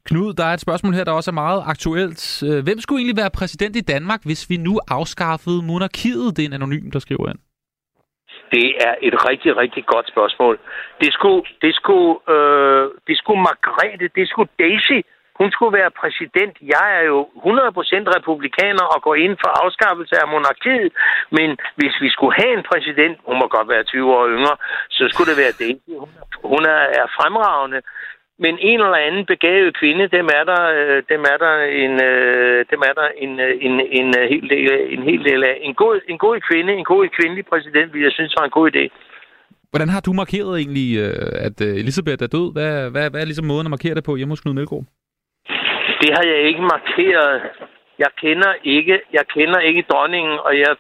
[0.08, 2.44] Knud, der er et spørgsmål her, der også er meget aktuelt.
[2.48, 6.38] Øh, hvem skulle egentlig være præsident i Danmark, hvis vi nu afskaffede monarkiet?
[6.38, 7.40] Det er en anonym, der skriver ind.
[8.52, 10.60] Det er et rigtig, rigtig godt spørgsmål.
[11.02, 15.00] Det skulle, det skulle, øh, det skulle Margrethe, det skulle Daisy.
[15.40, 16.56] Hun skulle være præsident.
[16.76, 20.92] Jeg er jo 100% republikaner og går ind for afskaffelse af monarkiet.
[21.38, 21.50] Men
[21.80, 24.56] hvis vi skulle have en præsident, hun må godt være 20 år yngre,
[24.90, 25.92] så skulle det være Daisy.
[26.04, 26.64] Hun er, hun
[27.02, 27.80] er fremragende.
[28.40, 32.66] Men en eller anden begavet kvinde, dem er der, øh, dem er der en, øh,
[32.72, 34.66] dem er der en, øh, en, en, øh, hel del,
[34.96, 35.58] en hel del af.
[35.62, 38.68] En god, en god kvinde, en god kvindelig præsident, vil jeg synes var en god
[38.76, 38.84] idé.
[39.72, 40.90] Hvordan har du markeret egentlig,
[41.48, 42.54] at Elisabeth er død?
[42.54, 44.86] Hvad, hvad, hvad er ligesom måden at markere det på hjemme hos Knud Melgaard?
[46.02, 47.42] Det har jeg ikke markeret.
[48.00, 50.72] Jeg kender ikke, jeg kender ikke dronningen, og jeg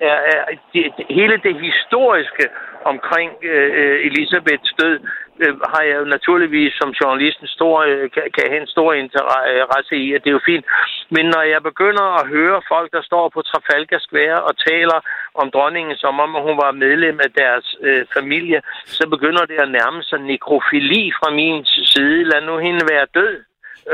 [0.00, 2.44] er, er det, hele det historiske
[2.92, 4.98] omkring øh, øh, Elisabeths død
[5.42, 8.90] øh, har jeg jo naturligvis som journalist en stor, øh, kan, kan have en stor
[8.92, 10.64] øh, interesse i, at det er jo fint.
[11.10, 14.98] Men når jeg begynder at høre folk, der står på Trafalgar Square og taler
[15.34, 19.70] om dronningen, som om hun var medlem af deres øh, familie, så begynder det at
[19.78, 22.24] nærme sig nekrofili fra min side.
[22.24, 23.36] Lad nu hende være død.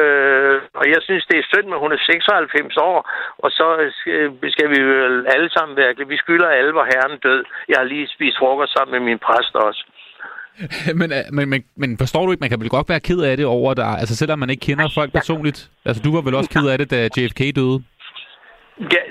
[0.00, 2.98] Øh, og jeg synes, det er synd, at hun er 96 år,
[3.44, 3.66] og så
[3.98, 4.90] skal, skal vi jo
[5.34, 7.40] alle sammen være Vi skylder alle, hvor herren død.
[7.68, 9.82] Jeg har lige spist frokost sammen med min præst også.
[11.00, 13.36] men, øh, men, men, men forstår du ikke, man kan vel godt være ked af
[13.36, 15.70] det over, der, altså selvom man ikke kender folk personligt.
[15.84, 17.78] Altså du var vel også ked af det, da JFK døde?
[18.94, 19.02] Ja,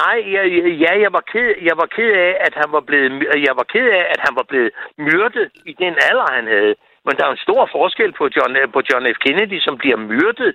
[0.00, 0.44] nej, jeg,
[0.84, 3.10] ja, jeg var ked, jeg var ked af, at han var blevet,
[3.46, 6.74] jeg var ked af, at han var blevet myrdet i den alder, han havde.
[7.08, 9.18] Men der er en stor forskel på John, øh, på John F.
[9.24, 10.50] Kennedy, som bliver myrdet,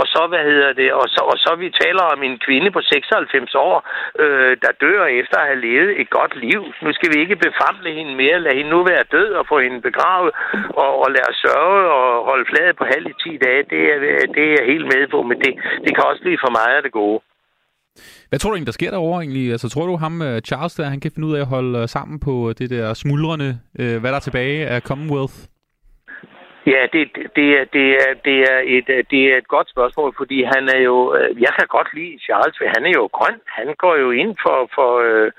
[0.00, 2.80] og så, hvad hedder det, og så, og så vi taler om en kvinde på
[2.80, 3.76] 96 år,
[4.22, 6.60] øh, der dør efter at have levet et godt liv.
[6.84, 9.80] Nu skal vi ikke befamle hende mere, lad hende nu være død og få hende
[9.88, 10.30] begravet,
[10.82, 13.62] og, og lade os sørge og holde fladet på halv i 10 dage.
[13.72, 13.98] Det er,
[14.34, 15.52] det er jeg helt med på, men det,
[15.84, 17.20] det kan også blive for meget af det gode.
[18.28, 19.52] Hvad tror du egentlig, der sker derovre egentlig?
[19.52, 21.88] Altså, tror du ham, øh, Charles, der, han kan finde ud af at holde øh,
[21.88, 25.34] sammen på det der smuldrende, øh, hvad der er tilbage af Commonwealth?
[26.66, 27.02] Ja, det,
[27.36, 30.80] det, er, det, er, det, er et, det er et godt spørgsmål, fordi han er
[30.80, 31.14] jo...
[31.14, 33.38] Øh, jeg kan godt lide Charles, for han er jo grøn.
[33.58, 35.30] Han går jo ind for, for, øh,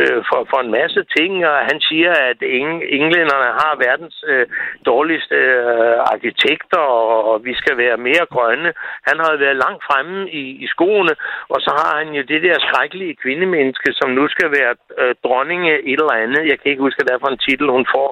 [0.00, 4.46] øh for, for en masse ting, og han siger, at eng- englænderne har verdens øh,
[4.86, 6.84] dårligste øh, arkitekter,
[7.28, 8.72] og vi skal være mere grønne.
[9.08, 11.14] Han har været langt fremme i, i skoene,
[11.52, 15.72] og så har han jo det der skrækkelige kvindemenneske, som nu skal være øh, dronninge
[15.90, 16.42] et eller andet.
[16.50, 18.10] Jeg kan ikke huske, hvad det er for en titel, hun får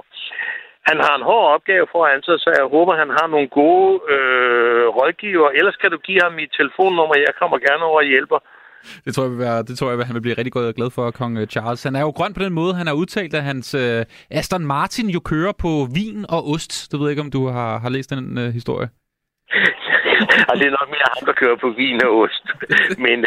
[0.90, 4.84] han har en hård opgave foran sig, så jeg håber, han har nogle gode øh,
[4.96, 5.48] rådgiver.
[5.58, 7.14] Ellers kan du give ham mit telefonnummer.
[7.26, 8.38] Jeg kommer gerne over og hjælper.
[9.04, 11.38] Det tror jeg, vil være, det tror jeg, han vil blive rigtig glad for, kong
[11.38, 11.82] øh, Charles.
[11.82, 15.08] Han er jo grøn på den måde, han har udtalt, at hans øh, Aston Martin
[15.16, 16.72] jo kører på vin og ost.
[16.90, 18.88] Det ved jeg ikke, om du har, har læst den øh, historie.
[20.50, 22.44] og det er nok mere ham, der kører på vin og ost.
[23.06, 23.18] Men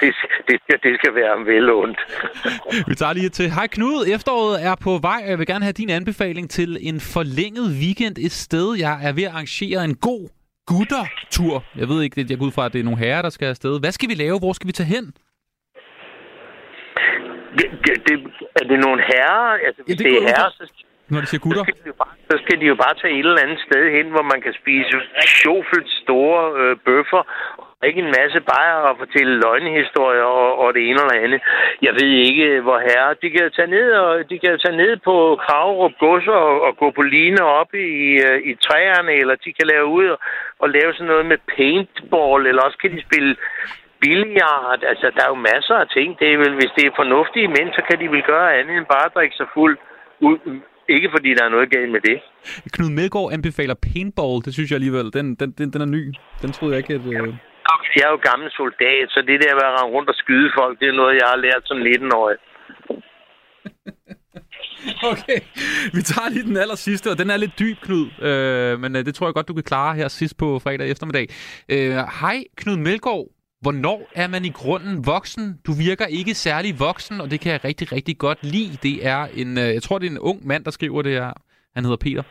[0.00, 0.14] det,
[0.48, 1.98] det, det skal være velundt.
[2.88, 3.50] Vi tager lige til.
[3.50, 5.20] Hej Knud, efteråret er på vej.
[5.30, 8.66] Jeg vil gerne have din anbefaling til en forlænget weekend et sted.
[8.78, 10.24] Jeg er ved at arrangere en god
[10.72, 11.54] guttertur.
[11.80, 13.80] Jeg ved ikke, jeg går ud fra, at det er nogle herrer, der skal afsted.
[13.80, 14.38] Hvad skal vi lave?
[14.38, 15.04] Hvor skal vi tage hen?
[17.58, 18.16] Det, det, det,
[18.60, 19.46] er det nogle herrer?
[19.66, 20.64] Altså, hvis ja, det, det er herrer, så,
[21.12, 21.64] når de siger gutter?
[21.64, 23.82] Så skal, de jo bare, så skal de jo bare tage et eller andet sted
[23.96, 24.94] hen, hvor man kan spise
[25.40, 27.22] sjovfyldt store øh, bøffer,
[27.86, 31.40] ikke en masse bajer og fortælle løgnehistorier og, og det ene eller andet.
[31.86, 33.18] Jeg ved ikke, hvor herre.
[33.22, 35.14] De kan jo tage ned, og, de kan jo tage ned på
[35.44, 39.66] Kravrup Gods og, og gå på line op i, øh, i træerne, eller de kan
[39.72, 40.18] lave ud og,
[40.62, 43.36] og lave sådan noget med paintball, eller også kan de spille
[44.00, 44.80] billiard.
[44.90, 46.08] Altså, der er jo masser af ting.
[46.20, 48.86] Det er vel, hvis det er fornuftige mænd, så kan de vel gøre andet end
[48.94, 49.78] bare at drikke sig fuld
[50.20, 50.38] ud,
[50.88, 52.18] ikke fordi der er noget galt med det.
[52.74, 54.42] Knud Medgaard anbefaler paintball.
[54.44, 55.12] Det synes jeg alligevel.
[55.18, 56.04] Den, den, den, den er ny.
[56.42, 57.06] Den troede jeg ikke, at...
[57.14, 57.34] Øh...
[57.96, 60.74] Jeg er jo gammel soldat, så det der med at rende rundt og skyde folk,
[60.80, 62.38] det er noget, jeg har lært som 19-årig.
[65.12, 65.40] Okay,
[65.96, 68.06] vi tager lige den aller sidste, og den er lidt dyb, Knud.
[68.28, 71.26] Øh, men øh, det tror jeg godt, du kan klare her sidst på fredag eftermiddag.
[71.74, 73.26] Øh, hej, Knud Melgaard.
[73.64, 75.44] Hvornår er man i grunden voksen?
[75.66, 78.72] Du virker ikke særlig voksen, og det kan jeg rigtig, rigtig godt lide.
[78.86, 81.32] Det er en, øh, jeg tror, det er en ung mand, der skriver det her.
[81.74, 82.24] Han hedder Peter.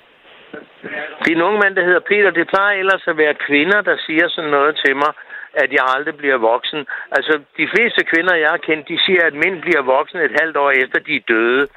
[1.22, 2.30] Det er en ung mand, der hedder Peter.
[2.40, 5.12] Det plejer ellers at være kvinder, der siger sådan noget til mig
[5.54, 6.88] at jeg aldrig bliver voksen.
[7.12, 10.58] Altså, de fleste kvinder, jeg har kendt, de siger, at mænd bliver voksen et halvt
[10.58, 11.68] år efter, de er døde.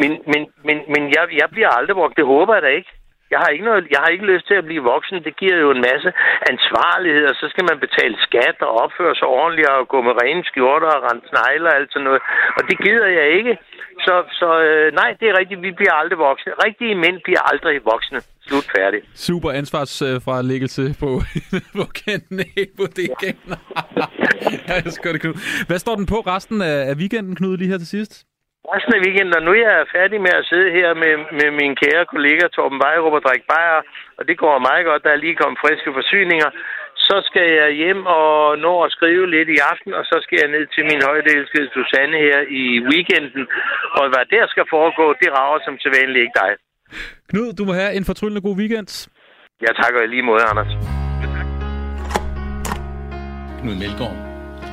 [0.00, 2.16] Men, men, men, men jeg, jeg bliver aldrig voksen.
[2.16, 2.92] Det håber jeg da ikke.
[3.30, 5.24] Jeg har, ikke noget, jeg har ikke lyst til at blive voksen.
[5.24, 6.10] Det giver jo en masse
[6.52, 10.44] ansvarlighed, og så skal man betale skat og opføre sig ordentligt og gå med rene
[10.44, 12.22] skjorter og rende snegle og alt sådan noget.
[12.56, 13.58] Og det gider jeg ikke.
[14.06, 15.62] Så, så øh, nej, det er rigtigt.
[15.62, 16.52] Vi bliver aldrig voksne.
[16.66, 18.20] Rigtige mænd bliver aldrig voksne.
[18.48, 19.00] Slut færdig.
[19.14, 21.10] Super ansvarsfralæggelse på,
[21.78, 21.84] på
[24.68, 25.36] jeg elsker det, Knud.
[25.68, 28.12] Hvad står den på resten af, af weekenden, Knud, lige her til sidst?
[28.74, 31.72] Resten af weekenden, og nu er jeg færdig med at sidde her med, med min
[31.82, 33.80] kære kollega Torben Vejrup og drikke bajer,
[34.18, 36.50] og det går meget godt, der er lige kommet friske forsyninger.
[37.08, 40.50] Så skal jeg hjem og nå at skrive lidt i aften, og så skal jeg
[40.56, 43.44] ned til min højdelskede Susanne her i weekenden.
[43.98, 46.52] Og hvad der skal foregå, det rager som sædvanligt ikke dig.
[47.28, 49.08] Knud, du må have en fortryllende god weekend.
[49.60, 50.72] Jeg takker i lige måde, Anders.
[53.60, 54.16] Knud Melgaard,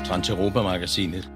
[0.07, 1.34] Trans-Europa-magasinet.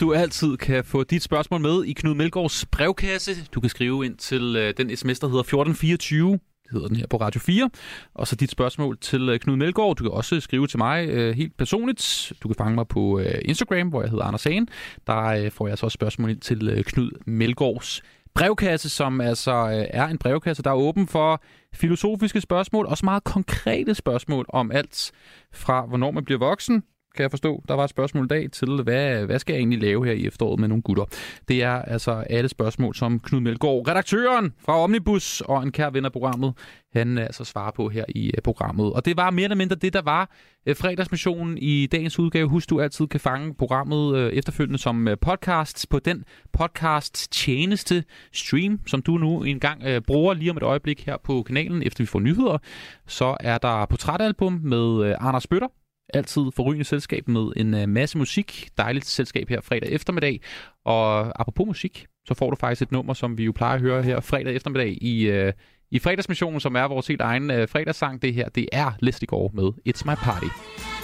[0.00, 3.32] Du altid kan få dit spørgsmål med i Knud Melgaards brevkasse.
[3.54, 6.32] Du kan skrive ind til øh, den sms, der hedder 1424.
[6.32, 7.70] Det hedder den her på Radio 4.
[8.14, 9.96] Og så dit spørgsmål til øh, Knud Melgaard.
[9.96, 12.32] Du kan også øh, skrive til mig øh, helt personligt.
[12.42, 14.68] Du kan fange mig på øh, Instagram, hvor jeg hedder Anders Hagen.
[15.06, 18.02] Der øh, får jeg så også spørgsmål ind til øh, Knud Melgaards
[18.34, 21.42] brevkasse, som altså øh, er en brevkasse, der er åben for
[21.74, 25.12] filosofiske spørgsmål, også meget konkrete spørgsmål om alt
[25.52, 26.82] fra, hvornår man bliver voksen,
[27.16, 27.62] kan jeg forstå.
[27.68, 30.26] Der var et spørgsmål i dag til, hvad, hvad skal jeg egentlig lave her i
[30.26, 31.04] efteråret med nogle gutter?
[31.48, 36.04] Det er altså alle spørgsmål, som Knud Melgaard, redaktøren fra Omnibus og en kær ven
[36.04, 36.54] af programmet,
[36.92, 38.92] han altså svarer på her i øh, programmet.
[38.92, 40.30] Og det var mere eller mindre det, der var
[40.66, 42.48] øh, fredagsmissionen i dagens udgave.
[42.48, 48.80] Husk, du altid kan fange programmet øh, efterfølgende som podcast på den podcast tjeneste stream,
[48.86, 52.20] som du nu engang bruger lige om et øjeblik her på kanalen, efter vi får
[52.20, 52.58] nyheder.
[53.06, 55.68] Så er der portrætalbum med Anders Bøtter,
[56.14, 58.68] altid forrygende selskab med en øh, masse musik.
[58.78, 60.40] Dejligt selskab her fredag eftermiddag.
[60.84, 64.02] Og apropos musik, så får du faktisk et nummer, som vi jo plejer at høre
[64.02, 65.52] her fredag eftermiddag i, øh,
[65.90, 68.22] i fredagsmissionen, som er vores helt egen øh, fredagssang.
[68.22, 70.95] Det her, det er Leslie Gore med It's My Party.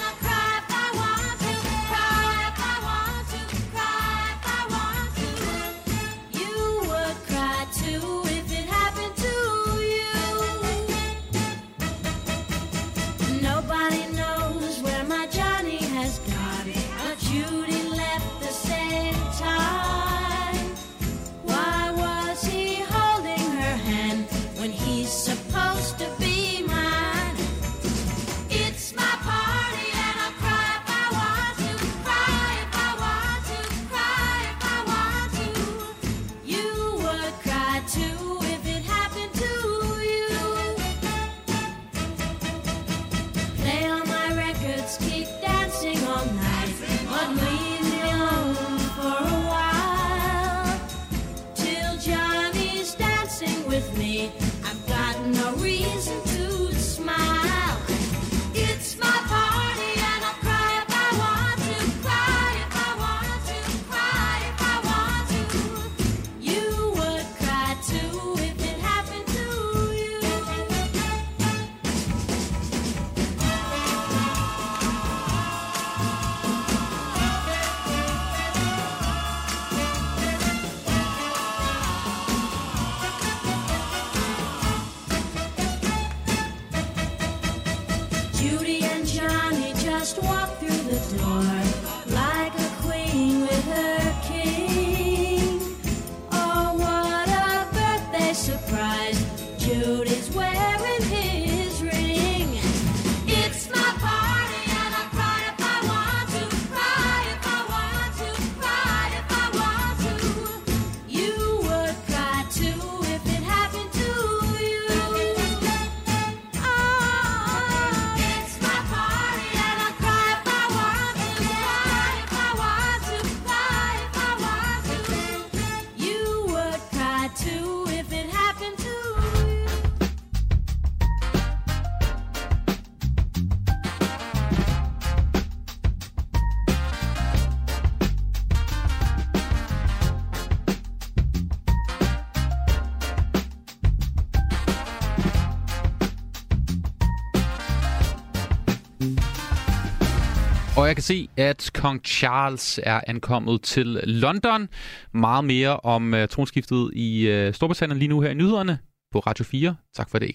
[151.02, 154.68] Kan se, at kong Charles er ankommet til London.
[155.14, 158.78] Meget mere om uh, tronskiftet i uh, Storbritannien lige nu her i nyhederne
[159.12, 159.76] på Radio 4.
[159.94, 160.34] Tak for det.